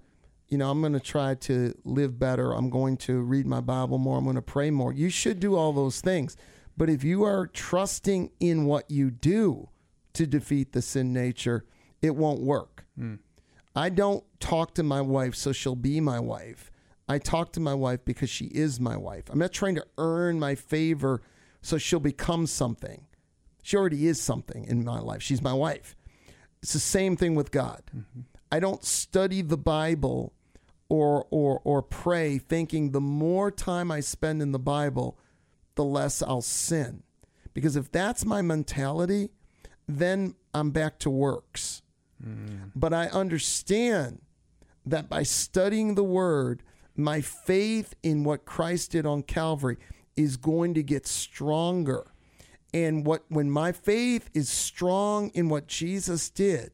you 0.48 0.58
know, 0.58 0.70
I'm 0.70 0.80
going 0.80 0.92
to 0.92 1.00
try 1.00 1.34
to 1.34 1.74
live 1.84 2.18
better. 2.18 2.52
I'm 2.52 2.70
going 2.70 2.96
to 2.98 3.20
read 3.20 3.46
my 3.46 3.60
Bible 3.60 3.98
more. 3.98 4.18
I'm 4.18 4.24
going 4.24 4.36
to 4.36 4.42
pray 4.42 4.70
more. 4.70 4.92
You 4.92 5.10
should 5.10 5.40
do 5.40 5.56
all 5.56 5.72
those 5.72 6.00
things. 6.00 6.36
But 6.76 6.90
if 6.90 7.02
you 7.02 7.24
are 7.24 7.46
trusting 7.46 8.30
in 8.38 8.66
what 8.66 8.90
you 8.90 9.10
do 9.10 9.70
to 10.12 10.26
defeat 10.26 10.72
the 10.72 10.82
sin 10.82 11.12
nature, 11.12 11.64
it 12.02 12.14
won't 12.14 12.40
work. 12.40 12.75
Mm. 12.98 13.18
I 13.74 13.90
don't 13.90 14.24
talk 14.40 14.74
to 14.74 14.82
my 14.82 15.00
wife 15.00 15.34
so 15.34 15.52
she'll 15.52 15.76
be 15.76 16.00
my 16.00 16.18
wife. 16.18 16.70
I 17.08 17.18
talk 17.18 17.52
to 17.52 17.60
my 17.60 17.74
wife 17.74 18.04
because 18.04 18.30
she 18.30 18.46
is 18.46 18.80
my 18.80 18.96
wife. 18.96 19.24
I'm 19.30 19.38
not 19.38 19.52
trying 19.52 19.76
to 19.76 19.86
earn 19.98 20.40
my 20.40 20.54
favor 20.54 21.22
so 21.62 21.78
she'll 21.78 22.00
become 22.00 22.46
something. 22.46 23.06
She 23.62 23.76
already 23.76 24.06
is 24.06 24.20
something 24.20 24.64
in 24.64 24.84
my 24.84 25.00
life. 25.00 25.22
She's 25.22 25.42
my 25.42 25.52
wife. 25.52 25.96
It's 26.62 26.72
the 26.72 26.78
same 26.78 27.16
thing 27.16 27.34
with 27.34 27.50
God. 27.50 27.82
Mm-hmm. 27.88 28.20
I 28.50 28.60
don't 28.60 28.84
study 28.84 29.42
the 29.42 29.58
Bible 29.58 30.32
or 30.88 31.26
or 31.30 31.60
or 31.64 31.82
pray 31.82 32.38
thinking 32.38 32.92
the 32.92 33.00
more 33.00 33.50
time 33.50 33.90
I 33.90 34.00
spend 34.00 34.40
in 34.40 34.52
the 34.52 34.58
Bible, 34.58 35.18
the 35.74 35.84
less 35.84 36.22
I'll 36.22 36.42
sin. 36.42 37.02
Because 37.54 37.76
if 37.76 37.90
that's 37.90 38.24
my 38.24 38.42
mentality, 38.42 39.30
then 39.88 40.34
I'm 40.54 40.70
back 40.70 40.98
to 41.00 41.10
works. 41.10 41.82
But 42.74 42.92
I 42.92 43.06
understand 43.06 44.20
that 44.84 45.08
by 45.08 45.22
studying 45.22 45.94
the 45.94 46.04
word, 46.04 46.62
my 46.96 47.20
faith 47.20 47.94
in 48.02 48.24
what 48.24 48.44
Christ 48.44 48.92
did 48.92 49.04
on 49.06 49.22
Calvary 49.22 49.76
is 50.16 50.36
going 50.36 50.74
to 50.74 50.82
get 50.82 51.06
stronger. 51.06 52.12
And 52.72 53.06
what 53.06 53.24
when 53.28 53.50
my 53.50 53.72
faith 53.72 54.30
is 54.34 54.48
strong 54.48 55.30
in 55.34 55.48
what 55.48 55.66
Jesus 55.66 56.30
did, 56.30 56.72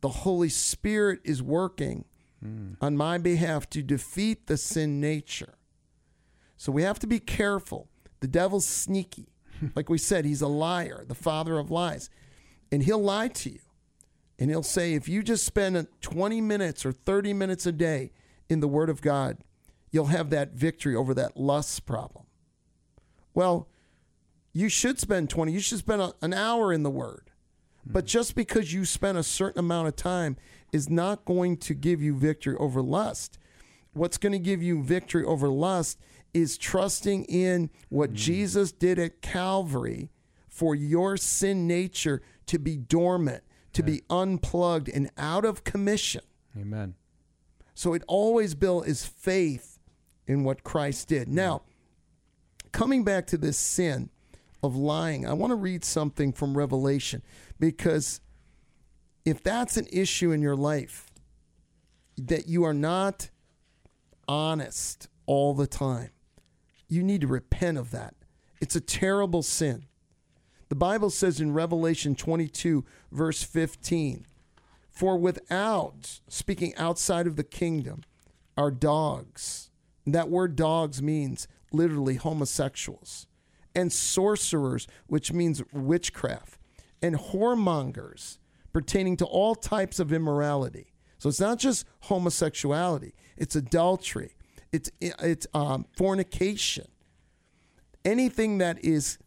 the 0.00 0.08
Holy 0.08 0.48
Spirit 0.48 1.20
is 1.24 1.42
working 1.42 2.04
on 2.80 2.96
my 2.96 3.18
behalf 3.18 3.70
to 3.70 3.82
defeat 3.82 4.46
the 4.48 4.56
sin 4.56 5.00
nature. 5.00 5.54
So 6.56 6.72
we 6.72 6.82
have 6.82 6.98
to 7.00 7.06
be 7.06 7.20
careful. 7.20 7.88
The 8.20 8.28
devil's 8.28 8.66
sneaky. 8.66 9.28
Like 9.76 9.88
we 9.88 9.98
said, 9.98 10.24
he's 10.24 10.42
a 10.42 10.48
liar, 10.48 11.04
the 11.06 11.14
father 11.14 11.56
of 11.56 11.70
lies. 11.70 12.10
And 12.72 12.82
he'll 12.82 13.02
lie 13.02 13.28
to 13.28 13.50
you. 13.50 13.60
And 14.38 14.50
he'll 14.50 14.62
say, 14.62 14.94
if 14.94 15.08
you 15.08 15.22
just 15.22 15.44
spend 15.44 15.86
20 16.00 16.40
minutes 16.40 16.84
or 16.84 16.92
30 16.92 17.32
minutes 17.32 17.66
a 17.66 17.72
day 17.72 18.12
in 18.48 18.60
the 18.60 18.68
Word 18.68 18.90
of 18.90 19.00
God, 19.00 19.38
you'll 19.90 20.06
have 20.06 20.30
that 20.30 20.52
victory 20.52 20.96
over 20.96 21.14
that 21.14 21.36
lust 21.36 21.86
problem. 21.86 22.24
Well, 23.34 23.68
you 24.52 24.68
should 24.68 24.98
spend 24.98 25.30
20, 25.30 25.52
you 25.52 25.60
should 25.60 25.78
spend 25.78 26.02
a- 26.02 26.14
an 26.22 26.32
hour 26.34 26.72
in 26.72 26.82
the 26.82 26.90
Word. 26.90 27.30
Hmm. 27.84 27.92
But 27.92 28.06
just 28.06 28.34
because 28.34 28.72
you 28.72 28.84
spend 28.84 29.16
a 29.18 29.22
certain 29.22 29.60
amount 29.60 29.88
of 29.88 29.96
time 29.96 30.36
is 30.72 30.88
not 30.90 31.24
going 31.24 31.56
to 31.58 31.74
give 31.74 32.02
you 32.02 32.14
victory 32.14 32.56
over 32.56 32.82
lust. 32.82 33.38
What's 33.92 34.18
going 34.18 34.32
to 34.32 34.38
give 34.38 34.62
you 34.62 34.82
victory 34.82 35.24
over 35.24 35.48
lust 35.48 35.98
is 36.34 36.56
trusting 36.56 37.24
in 37.24 37.70
what 37.88 38.10
hmm. 38.10 38.16
Jesus 38.16 38.72
did 38.72 38.98
at 38.98 39.20
Calvary 39.22 40.10
for 40.48 40.74
your 40.74 41.16
sin 41.16 41.66
nature 41.66 42.22
to 42.46 42.58
be 42.58 42.76
dormant, 42.76 43.42
to 43.72 43.82
be 43.82 44.02
unplugged 44.10 44.88
and 44.88 45.10
out 45.16 45.44
of 45.44 45.64
commission. 45.64 46.22
Amen. 46.58 46.94
So 47.74 47.94
it 47.94 48.02
always, 48.06 48.54
Bill, 48.54 48.82
is 48.82 49.04
faith 49.04 49.78
in 50.26 50.44
what 50.44 50.64
Christ 50.64 51.08
did. 51.08 51.28
Mm. 51.28 51.32
Now, 51.32 51.62
coming 52.72 53.04
back 53.04 53.26
to 53.28 53.38
this 53.38 53.58
sin 53.58 54.10
of 54.62 54.76
lying, 54.76 55.26
I 55.26 55.32
want 55.32 55.50
to 55.50 55.56
read 55.56 55.84
something 55.84 56.32
from 56.32 56.56
Revelation 56.56 57.22
because 57.58 58.20
if 59.24 59.42
that's 59.42 59.76
an 59.76 59.86
issue 59.92 60.32
in 60.32 60.42
your 60.42 60.56
life, 60.56 61.06
that 62.18 62.48
you 62.48 62.64
are 62.64 62.74
not 62.74 63.30
honest 64.28 65.08
all 65.26 65.54
the 65.54 65.66
time, 65.66 66.10
you 66.88 67.02
need 67.02 67.22
to 67.22 67.26
repent 67.26 67.78
of 67.78 67.90
that. 67.92 68.14
It's 68.60 68.76
a 68.76 68.80
terrible 68.80 69.42
sin. 69.42 69.86
The 70.72 70.76
Bible 70.76 71.10
says 71.10 71.38
in 71.38 71.52
Revelation 71.52 72.14
22, 72.14 72.82
verse 73.10 73.42
15, 73.42 74.24
for 74.90 75.18
without, 75.18 76.20
speaking 76.28 76.74
outside 76.76 77.26
of 77.26 77.36
the 77.36 77.44
kingdom, 77.44 78.04
are 78.56 78.70
dogs. 78.70 79.68
That 80.06 80.30
word 80.30 80.56
dogs 80.56 81.02
means 81.02 81.46
literally 81.72 82.14
homosexuals, 82.14 83.26
and 83.74 83.92
sorcerers, 83.92 84.88
which 85.08 85.30
means 85.30 85.62
witchcraft, 85.74 86.58
and 87.02 87.16
whoremongers, 87.16 88.38
pertaining 88.72 89.18
to 89.18 89.26
all 89.26 89.54
types 89.54 89.98
of 89.98 90.10
immorality. 90.10 90.94
So 91.18 91.28
it's 91.28 91.38
not 91.38 91.58
just 91.58 91.84
homosexuality, 92.04 93.12
it's 93.36 93.54
adultery, 93.54 94.36
it's, 94.72 94.90
it's 95.02 95.46
um, 95.52 95.84
fornication, 95.98 96.88
anything 98.06 98.56
that 98.56 98.82
is 98.82 99.18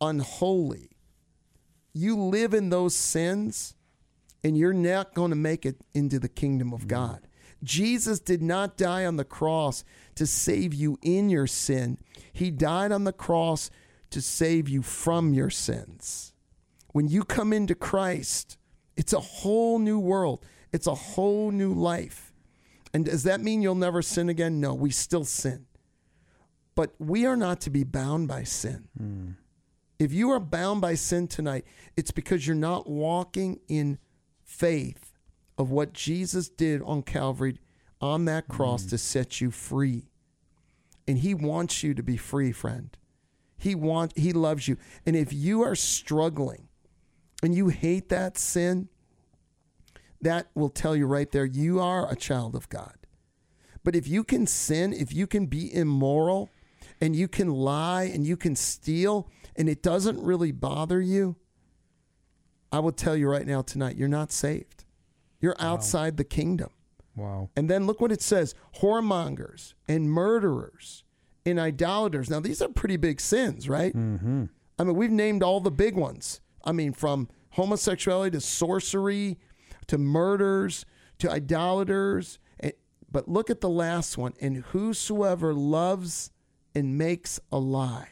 unholy. 0.00 0.90
You 1.92 2.16
live 2.16 2.54
in 2.54 2.70
those 2.70 2.94
sins 2.94 3.74
and 4.44 4.56
you're 4.56 4.72
not 4.72 5.14
going 5.14 5.30
to 5.30 5.36
make 5.36 5.66
it 5.66 5.76
into 5.94 6.18
the 6.18 6.28
kingdom 6.28 6.72
of 6.72 6.80
mm-hmm. 6.80 6.88
God. 6.88 7.28
Jesus 7.64 8.20
did 8.20 8.42
not 8.42 8.76
die 8.76 9.04
on 9.06 9.16
the 9.16 9.24
cross 9.24 9.82
to 10.14 10.26
save 10.26 10.72
you 10.72 10.98
in 11.02 11.28
your 11.30 11.46
sin, 11.46 11.98
He 12.32 12.50
died 12.50 12.92
on 12.92 13.04
the 13.04 13.12
cross 13.12 13.70
to 14.10 14.20
save 14.20 14.68
you 14.68 14.82
from 14.82 15.34
your 15.34 15.50
sins. 15.50 16.32
When 16.92 17.08
you 17.08 17.24
come 17.24 17.52
into 17.52 17.74
Christ, 17.74 18.56
it's 18.96 19.12
a 19.12 19.20
whole 19.20 19.78
new 19.78 19.98
world, 19.98 20.44
it's 20.72 20.86
a 20.86 20.94
whole 20.94 21.50
new 21.50 21.72
life. 21.72 22.32
And 22.94 23.04
does 23.04 23.24
that 23.24 23.42
mean 23.42 23.60
you'll 23.60 23.74
never 23.74 24.00
sin 24.00 24.28
again? 24.28 24.60
No, 24.60 24.72
we 24.72 24.90
still 24.90 25.24
sin. 25.24 25.66
But 26.74 26.94
we 26.98 27.26
are 27.26 27.36
not 27.36 27.60
to 27.62 27.70
be 27.70 27.84
bound 27.84 28.28
by 28.28 28.44
sin. 28.44 28.88
Mm. 28.98 29.34
If 29.98 30.12
you 30.12 30.30
are 30.30 30.40
bound 30.40 30.80
by 30.80 30.94
sin 30.94 31.26
tonight, 31.26 31.64
it's 31.96 32.10
because 32.10 32.46
you're 32.46 32.56
not 32.56 32.88
walking 32.88 33.60
in 33.68 33.98
faith 34.42 35.12
of 35.56 35.70
what 35.70 35.92
Jesus 35.92 36.48
did 36.48 36.82
on 36.82 37.02
Calvary 37.02 37.58
on 38.00 38.26
that 38.26 38.46
cross 38.48 38.84
mm. 38.84 38.90
to 38.90 38.98
set 38.98 39.40
you 39.40 39.50
free. 39.50 40.10
And 41.08 41.18
he 41.18 41.34
wants 41.34 41.82
you 41.82 41.94
to 41.94 42.02
be 42.02 42.16
free, 42.16 42.52
friend. 42.52 42.96
He 43.56 43.74
wants 43.74 44.20
he 44.20 44.32
loves 44.32 44.68
you. 44.68 44.76
And 45.06 45.16
if 45.16 45.32
you 45.32 45.62
are 45.62 45.74
struggling 45.74 46.68
and 47.42 47.54
you 47.54 47.68
hate 47.68 48.10
that 48.10 48.36
sin, 48.36 48.88
that 50.20 50.48
will 50.54 50.68
tell 50.68 50.94
you 50.94 51.06
right 51.06 51.30
there 51.30 51.44
you 51.44 51.80
are 51.80 52.10
a 52.10 52.16
child 52.16 52.54
of 52.54 52.68
God. 52.68 52.94
But 53.82 53.94
if 53.94 54.08
you 54.08 54.24
can 54.24 54.46
sin, 54.46 54.92
if 54.92 55.14
you 55.14 55.26
can 55.26 55.46
be 55.46 55.72
immoral, 55.72 56.50
and 57.00 57.14
you 57.14 57.28
can 57.28 57.50
lie 57.50 58.04
and 58.04 58.26
you 58.26 58.36
can 58.36 58.56
steal, 58.56 59.30
and 59.54 59.68
it 59.68 59.82
doesn't 59.82 60.22
really 60.22 60.52
bother 60.52 61.00
you, 61.00 61.36
I 62.72 62.78
will 62.80 62.92
tell 62.92 63.16
you 63.16 63.28
right 63.28 63.46
now 63.46 63.62
tonight, 63.62 63.96
you're 63.96 64.08
not 64.08 64.32
saved. 64.32 64.84
You're 65.40 65.46
You're 65.46 65.56
outside 65.60 66.16
the 66.16 66.24
kingdom. 66.24 66.70
Wow. 67.14 67.50
And 67.56 67.70
then 67.70 67.86
look 67.86 68.00
what 68.00 68.12
it 68.12 68.20
says 68.20 68.54
whoremongers 68.80 69.74
and 69.88 70.10
murderers 70.10 71.04
and 71.44 71.58
idolaters. 71.60 72.28
Now, 72.28 72.40
these 72.40 72.60
are 72.60 72.68
pretty 72.68 72.96
big 72.96 73.20
sins, 73.20 73.68
right? 73.68 73.94
Mm-hmm. 73.94 74.46
I 74.78 74.84
mean, 74.84 74.96
we've 74.96 75.10
named 75.10 75.42
all 75.42 75.60
the 75.60 75.70
big 75.70 75.94
ones. 75.94 76.40
I 76.64 76.72
mean, 76.72 76.92
from 76.92 77.28
homosexuality 77.50 78.32
to 78.32 78.40
sorcery 78.40 79.38
to 79.86 79.98
murders 79.98 80.84
to 81.18 81.30
idolaters. 81.30 82.38
But 83.10 83.28
look 83.28 83.48
at 83.48 83.60
the 83.60 83.70
last 83.70 84.18
one. 84.18 84.34
And 84.40 84.58
whosoever 84.58 85.54
loves 85.54 86.32
and 86.76 86.98
makes 86.98 87.40
a 87.50 87.58
lie. 87.58 88.10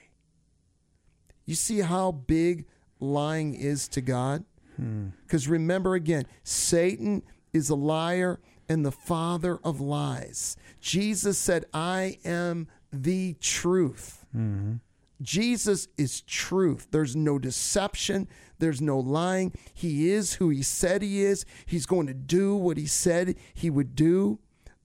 You 1.44 1.54
see 1.54 1.80
how 1.80 2.12
big 2.12 2.64
lying 2.98 3.54
is 3.54 3.88
to 3.88 4.00
God? 4.00 4.42
Hmm. 4.76 5.08
Because 5.22 5.46
remember 5.46 5.94
again, 5.94 6.24
Satan 6.44 7.22
is 7.52 7.68
a 7.68 7.74
liar 7.74 8.40
and 8.66 8.82
the 8.82 8.90
father 8.90 9.58
of 9.62 9.82
lies. 9.82 10.56
Jesus 10.80 11.36
said, 11.36 11.66
I 11.74 12.18
am 12.24 12.68
the 12.90 13.34
truth. 13.34 14.24
Mm-hmm. 14.34 14.76
Jesus 15.20 15.88
is 15.98 16.22
truth. 16.22 16.88
There's 16.90 17.14
no 17.14 17.38
deception. 17.38 18.28
There's 18.60 18.80
no 18.80 18.98
lying. 18.98 19.52
He 19.74 20.10
is 20.10 20.34
who 20.34 20.48
he 20.48 20.62
said 20.62 21.02
he 21.02 21.22
is. 21.22 21.44
He's 21.66 21.84
going 21.84 22.06
to 22.06 22.14
do 22.14 22.56
what 22.56 22.78
he 22.78 22.86
said 22.86 23.36
he 23.52 23.68
would 23.68 23.94
do. 23.94 24.38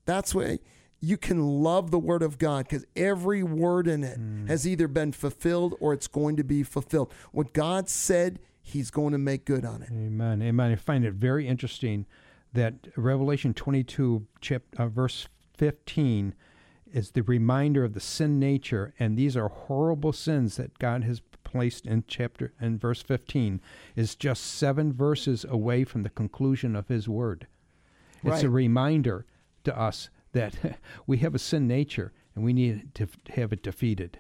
That's 0.04 0.36
why 0.36 0.60
you 1.02 1.18
can 1.18 1.42
love 1.64 1.92
the 1.92 2.00
word 2.00 2.22
of 2.22 2.38
God 2.38 2.68
because 2.68 2.86
every 2.96 3.44
word 3.44 3.88
in 3.88 4.04
it 4.04 4.20
has 4.48 4.68
either 4.68 4.88
been 4.88 5.12
fulfilled 5.12 5.76
or 5.80 5.94
it's 5.94 6.08
going 6.08 6.36
to 6.38 6.44
be 6.44 6.64
fulfilled. 6.64 7.12
What 7.32 7.54
God 7.54 7.90
said, 7.90 8.40
he's 8.62 8.92
going 8.92 9.14
to 9.14 9.18
make 9.18 9.46
good 9.46 9.66
on 9.66 9.82
it. 9.82 9.90
Amen. 9.92 10.42
Amen. 10.42 10.72
I 10.72 10.76
find 10.76 11.06
it 11.06 11.14
very 11.14 11.48
interesting 11.48 12.06
that 12.54 12.74
Revelation 12.96 13.54
22, 13.54 14.26
chap, 14.42 14.64
uh, 14.78 14.88
verse 14.88 15.28
15, 15.58 16.34
is 16.92 17.12
the 17.12 17.22
reminder 17.24 17.84
of 17.84 17.94
the 17.94 18.00
sin 18.00 18.40
nature, 18.40 18.94
and 19.00 19.16
these 19.16 19.38
are 19.38 19.48
horrible 19.48 20.12
sins 20.12 20.58
that 20.58 20.80
God 20.80 21.04
has 21.04 21.22
placed 21.44 21.86
in 21.86 22.04
chapter 22.08 22.52
in 22.60 22.80
verse 22.80 23.02
15. 23.02 23.62
Is 23.96 24.16
just 24.16 24.44
seven 24.44 24.92
verses 24.92 25.46
away 25.48 25.84
from 25.84 26.04
the 26.04 26.10
conclusion 26.10 26.76
of 26.76 26.88
His 26.88 27.08
Word. 27.08 27.48
It's 28.24 28.44
a 28.44 28.50
reminder 28.50 29.26
to 29.64 29.80
us 29.80 30.10
that 30.34 30.54
we 31.08 31.18
have 31.18 31.36
a 31.36 31.40
sin 31.40 31.68
nature, 31.68 32.12
and 32.36 32.44
we 32.44 32.54
need 32.54 32.94
to 32.96 33.08
have 33.36 33.52
it 33.54 33.64
defeated. 33.64 34.20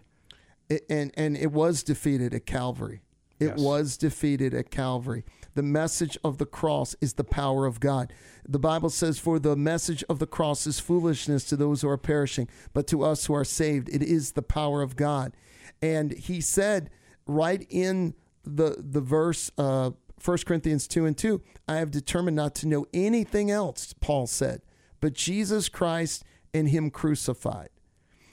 It- 0.69 0.85
and 0.89 1.11
and 1.15 1.35
it 1.37 1.51
was 1.51 1.83
defeated 1.83 2.33
at 2.33 2.45
Calvary. 2.45 3.01
It 3.39 3.47
Yes. 3.55 3.59
was 3.59 3.95
defeated 3.97 4.53
at 4.53 4.69
Calvary. 4.69 5.23
The 5.55 5.63
message 5.63 6.17
of 6.25 6.39
the 6.39 6.45
cross 6.45 6.93
is 6.99 7.13
the 7.13 7.23
power 7.23 7.65
of 7.65 7.79
God. 7.79 8.11
The 8.47 8.59
Bible 8.59 8.89
says, 8.89 9.17
"For 9.17 9.39
the 9.39 9.55
message 9.55 10.03
of 10.09 10.19
the 10.19 10.27
cross 10.27 10.67
is 10.67 10.79
foolishness 10.79 11.45
to 11.45 11.55
those 11.55 11.81
who 11.81 11.87
are 11.89 11.97
perishing, 11.97 12.49
but 12.73 12.85
to 12.87 13.03
us 13.03 13.25
who 13.27 13.33
are 13.33 13.45
saved, 13.45 13.87
it 13.89 14.03
is 14.03 14.33
the 14.33 14.41
power 14.41 14.81
of 14.81 14.95
God." 14.97 15.35
And 15.81 16.11
he 16.11 16.41
said, 16.41 16.89
right 17.25 17.65
in 17.69 18.13
the 18.43 18.75
the 18.79 18.99
verse, 19.01 19.51
uh, 19.57 19.91
1 20.21 20.45
Corinthians 20.45 20.85
two 20.87 21.05
and 21.05 21.17
two, 21.17 21.41
"I 21.67 21.77
have 21.77 21.91
determined 21.91 22.35
not 22.35 22.55
to 22.55 22.67
know 22.67 22.85
anything 22.93 23.49
else," 23.49 23.93
Paul 24.01 24.27
said, 24.27 24.61
"but 24.99 25.13
Jesus 25.13 25.69
Christ 25.69 26.23
and 26.53 26.69
Him 26.69 26.89
crucified." 26.89 27.69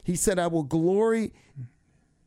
He 0.02 0.16
said, 0.16 0.38
"I 0.38 0.46
will 0.46 0.62
glory." 0.62 1.32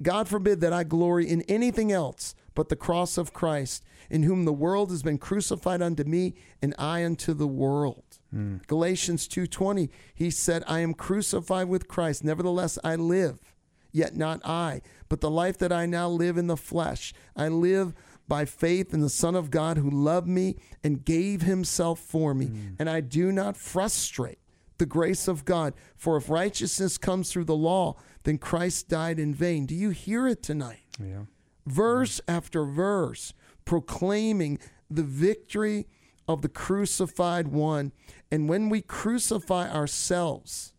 God 0.02 0.28
forbid 0.28 0.62
that 0.62 0.74
I 0.74 0.84
glory 0.84 1.28
in 1.28 1.42
anything 1.44 1.92
else 1.92 2.36
but 2.56 2.70
the 2.70 2.76
cross 2.76 3.18
of 3.18 3.34
Christ, 3.34 3.84
in 4.10 4.24
whom 4.24 4.46
the 4.46 4.54
world 4.54 4.90
has 4.92 5.04
been 5.04 5.18
crucified 5.18 5.82
unto 5.82 6.04
me, 6.04 6.36
and 6.62 6.76
I 6.78 7.06
unto 7.06 7.34
the 7.34 7.48
world. 7.48 8.04
Hmm. 8.32 8.58
Galatians 8.68 9.28
2:20, 9.28 9.90
he 10.14 10.30
said, 10.30 10.64
I 10.68 10.80
am 10.80 10.94
crucified 10.94 11.70
with 11.70 11.88
Christ, 11.88 12.24
nevertheless 12.24 12.78
I 12.84 12.96
live, 12.96 13.56
yet 13.92 14.16
not 14.16 14.42
I, 14.46 14.82
but 15.08 15.22
the 15.22 15.30
life 15.30 15.58
that 15.60 15.72
I 15.72 15.86
now 15.86 16.10
live 16.10 16.38
in 16.38 16.48
the 16.48 16.58
flesh, 16.58 17.14
I 17.36 17.48
live 17.48 17.94
by 18.30 18.45
faith 18.45 18.93
in 18.93 19.01
the 19.01 19.09
Son 19.09 19.36
of 19.36 19.51
God 19.51 19.77
who 19.77 19.89
loved 19.89 20.27
me 20.27 20.55
and 20.84 21.03
gave 21.03 21.41
himself 21.41 21.99
for 21.99 22.34
me, 22.34 22.45
mm. 22.45 22.75
and 22.80 22.89
I 22.89 23.01
do 23.01 23.32
not 23.32 23.57
frustrate 23.57 24.39
the 24.77 24.86
grace 24.86 25.27
of 25.27 25.43
God. 25.43 25.73
For 25.97 26.15
if 26.15 26.30
righteousness 26.30 26.97
comes 26.97 27.32
through 27.32 27.45
the 27.45 27.55
law, 27.55 27.97
then 28.23 28.38
Christ 28.38 28.88
died 28.88 29.19
in 29.19 29.34
vain. 29.34 29.65
Do 29.65 29.75
you 29.75 29.89
hear 29.89 30.27
it 30.27 30.41
tonight? 30.41 30.86
Yeah. 31.03 31.23
Verse 31.65 32.21
after 32.27 32.63
verse, 32.63 33.34
proclaiming 33.65 34.59
the 34.89 35.03
victory 35.03 35.88
of 36.27 36.41
the 36.41 36.49
crucified 36.49 37.47
one. 37.47 37.91
And 38.32 38.47
when 38.47 38.69
we 38.69 38.82
crucify 38.82 39.69
ourselves 39.69 40.73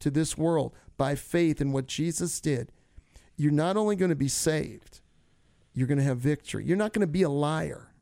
to 0.00 0.10
this 0.10 0.36
world 0.36 0.74
by 0.96 1.14
faith 1.14 1.60
in 1.60 1.72
what 1.72 1.86
Jesus 1.86 2.40
did, 2.40 2.72
you're 3.36 3.52
not 3.52 3.76
only 3.76 3.96
going 3.96 4.10
to 4.10 4.16
be 4.16 4.28
saved, 4.28 5.00
you're 5.74 5.86
going 5.86 5.98
to 5.98 6.04
have 6.04 6.18
victory. 6.18 6.64
You're 6.64 6.76
not 6.76 6.92
going 6.92 7.06
to 7.06 7.12
be 7.12 7.22
a 7.22 7.28
liar. 7.28 7.92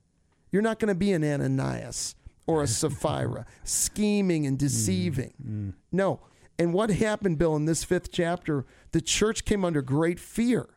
You're 0.51 0.63
not 0.63 0.79
going 0.79 0.89
to 0.89 0.95
be 0.95 1.13
an 1.13 1.25
Ananias 1.25 2.15
or 2.47 2.63
a 2.63 2.67
Sapphira 2.69 3.47
scheming 3.65 4.47
and 4.47 4.57
mm, 4.57 4.61
deceiving. 4.61 5.35
Mm. 5.45 5.75
No. 5.91 6.21
And 6.59 6.75
what 6.75 6.91
happened, 6.91 7.39
Bill, 7.39 7.57
in 7.57 7.65
this 7.65 7.83
fifth 7.83 8.13
chapter, 8.13 8.67
the 8.93 9.01
church 9.01 9.45
came 9.45 9.65
under 9.65 9.81
great 9.81 10.21
fear 10.21 10.69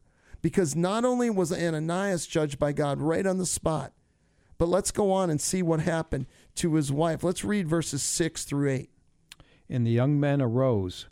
because 0.41 0.75
not 0.75 1.03
only 1.03 1.29
was 1.29 1.51
Ananias 1.51 2.25
judged 2.25 2.57
by 2.57 2.71
God 2.71 3.01
right 3.01 3.25
on 3.25 3.37
the 3.37 3.45
spot, 3.45 3.93
but 4.57 4.69
let's 4.69 4.91
go 4.91 5.11
on 5.11 5.29
and 5.29 5.41
see 5.41 5.61
what 5.61 5.81
happened 5.81 6.27
to 6.55 6.75
his 6.75 6.91
wife. 6.91 7.23
Let's 7.23 7.43
read 7.43 7.67
verses 7.67 8.01
6 8.01 8.45
through 8.45 8.69
8. 8.69 8.89
And 9.69 9.85
the 9.85 9.91
young 9.91 10.19
men 10.19 10.41
arose, 10.41 11.07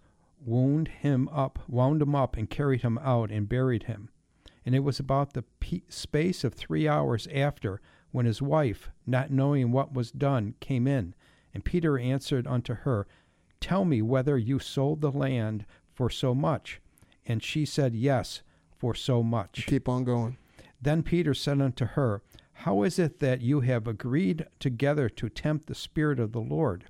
wound 0.46 0.88
him 0.88 1.28
up, 1.30 1.60
wound 1.68 2.02
him 2.02 2.16
up, 2.16 2.38
and 2.38 2.50
carried 2.50 2.84
him 2.84 2.98
out 3.00 3.32
and 3.32 3.50
buried 3.50 3.84
him. 3.84 4.10
And 4.66 4.74
it 4.74 4.80
was 4.80 5.00
about 5.00 5.34
the 5.34 5.44
space 5.90 6.44
of 6.44 6.54
three 6.54 6.88
hours 6.88 7.28
after 7.34 7.82
when 8.12 8.26
his 8.26 8.42
wife, 8.42 8.90
not 9.06 9.32
knowing 9.32 9.72
what 9.72 9.94
was 9.94 10.12
done, 10.12 10.56
came 10.60 10.88
in. 10.88 11.16
And 11.54 11.66
Peter 11.66 11.98
answered 11.98 12.48
unto 12.48 12.74
her, 12.74 13.08
Tell 13.60 13.86
me 13.86 14.02
whether 14.02 14.38
you 14.38 14.60
sold 14.60 15.02
the 15.02 15.12
land 15.12 15.66
for 15.94 16.10
so 16.10 16.34
much. 16.36 16.82
And 17.26 17.42
she 17.42 17.66
said, 17.66 17.96
Yes, 17.96 18.42
for 18.78 18.94
so 18.94 19.24
much. 19.24 19.66
Keep 19.68 19.88
on 19.88 20.04
going. 20.04 20.38
Then 20.82 21.04
Peter 21.04 21.34
said 21.34 21.62
unto 21.62 21.86
her, 21.86 22.22
How 22.54 22.84
is 22.84 23.00
it 23.00 23.20
that 23.20 23.42
you 23.42 23.62
have 23.62 23.88
agreed 23.88 24.46
together 24.60 25.08
to 25.10 25.30
tempt 25.30 25.68
the 25.68 25.76
Spirit 25.76 26.20
of 26.20 26.34
the 26.34 26.42
Lord? 26.42 26.86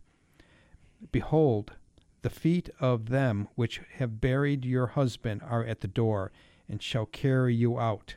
Behold, 1.11 1.73
the 2.23 2.29
feet 2.29 2.69
of 2.79 3.09
them 3.09 3.47
which 3.55 3.81
have 3.97 4.21
buried 4.21 4.65
your 4.65 4.87
husband 4.87 5.41
are 5.43 5.63
at 5.63 5.81
the 5.81 5.87
door, 5.87 6.31
and 6.69 6.81
shall 6.81 7.05
carry 7.05 7.53
you 7.55 7.79
out. 7.79 8.15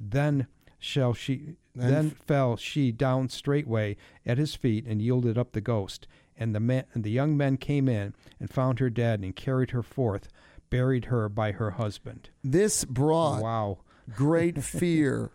Then 0.00 0.46
shall 0.78 1.14
she 1.14 1.56
Then 1.74 1.90
then, 1.90 2.10
fell 2.10 2.56
she 2.56 2.92
down 2.92 3.28
straightway 3.28 3.96
at 4.26 4.38
his 4.38 4.54
feet 4.54 4.84
and 4.86 5.00
yielded 5.00 5.38
up 5.38 5.52
the 5.52 5.60
ghost. 5.60 6.06
And 6.36 6.54
the 6.54 6.60
men 6.60 6.84
and 6.94 7.04
the 7.04 7.10
young 7.10 7.36
men 7.36 7.56
came 7.56 7.88
in 7.88 8.14
and 8.40 8.50
found 8.50 8.78
her 8.78 8.90
dead 8.90 9.20
and 9.20 9.36
carried 9.36 9.70
her 9.70 9.82
forth, 9.82 10.28
buried 10.70 11.06
her 11.06 11.28
by 11.28 11.52
her 11.52 11.72
husband. 11.72 12.30
This 12.42 12.84
brought 12.84 13.42
Wow. 13.42 13.78
great 14.14 14.62
fear 14.64 15.30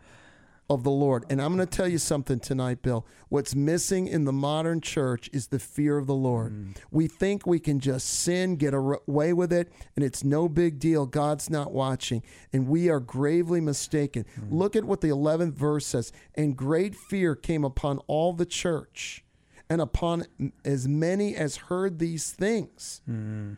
of 0.70 0.84
the 0.84 0.92
Lord. 0.92 1.26
And 1.30 1.42
I'm 1.42 1.56
going 1.56 1.66
to 1.66 1.78
tell 1.78 1.88
you 1.88 1.98
something 1.98 2.40
tonight, 2.40 2.82
Bill. 2.82 3.06
What's 3.30 3.56
missing 3.56 4.08
in 4.08 4.26
the 4.26 4.34
modern 4.34 4.82
church 4.82 5.30
is 5.32 5.48
the 5.48 5.60
fear 5.60 5.98
of 5.98 6.08
the 6.08 6.16
Lord. 6.16 6.54
Mm. 6.54 6.78
We 6.92 7.08
think 7.08 7.48
we 7.48 7.60
can 7.60 7.80
just 7.80 8.08
sin, 8.08 8.58
get 8.58 8.74
away 8.74 9.34
with 9.34 9.54
it, 9.54 9.72
and 9.96 10.04
it's 10.04 10.24
no 10.24 10.50
big 10.50 10.80
deal. 10.80 11.06
God's 11.06 11.50
not 11.50 11.72
watching. 11.72 12.22
And 12.52 12.68
we 12.68 12.90
are 12.90 13.00
gravely 13.00 13.62
mistaken. 13.62 14.26
Mm. 14.40 14.48
Look 14.52 14.76
at 14.76 14.84
what 14.84 15.02
the 15.02 15.10
11th 15.10 15.54
verse 15.54 15.86
says. 15.86 16.12
And 16.36 16.58
great 16.58 16.96
fear 16.96 17.36
came 17.36 17.64
upon 17.64 18.00
all 18.08 18.34
the 18.34 18.46
church 18.46 19.24
and 19.70 19.80
upon 19.82 20.26
as 20.66 20.88
many 20.88 21.36
as 21.36 21.58
heard 21.58 22.00
these 22.00 22.32
things. 22.32 23.02
Mm. 23.10 23.58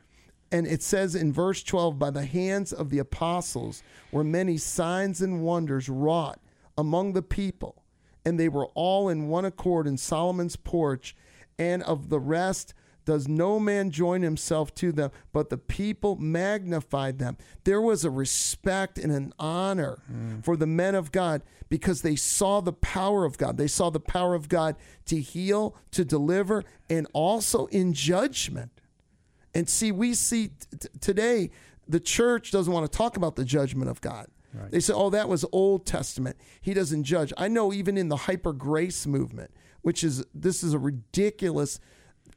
And 0.52 0.68
it 0.68 0.82
says 0.82 1.16
in 1.16 1.32
verse 1.32 1.62
12, 1.64 2.00
by 2.00 2.10
the 2.10 2.26
hands 2.26 2.74
of 2.74 2.90
the 2.90 3.00
apostles 3.00 3.84
were 4.12 4.24
many 4.24 4.58
signs 4.58 5.22
and 5.22 5.44
wonders 5.44 5.90
wrought 5.90 6.40
among 6.80 7.12
the 7.12 7.22
people, 7.22 7.84
and 8.24 8.40
they 8.40 8.48
were 8.48 8.68
all 8.68 9.10
in 9.10 9.28
one 9.28 9.44
accord 9.44 9.86
in 9.86 9.98
Solomon's 9.98 10.56
porch, 10.56 11.14
and 11.58 11.84
of 11.84 12.08
the 12.08 12.22
rest 12.22 12.74
does 13.04 13.28
no 13.28 13.60
man 13.60 13.92
join 13.92 14.22
himself 14.22 14.74
to 14.76 14.94
them, 14.94 15.12
but 15.34 15.50
the 15.50 15.58
people 15.58 16.16
magnified 16.16 17.20
them. 17.20 17.36
There 17.66 17.82
was 17.82 18.06
a 18.06 18.10
respect 18.10 18.98
and 18.98 19.12
an 19.12 19.34
honor 19.38 19.98
mm. 20.10 20.42
for 20.46 20.56
the 20.56 20.68
men 20.68 20.96
of 20.96 21.12
God 21.12 21.42
because 21.68 22.02
they 22.02 22.16
saw 22.16 22.62
the 22.62 22.72
power 22.72 23.26
of 23.26 23.38
God. 23.38 23.58
They 23.58 23.68
saw 23.68 23.90
the 23.90 24.00
power 24.00 24.36
of 24.36 24.48
God 24.48 24.78
to 25.08 25.20
heal, 25.20 25.76
to 25.92 26.06
deliver, 26.06 26.64
and 26.90 27.08
also 27.12 27.66
in 27.68 27.94
judgment. 27.94 28.72
And 29.54 29.68
see, 29.68 29.92
we 29.92 30.14
see 30.14 30.52
t- 30.80 30.88
today 31.02 31.50
the 31.88 32.00
church 32.00 32.52
doesn't 32.52 32.72
want 32.72 32.90
to 32.90 32.98
talk 32.98 33.18
about 33.18 33.36
the 33.36 33.44
judgment 33.44 33.90
of 33.90 34.00
God. 34.00 34.28
They 34.70 34.80
say, 34.80 34.94
oh, 34.94 35.10
that 35.12 35.30
was 35.30 35.46
Old 35.52 35.86
Testament. 35.86 36.38
He 36.62 36.74
doesn't 36.74 37.04
judge. 37.04 37.32
I 37.38 37.48
know 37.48 37.72
even 37.72 37.98
in 37.98 38.10
the 38.10 38.16
hyper 38.16 38.54
grace 38.54 39.06
movement, 39.06 39.52
which 39.82 40.04
is 40.04 40.26
this 40.34 40.64
is 40.64 40.74
a 40.74 40.80
ridiculous 40.80 41.80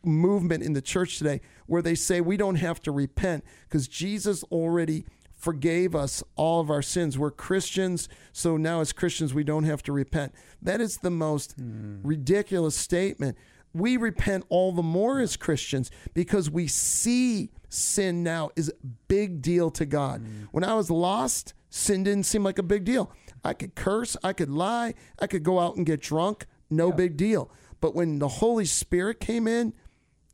movement 0.04 0.62
in 0.62 0.72
the 0.72 0.82
church 0.82 1.18
today 1.18 1.40
where 1.66 1.82
they 1.82 1.94
say 1.94 2.20
we 2.20 2.36
don't 2.36 2.56
have 2.56 2.80
to 2.82 2.90
repent 2.90 3.44
because 3.68 3.88
Jesus 3.88 4.42
already 4.44 5.04
forgave 5.34 5.94
us 5.94 6.22
all 6.36 6.60
of 6.60 6.70
our 6.70 6.82
sins. 6.82 7.18
We're 7.18 7.30
Christians, 7.30 8.08
so 8.32 8.56
now 8.56 8.80
as 8.80 8.92
Christians 8.92 9.34
we 9.34 9.44
don't 9.44 9.64
have 9.64 9.82
to 9.84 9.92
repent. 9.92 10.32
That 10.60 10.80
is 10.80 10.98
the 10.98 11.10
most 11.10 11.52
hmm. 11.52 11.98
ridiculous 12.02 12.76
statement. 12.76 13.36
We 13.74 13.96
repent 13.96 14.44
all 14.50 14.72
the 14.72 14.82
more 14.82 15.20
as 15.20 15.36
Christians 15.36 15.90
because 16.14 16.50
we 16.50 16.68
see 16.68 17.50
sin 17.68 18.22
now 18.22 18.50
is 18.54 18.68
a 18.68 18.86
big 19.08 19.42
deal 19.42 19.70
to 19.72 19.86
God. 19.86 20.20
Hmm. 20.20 20.44
When 20.52 20.62
I 20.64 20.74
was 20.74 20.90
lost, 20.90 21.54
sin 21.72 22.04
didn't 22.04 22.24
seem 22.24 22.44
like 22.44 22.58
a 22.58 22.62
big 22.62 22.84
deal. 22.84 23.10
I 23.42 23.54
could 23.54 23.74
curse, 23.74 24.16
I 24.22 24.32
could 24.32 24.50
lie, 24.50 24.94
I 25.18 25.26
could 25.26 25.42
go 25.42 25.58
out 25.58 25.76
and 25.76 25.84
get 25.84 26.00
drunk, 26.00 26.46
no 26.70 26.92
big 26.92 27.16
deal. 27.16 27.50
But 27.80 27.94
when 27.94 28.18
the 28.18 28.28
Holy 28.28 28.64
Spirit 28.64 29.18
came 29.18 29.48
in, 29.48 29.72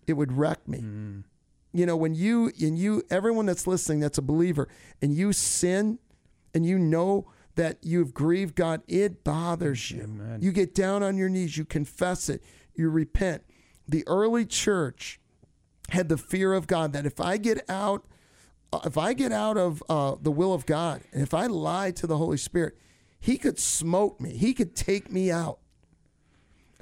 it 0.07 0.15
would 0.15 0.33
wreck 0.33 0.67
me. 0.69 0.81
Mm. 0.81 1.25
You 1.73 1.87
know, 1.87 1.97
when 1.97 2.15
you 2.15 2.51
and 2.61 2.79
you 2.79 3.03
everyone 3.11 3.47
that's 3.47 3.67
listening 3.67 4.01
that's 4.01 4.19
a 4.19 4.23
believer 4.23 4.69
and 5.01 5.15
you 5.15 5.33
sin 5.33 5.99
and 6.55 6.67
you 6.67 6.79
know 6.79 7.31
that 7.55 7.79
you've 7.83 8.15
grieved 8.15 8.55
God, 8.55 8.83
it 8.89 9.23
bothers 9.25 9.91
you. 9.91 10.03
Amen. 10.03 10.39
You 10.41 10.53
get 10.53 10.75
down 10.75 11.03
on 11.03 11.17
your 11.17 11.29
knees, 11.29 11.57
you 11.57 11.65
confess 11.65 12.29
it, 12.29 12.43
you 12.75 12.91
repent. 12.91 13.45
The 13.87 14.07
early 14.07 14.45
church 14.45 15.21
had 15.91 16.09
the 16.09 16.19
fear 16.19 16.53
of 16.53 16.67
God 16.67 16.93
that 16.93 17.07
if 17.07 17.21
I 17.21 17.37
get 17.37 17.65
out 17.69 18.07
Uh, 18.73 18.81
if 18.85 18.99
I 18.99 19.15
get 19.15 19.33
out 19.33 19.57
of 19.57 19.83
uh, 19.89 20.17
the 20.21 20.31
will 20.31 20.53
of 20.53 20.67
God 20.67 21.01
and 21.13 21.23
if 21.23 21.33
I 21.33 21.47
lie 21.47 21.91
to 21.93 22.07
the 22.07 22.17
Holy 22.17 22.37
Spirit, 22.37 22.77
He 23.21 23.39
could 23.39 23.59
smote 23.59 24.21
me. 24.21 24.37
He 24.37 24.55
could 24.55 24.75
take 24.77 25.11
me 25.11 25.31
out. 25.31 25.59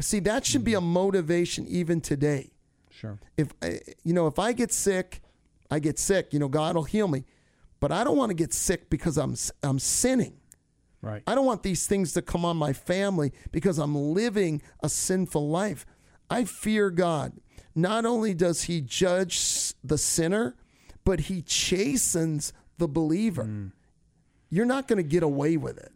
See, 0.01 0.21
that 0.21 0.45
should 0.45 0.65
be 0.65 0.75
a 0.75 0.79
mm-hmm. 0.79 0.93
motivation 0.93 1.67
even 1.67 2.01
today. 2.01 2.51
Sure. 2.91 3.19
If 3.37 3.53
I- 3.63 3.81
you 4.05 4.13
know, 4.13 4.27
if 4.27 4.39
I 4.39 4.53
get 4.53 4.73
sick, 4.73 5.23
I 5.71 5.79
get 5.79 5.99
sick. 5.99 6.33
You 6.33 6.39
know, 6.39 6.49
God 6.49 6.77
will 6.77 6.85
heal 6.85 7.09
me, 7.09 7.25
but 7.81 7.93
I 7.93 8.05
don't 8.05 8.17
want 8.17 8.31
to 8.31 8.35
get 8.35 8.53
sick 8.53 8.91
because 8.91 9.17
I'm 9.17 9.35
I'm 9.63 9.79
sinning. 9.79 10.39
Right. 11.03 11.23
I 11.27 11.35
don't 11.35 11.47
want 11.47 11.63
these 11.63 11.87
things 11.87 12.13
to 12.15 12.23
come 12.23 12.45
on 12.45 12.57
my 12.57 12.73
family 12.73 13.33
because 13.53 13.79
I'm 13.79 13.95
living 13.95 14.61
a 14.83 14.89
sinful 14.89 15.49
life. 15.49 15.87
I 16.29 16.45
fear 16.45 16.91
God. 16.91 17.35
Not 17.75 18.05
only 18.07 18.35
does 18.35 18.63
He 18.63 18.81
judge 18.81 19.75
the 19.85 19.99
sinner, 19.99 20.57
but 21.07 21.21
He 21.21 21.41
chastens 21.41 22.53
the 22.79 22.89
believer. 22.89 23.45
Hmm. 23.45 23.69
You're 24.51 24.67
not 24.67 24.89
going 24.89 24.99
to 24.99 25.09
get 25.09 25.23
away 25.23 25.57
with 25.57 25.79
it. 25.79 25.93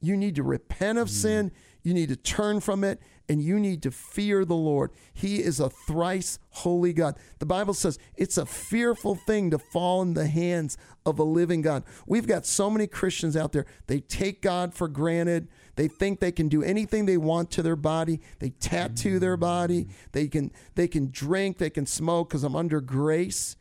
You 0.00 0.16
need 0.16 0.36
to 0.36 0.42
repent 0.42 0.98
of 0.98 1.08
hmm. 1.08 1.14
sin, 1.14 1.52
you 1.82 1.92
need 1.92 2.08
to 2.08 2.16
turn 2.16 2.60
from 2.60 2.82
it, 2.82 3.00
and 3.28 3.42
you 3.42 3.60
need 3.60 3.82
to 3.82 3.90
fear 3.90 4.46
the 4.46 4.56
Lord. 4.56 4.90
He 5.12 5.42
is 5.42 5.60
a 5.60 5.68
thrice 5.68 6.38
holy 6.50 6.94
God. 6.94 7.18
The 7.40 7.46
Bible 7.46 7.74
says 7.74 7.98
it's 8.16 8.38
a 8.38 8.46
fearful 8.46 9.16
thing 9.16 9.50
to 9.50 9.58
fall 9.58 10.00
in 10.00 10.14
the 10.14 10.26
hands 10.26 10.78
of 11.04 11.18
a 11.18 11.24
living 11.24 11.60
God. 11.60 11.84
We've 12.06 12.26
got 12.26 12.46
so 12.46 12.70
many 12.70 12.86
Christians 12.86 13.36
out 13.36 13.52
there, 13.52 13.66
they 13.86 14.00
take 14.00 14.40
God 14.40 14.72
for 14.72 14.88
granted. 14.88 15.48
They 15.76 15.88
think 15.88 16.20
they 16.20 16.32
can 16.32 16.48
do 16.48 16.62
anything 16.62 17.04
they 17.04 17.18
want 17.18 17.50
to 17.52 17.62
their 17.62 17.76
body. 17.76 18.20
They 18.38 18.50
tattoo 18.50 19.18
their 19.18 19.36
body. 19.36 19.82
Hmm. 19.82 19.90
They 20.12 20.26
can 20.26 20.52
they 20.74 20.88
can 20.88 21.10
drink, 21.10 21.58
they 21.58 21.70
can 21.70 21.84
smoke 21.84 22.30
cuz 22.30 22.44
I'm 22.44 22.56
under 22.56 22.80
grace. 22.80 23.54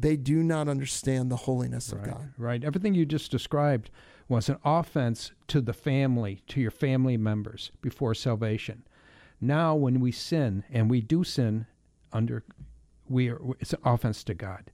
They 0.00 0.16
do 0.16 0.42
not 0.42 0.68
understand 0.68 1.30
the 1.30 1.36
holiness 1.36 1.92
of 1.92 2.02
God. 2.02 2.32
right. 2.38 2.64
Everything 2.64 2.94
you 2.94 3.04
just 3.04 3.30
described 3.30 3.90
was 4.28 4.48
an 4.48 4.56
offense 4.64 5.32
to 5.48 5.60
the 5.60 5.72
family, 5.72 6.40
to 6.48 6.60
your 6.60 6.70
family 6.70 7.16
members 7.16 7.70
before 7.82 8.14
salvation. 8.14 8.84
Now, 9.40 9.74
when 9.74 10.00
we 10.00 10.12
sin, 10.12 10.64
and 10.70 10.88
we 10.90 11.00
do 11.00 11.24
sin 11.24 11.66
under, 12.12 12.44
we 13.08 13.28
are 13.28 13.40
it's 13.58 13.72
an 13.72 13.80
offense 13.84 14.22
to 14.24 14.34
God. 14.34 14.70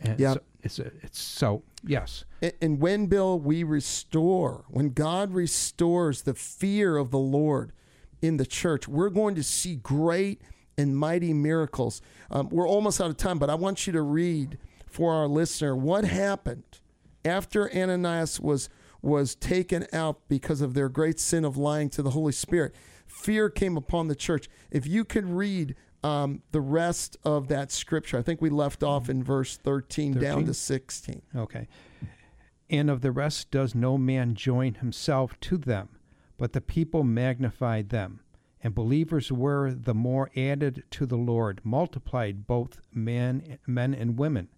And 0.00 0.18
Yeah. 0.18 0.34
so 0.34 0.40
it's 0.62 0.78
a, 0.78 0.90
it's 1.02 1.20
so 1.20 1.62
yes, 1.86 2.24
And- 2.42 2.52
And 2.60 2.80
when, 2.80 3.06
Bill, 3.06 3.38
we 3.38 3.62
restore, 3.62 4.64
when 4.68 4.90
God 4.90 5.32
restores 5.32 6.22
the 6.22 6.34
fear 6.34 6.96
of 6.96 7.10
the 7.10 7.18
Lord 7.18 7.72
in 8.20 8.36
the 8.38 8.46
church, 8.46 8.88
we're 8.88 9.10
going 9.10 9.34
to 9.36 9.42
see 9.42 9.76
great 9.76 10.42
and 10.76 10.96
mighty 10.96 11.32
miracles. 11.32 12.00
Um, 12.30 12.48
we're 12.50 12.68
almost 12.68 13.00
out 13.00 13.10
of 13.10 13.16
time, 13.16 13.38
but 13.38 13.50
I 13.50 13.54
want 13.54 13.86
you 13.86 13.92
to 13.92 14.02
read 14.02 14.58
for 14.86 15.14
our 15.14 15.26
listener 15.26 15.74
what 15.74 16.04
happened 16.04 16.80
after 17.24 17.72
Ananias 17.74 18.40
was 18.40 18.68
was 19.02 19.34
taken 19.34 19.86
out 19.92 20.26
because 20.28 20.62
of 20.62 20.72
their 20.72 20.88
great 20.88 21.20
sin 21.20 21.44
of 21.44 21.58
lying 21.58 21.90
to 21.90 22.02
the 22.02 22.10
Holy 22.10 22.32
Spirit. 22.32 22.74
Fear 23.06 23.50
came 23.50 23.76
upon 23.76 24.08
the 24.08 24.14
church. 24.14 24.48
If 24.70 24.86
you 24.86 25.04
could 25.04 25.28
read 25.28 25.76
um, 26.02 26.40
the 26.52 26.62
rest 26.62 27.18
of 27.22 27.48
that 27.48 27.70
scripture, 27.70 28.16
I 28.16 28.22
think 28.22 28.40
we 28.40 28.48
left 28.48 28.82
off 28.82 29.10
in 29.10 29.22
verse 29.22 29.58
13, 29.58 30.14
down 30.14 30.46
to 30.46 30.54
16. 30.54 31.20
okay. 31.36 31.68
And 32.70 32.88
of 32.88 33.02
the 33.02 33.12
rest 33.12 33.50
does 33.50 33.74
no 33.74 33.98
man 33.98 34.34
join 34.34 34.74
himself 34.74 35.38
to 35.40 35.58
them, 35.58 35.90
but 36.38 36.54
the 36.54 36.62
people 36.62 37.04
magnified 37.04 37.90
them. 37.90 38.20
And 38.64 38.74
believers 38.74 39.30
were 39.30 39.74
the 39.74 39.92
more 39.92 40.30
added 40.34 40.84
to 40.92 41.04
the 41.04 41.18
Lord, 41.18 41.60
multiplied 41.64 42.46
both 42.46 42.80
men, 42.90 43.58
men 43.66 43.92
and 43.92 44.18
women, 44.18 44.48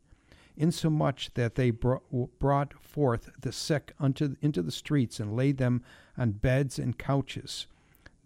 insomuch 0.56 1.34
that 1.34 1.56
they 1.56 1.70
brought 1.70 2.72
forth 2.80 3.30
the 3.40 3.50
sick 3.50 3.92
unto 3.98 4.36
into 4.40 4.62
the 4.62 4.70
streets 4.70 5.18
and 5.18 5.34
laid 5.34 5.58
them 5.58 5.82
on 6.16 6.30
beds 6.30 6.78
and 6.78 6.96
couches, 6.96 7.66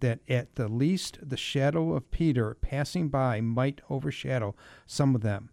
that 0.01 0.21
at 0.29 0.55
the 0.57 0.69
least 0.69 1.19
the 1.23 1.39
shadow 1.39 1.95
of 1.95 2.11
Peter 2.11 2.55
passing 2.61 3.09
by 3.09 3.41
might 3.41 3.81
overshadow 3.89 4.55
some 4.87 5.15
of 5.15 5.23
them. 5.23 5.49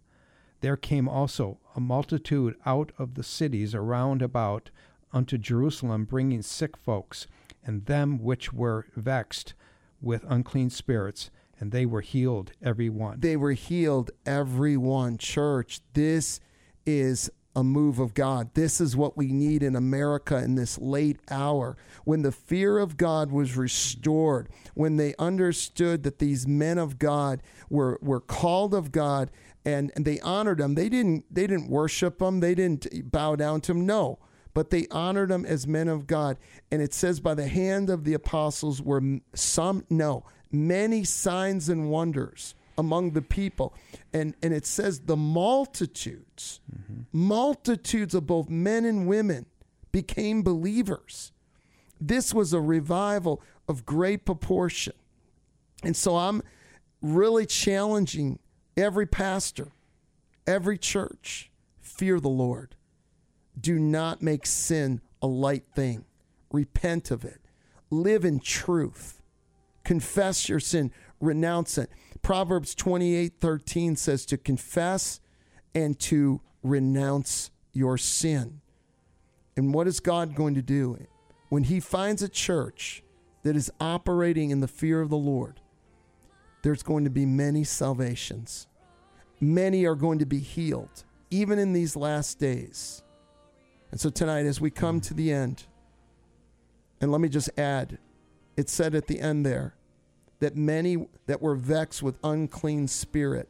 There 0.60 0.76
came 0.76 1.08
also 1.08 1.58
a 1.74 1.80
multitude 1.80 2.58
out 2.66 2.92
of 2.98 3.14
the 3.14 3.24
cities 3.24 3.74
around 3.74 4.22
about 4.22 4.72
unto 5.14 5.38
Jerusalem, 5.38 6.04
bringing 6.04 6.42
sick 6.42 6.76
folks, 6.76 7.28
and 7.64 7.86
them 7.86 8.22
which 8.22 8.52
were 8.52 8.88
vexed 8.94 9.54
with 10.02 10.24
unclean 10.28 10.70
spirits, 10.70 11.30
and 11.60 11.72
they 11.72 11.86
were 11.86 12.02
healed 12.02 12.52
every 12.62 12.90
one. 12.90 13.20
they 13.20 13.36
were 13.36 13.54
healed 13.54 14.12
every 14.26 14.78
one. 14.78 15.18
church 15.18 15.82
this 15.94 16.40
is 16.86 17.30
a 17.56 17.64
move 17.64 17.98
of 17.98 18.14
god 18.14 18.54
this 18.54 18.80
is 18.80 18.96
what 18.96 19.18
we 19.18 19.32
need 19.32 19.64
in 19.64 19.76
america 19.76 20.38
in 20.38 20.54
this 20.54 20.78
late 20.78 21.20
hour 21.32 21.76
when 22.06 22.22
the 22.22 22.32
fear 22.32 22.78
of 22.78 22.98
god 22.98 23.32
was 23.32 23.58
restored 23.58 24.48
when 24.76 24.98
they 24.98 25.16
understood 25.18 26.04
that 26.04 26.20
these 26.20 26.48
men 26.48 26.78
of 26.78 27.00
god 27.00 27.42
were 27.68 27.98
were 28.00 28.22
called 28.22 28.76
of 28.76 28.92
god 28.92 29.32
and, 29.66 29.92
and 29.96 30.06
they 30.06 30.20
honored 30.20 30.60
them 30.60 30.76
they 30.76 30.88
didn't 30.88 31.26
they 31.34 31.48
didn't 31.48 31.68
worship 31.68 32.20
them 32.20 32.42
they 32.42 32.54
didn't 32.54 33.12
bow 33.12 33.36
down 33.36 33.60
to 33.60 33.74
them 33.74 33.88
no 33.88 34.20
but 34.58 34.72
they 34.72 34.88
honored 34.90 35.30
them 35.30 35.46
as 35.46 35.68
men 35.68 35.88
of 35.88 36.08
God. 36.08 36.36
And 36.72 36.82
it 36.82 36.92
says, 36.92 37.20
by 37.20 37.36
the 37.36 37.48
hand 37.48 37.92
of 37.92 38.06
the 38.06 38.16
apostles 38.16 38.82
were 38.82 39.20
some, 39.36 39.86
no, 39.88 40.24
many 40.52 41.04
signs 41.04 41.70
and 41.70 41.92
wonders 41.92 42.56
among 42.76 43.12
the 43.12 43.22
people. 43.22 43.76
And, 44.14 44.34
and 44.42 44.56
it 44.56 44.66
says, 44.66 45.02
the 45.02 45.16
multitudes, 45.16 46.60
mm-hmm. 46.76 47.02
multitudes 47.12 48.16
of 48.16 48.26
both 48.26 48.50
men 48.50 48.84
and 48.84 49.08
women 49.08 49.46
became 49.92 50.42
believers. 50.42 51.32
This 52.02 52.34
was 52.34 52.52
a 52.52 52.60
revival 52.60 53.44
of 53.68 53.86
great 53.86 54.26
proportion. 54.26 54.94
And 55.84 55.96
so 55.96 56.18
I'm 56.18 56.42
really 57.00 57.46
challenging 57.46 58.40
every 58.76 59.06
pastor, 59.06 59.68
every 60.48 60.80
church, 60.80 61.52
fear 61.80 62.20
the 62.20 62.28
Lord. 62.28 62.74
Do 63.60 63.80
not 63.80 64.22
make 64.22 64.46
sin 64.46 65.02
a 65.22 65.28
light 65.28 65.66
thing. 65.76 66.06
Repent 66.52 67.12
of 67.12 67.26
it. 67.26 67.42
Live 67.90 68.26
in 68.26 68.40
truth. 68.40 69.22
Confess 69.84 70.50
your 70.50 70.60
sin. 70.60 70.92
Renounce 71.20 71.78
it. 71.78 71.90
Proverbs 72.22 72.76
28 72.76 73.34
13 73.40 73.96
says 73.96 74.26
to 74.26 74.38
confess 74.38 75.20
and 75.74 75.98
to 76.00 76.42
renounce 76.64 77.52
your 77.74 77.98
sin. 77.98 78.62
And 79.56 79.74
what 79.74 79.88
is 79.88 80.00
God 80.00 80.36
going 80.36 80.56
to 80.56 80.62
do? 80.62 80.98
When 81.50 81.64
He 81.64 81.80
finds 81.80 82.22
a 82.22 82.30
church 82.30 83.04
that 83.44 83.56
is 83.56 83.72
operating 83.80 84.50
in 84.50 84.60
the 84.60 84.68
fear 84.68 85.02
of 85.02 85.10
the 85.10 85.18
Lord, 85.18 85.62
there's 86.64 86.84
going 86.84 87.06
to 87.06 87.10
be 87.10 87.26
many 87.26 87.64
salvations. 87.64 88.68
Many 89.40 89.86
are 89.86 89.96
going 89.96 90.20
to 90.20 90.26
be 90.26 90.40
healed, 90.40 91.06
even 91.30 91.60
in 91.60 91.72
these 91.72 91.96
last 91.96 92.40
days. 92.40 93.04
And 93.92 94.00
so 94.00 94.10
tonight, 94.10 94.46
as 94.46 94.60
we 94.60 94.70
come 94.70 95.00
to 95.02 95.14
the 95.14 95.32
end, 95.32 95.66
and 97.00 97.12
let 97.12 97.22
me 97.22 97.30
just 97.30 97.50
add, 97.58 97.98
it 98.56 98.70
said 98.70 98.96
at 98.96 99.08
the 99.08 99.20
end 99.20 99.46
there 99.46 99.76
that 100.40 100.56
many 100.56 101.08
that 101.26 101.42
were 101.42 101.56
vexed 101.56 102.04
with 102.04 102.18
unclean 102.24 102.88
spirit, 102.88 103.48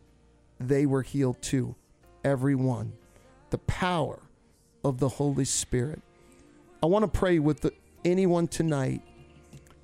they 0.60 0.86
were 0.86 1.02
healed 1.02 1.42
too. 1.42 1.76
Every 2.24 2.56
one. 2.56 2.94
The 3.50 3.58
power 3.60 4.20
of 4.84 5.00
the 5.00 5.10
Holy 5.10 5.46
Spirit. 5.46 6.02
I 6.82 6.86
want 6.88 7.04
to 7.04 7.20
pray 7.20 7.40
with 7.40 7.62
the, 7.62 7.72
anyone 8.06 8.48
tonight. 8.48 9.02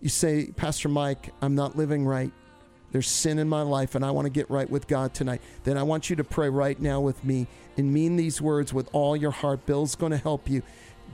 You 0.02 0.10
say, 0.10 0.48
Pastor 0.56 0.90
Mike, 0.90 1.34
I'm 1.42 1.56
not 1.56 1.78
living 1.78 2.06
right. 2.06 2.32
There's 2.94 3.08
sin 3.08 3.40
in 3.40 3.50
my 3.50 3.64
life 3.64 3.96
and 3.96 4.06
I 4.06 4.12
want 4.12 4.28
to 4.28 4.30
get 4.30 4.50
right 4.50 4.70
with 4.70 4.88
God 4.88 5.14
tonight. 5.14 5.42
Then 5.64 5.78
I 5.78 5.84
want 5.84 6.10
you 6.10 6.16
to 6.16 6.24
pray 6.24 6.48
right 6.48 6.80
now 6.80 7.02
with 7.02 7.26
me 7.26 7.48
and 7.76 7.92
mean 7.92 8.16
these 8.16 8.40
words 8.40 8.72
with 8.72 8.88
all 8.94 9.18
your 9.18 9.32
heart. 9.32 9.66
Bill's 9.66 9.96
going 9.96 10.12
to 10.12 10.18
help 10.18 10.48
you. 10.48 10.62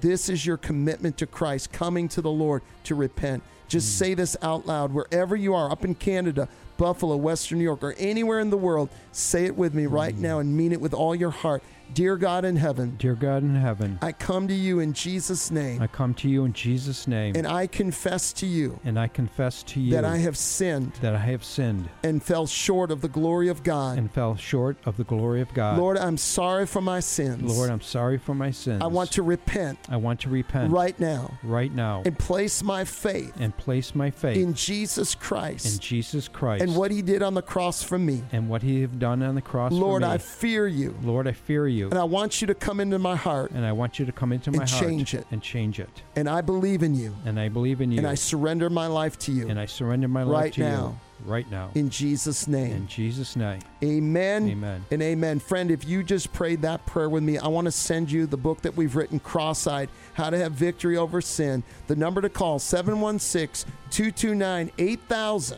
This 0.02 0.30
is 0.30 0.46
your 0.46 0.58
commitment 0.58 1.18
to 1.18 1.26
Christ, 1.26 1.72
coming 1.72 2.10
to 2.10 2.22
the 2.22 2.30
Lord 2.30 2.62
to 2.84 2.96
repent. 2.96 3.44
Just 3.70 3.96
mm. 3.96 4.00
say 4.00 4.14
this 4.14 4.36
out 4.42 4.68
loud 4.68 4.94
wherever 4.94 5.36
you 5.36 5.54
are, 5.56 5.72
up 5.72 5.86
in 5.86 5.96
Canada, 5.96 6.50
Buffalo, 6.78 7.16
Western 7.16 7.60
New 7.60 7.64
York, 7.64 7.84
or 7.84 7.94
anywhere 7.98 8.40
in 8.40 8.50
the 8.50 8.58
world. 8.58 8.90
Say 9.14 9.46
it 9.46 9.56
with 9.56 9.74
me 9.74 9.86
right 9.86 10.16
mm. 10.16 10.20
now 10.20 10.40
and 10.40 10.56
mean 10.56 10.74
it 10.74 10.82
with 10.82 10.94
all 10.94 11.16
your 11.16 11.32
heart. 11.32 11.64
Dear 11.94 12.18
God 12.18 12.46
in 12.46 12.56
heaven, 12.56 12.96
Dear 13.00 13.16
God 13.16 13.42
in 13.44 13.56
heaven, 13.56 13.98
I 14.02 14.12
come 14.12 14.48
to 14.48 14.54
you 14.54 14.80
in 14.80 14.94
Jesus' 14.94 15.52
name, 15.52 15.82
I 15.82 15.88
come 15.88 16.14
to 16.16 16.30
you 16.30 16.46
in 16.46 16.54
Jesus' 16.54 17.08
name, 17.08 17.36
and 17.36 17.48
I 17.48 17.68
confess 17.68 18.32
to 18.34 18.46
you 18.46 18.80
and 18.84 19.00
I 19.00 19.08
confess 19.08 19.64
to 19.64 19.80
you 19.80 19.92
that 19.92 20.06
I 20.06 20.18
have 20.18 20.38
sinned 20.38 20.94
that 21.02 21.16
I 21.16 21.20
have 21.20 21.44
sinned 21.44 21.90
and 22.04 22.22
fell 22.22 22.46
short 22.48 22.92
of 22.92 23.02
the 23.02 23.08
glory 23.08 23.50
of 23.50 23.64
God. 23.64 23.98
and 23.98 24.12
fell 24.12 24.36
short 24.36 24.78
of 24.86 24.98
the 24.98 25.04
glory 25.04 25.42
of 25.42 25.54
God. 25.54 25.78
Lord, 25.78 25.98
I'm 25.98 26.18
sorry 26.18 26.66
for 26.66 26.82
my 26.82 27.00
sins. 27.00 27.44
Lord, 27.58 27.70
I'm 27.70 27.82
sorry 27.82 28.18
for 28.18 28.36
my 28.36 28.52
sins. 28.52 28.82
I 28.82 28.88
want 28.88 29.12
to 29.14 29.24
repent 29.24 29.80
I 29.90 29.98
want 29.98 30.20
to 30.22 30.30
repent 30.30 30.72
right 30.72 30.98
now 31.00 31.38
right 31.44 31.74
now 31.74 32.04
and 32.06 32.18
place 32.18 32.64
my 32.64 32.84
faith 32.86 33.34
and 33.40 33.56
place 33.58 33.96
my 33.96 34.12
faith 34.12 34.38
in 34.38 34.54
Jesus 34.54 35.16
Christ. 35.16 35.66
in 35.66 35.80
Jesus 35.80 36.28
Christ 36.28 36.64
and 36.64 36.76
what 36.76 36.92
he 36.92 37.02
did 37.02 37.24
on 37.24 37.34
the 37.34 37.42
cross 37.42 37.82
for 37.84 37.98
me. 37.98 38.24
and 38.32 38.48
what 38.50 38.62
He 38.62 38.82
have 38.82 39.00
done 39.00 39.24
on 39.24 39.36
the 39.36 39.42
cross 39.42 39.72
Lord, 39.72 40.04
for 40.04 40.08
me. 40.08 40.14
I 40.14 40.18
fear 40.18 40.68
you, 40.68 40.96
Lord, 41.02 41.28
I 41.28 41.32
fear 41.32 41.68
you, 41.68 41.79
and 41.88 41.98
I 41.98 42.04
want 42.04 42.42
you 42.42 42.48
to 42.48 42.54
come 42.56 42.80
into 42.80 43.00
my 43.00 43.16
heart, 43.16 43.52
and 43.52 43.66
I 43.66 43.72
want 43.72 43.98
you 44.00 44.06
to 44.06 44.12
come 44.12 44.32
into 44.34 44.50
and 44.50 44.58
my 44.60 44.66
heart 44.68 44.84
change 44.84 45.14
it. 45.14 45.26
and 45.32 45.42
change 45.42 45.80
it. 45.80 45.90
and 46.16 46.30
I 46.30 46.42
believe 46.42 46.84
in 46.84 46.94
you, 46.96 47.16
And 47.26 47.40
I 47.40 47.50
believe 47.50 47.82
in 47.82 47.92
you, 47.92 47.98
and 48.00 48.08
I 48.08 48.16
surrender 48.16 48.70
my 48.70 48.88
life 48.88 49.18
to 49.20 49.32
you. 49.32 49.48
and 49.50 49.60
I 49.60 49.66
surrender 49.66 50.08
my 50.08 50.24
life 50.24 50.44
Right 50.44 50.54
to 50.54 50.60
now. 50.62 50.88
you 50.88 50.96
right 51.26 51.50
now. 51.52 51.70
In 51.76 51.90
Jesus' 51.90 52.48
name. 52.48 52.72
In. 52.72 52.88
Jesus' 52.88 53.36
name, 53.36 53.60
Amen. 53.84 54.50
Amen. 54.50 54.86
And 54.92 55.02
amen. 55.02 55.40
Friend, 55.40 55.70
if 55.72 55.86
you 55.86 56.02
just 56.04 56.32
prayed 56.32 56.62
that 56.62 56.86
prayer 56.86 57.10
with 57.10 57.24
me, 57.24 57.38
I 57.38 57.48
want 57.48 57.66
to 57.66 57.72
send 57.72 58.10
you 58.12 58.26
the 58.26 58.38
book 58.38 58.62
that 58.62 58.76
we've 58.78 58.96
written, 58.96 59.20
Cross 59.20 59.68
Eyed 59.68 59.90
How 60.14 60.30
to 60.30 60.38
Have 60.38 60.54
Victory 60.54 60.96
Over 60.98 61.20
Sin. 61.22 61.64
The 61.88 61.96
number 61.96 62.22
to 62.22 62.30
call, 62.30 62.58
716 62.60 63.70
229 63.92 64.72
8000. 64.78 65.58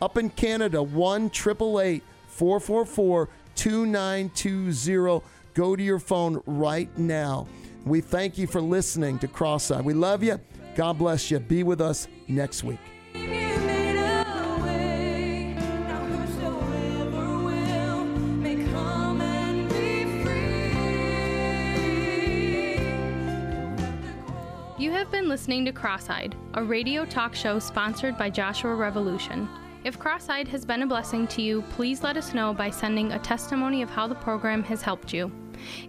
Up 0.00 0.16
in 0.18 0.30
Canada, 0.30 0.82
1 0.82 1.24
888 1.34 2.02
444 2.28 3.28
2920. 3.56 5.22
Go 5.58 5.74
to 5.74 5.82
your 5.82 5.98
phone 5.98 6.40
right 6.46 6.88
now. 6.96 7.48
We 7.84 8.00
thank 8.00 8.38
you 8.38 8.46
for 8.46 8.60
listening 8.60 9.18
to 9.18 9.26
Cross 9.26 9.72
Eyed. 9.72 9.84
We 9.84 9.92
love 9.92 10.22
you. 10.22 10.38
God 10.76 10.98
bless 10.98 11.32
you. 11.32 11.40
Be 11.40 11.64
with 11.64 11.80
us 11.80 12.06
next 12.28 12.62
week. 12.62 12.78
You 24.78 24.92
have 24.92 25.10
been 25.10 25.28
listening 25.28 25.64
to 25.64 25.72
Cross-Eyed, 25.72 26.36
a 26.54 26.62
radio 26.62 27.04
talk 27.04 27.34
show 27.34 27.58
sponsored 27.58 28.16
by 28.16 28.30
Joshua 28.30 28.76
Revolution. 28.76 29.48
If 29.82 29.98
Cross-Eyed 29.98 30.46
has 30.46 30.64
been 30.64 30.82
a 30.82 30.86
blessing 30.86 31.26
to 31.28 31.42
you, 31.42 31.62
please 31.70 32.04
let 32.04 32.16
us 32.16 32.32
know 32.32 32.54
by 32.54 32.70
sending 32.70 33.10
a 33.10 33.18
testimony 33.18 33.82
of 33.82 33.90
how 33.90 34.06
the 34.06 34.14
program 34.14 34.62
has 34.62 34.82
helped 34.82 35.12
you. 35.12 35.32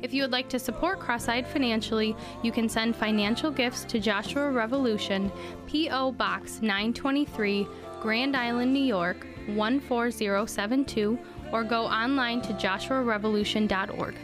If 0.01 0.13
you 0.13 0.23
would 0.23 0.31
like 0.31 0.49
to 0.49 0.59
support 0.59 0.99
Cross-Eyed 0.99 1.47
financially, 1.47 2.15
you 2.43 2.51
can 2.51 2.69
send 2.69 2.95
financial 2.95 3.51
gifts 3.51 3.83
to 3.85 3.99
Joshua 3.99 4.51
Revolution, 4.51 5.31
P.O. 5.67 6.11
Box 6.13 6.61
923, 6.61 7.67
Grand 8.01 8.35
Island, 8.35 8.73
New 8.73 8.83
York 8.83 9.25
14072, 9.47 11.19
or 11.51 11.63
go 11.63 11.83
online 11.85 12.41
to 12.41 12.53
joshuarevolution.org. 12.53 14.15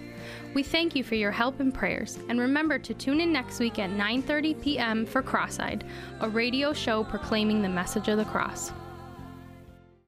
We 0.53 0.63
thank 0.63 0.95
you 0.95 1.03
for 1.03 1.15
your 1.15 1.31
help 1.31 1.59
and 1.59 1.73
prayers, 1.73 2.17
and 2.29 2.39
remember 2.39 2.79
to 2.79 2.93
tune 2.93 3.19
in 3.19 3.33
next 3.33 3.59
week 3.59 3.77
at 3.77 3.89
9:30 3.89 4.61
p.m. 4.61 5.05
for 5.05 5.21
Cross-Eyed, 5.21 5.83
a 6.21 6.29
radio 6.29 6.71
show 6.71 7.03
proclaiming 7.03 7.61
the 7.61 7.69
message 7.69 8.07
of 8.07 8.17
the 8.17 8.25
cross. 8.25 8.71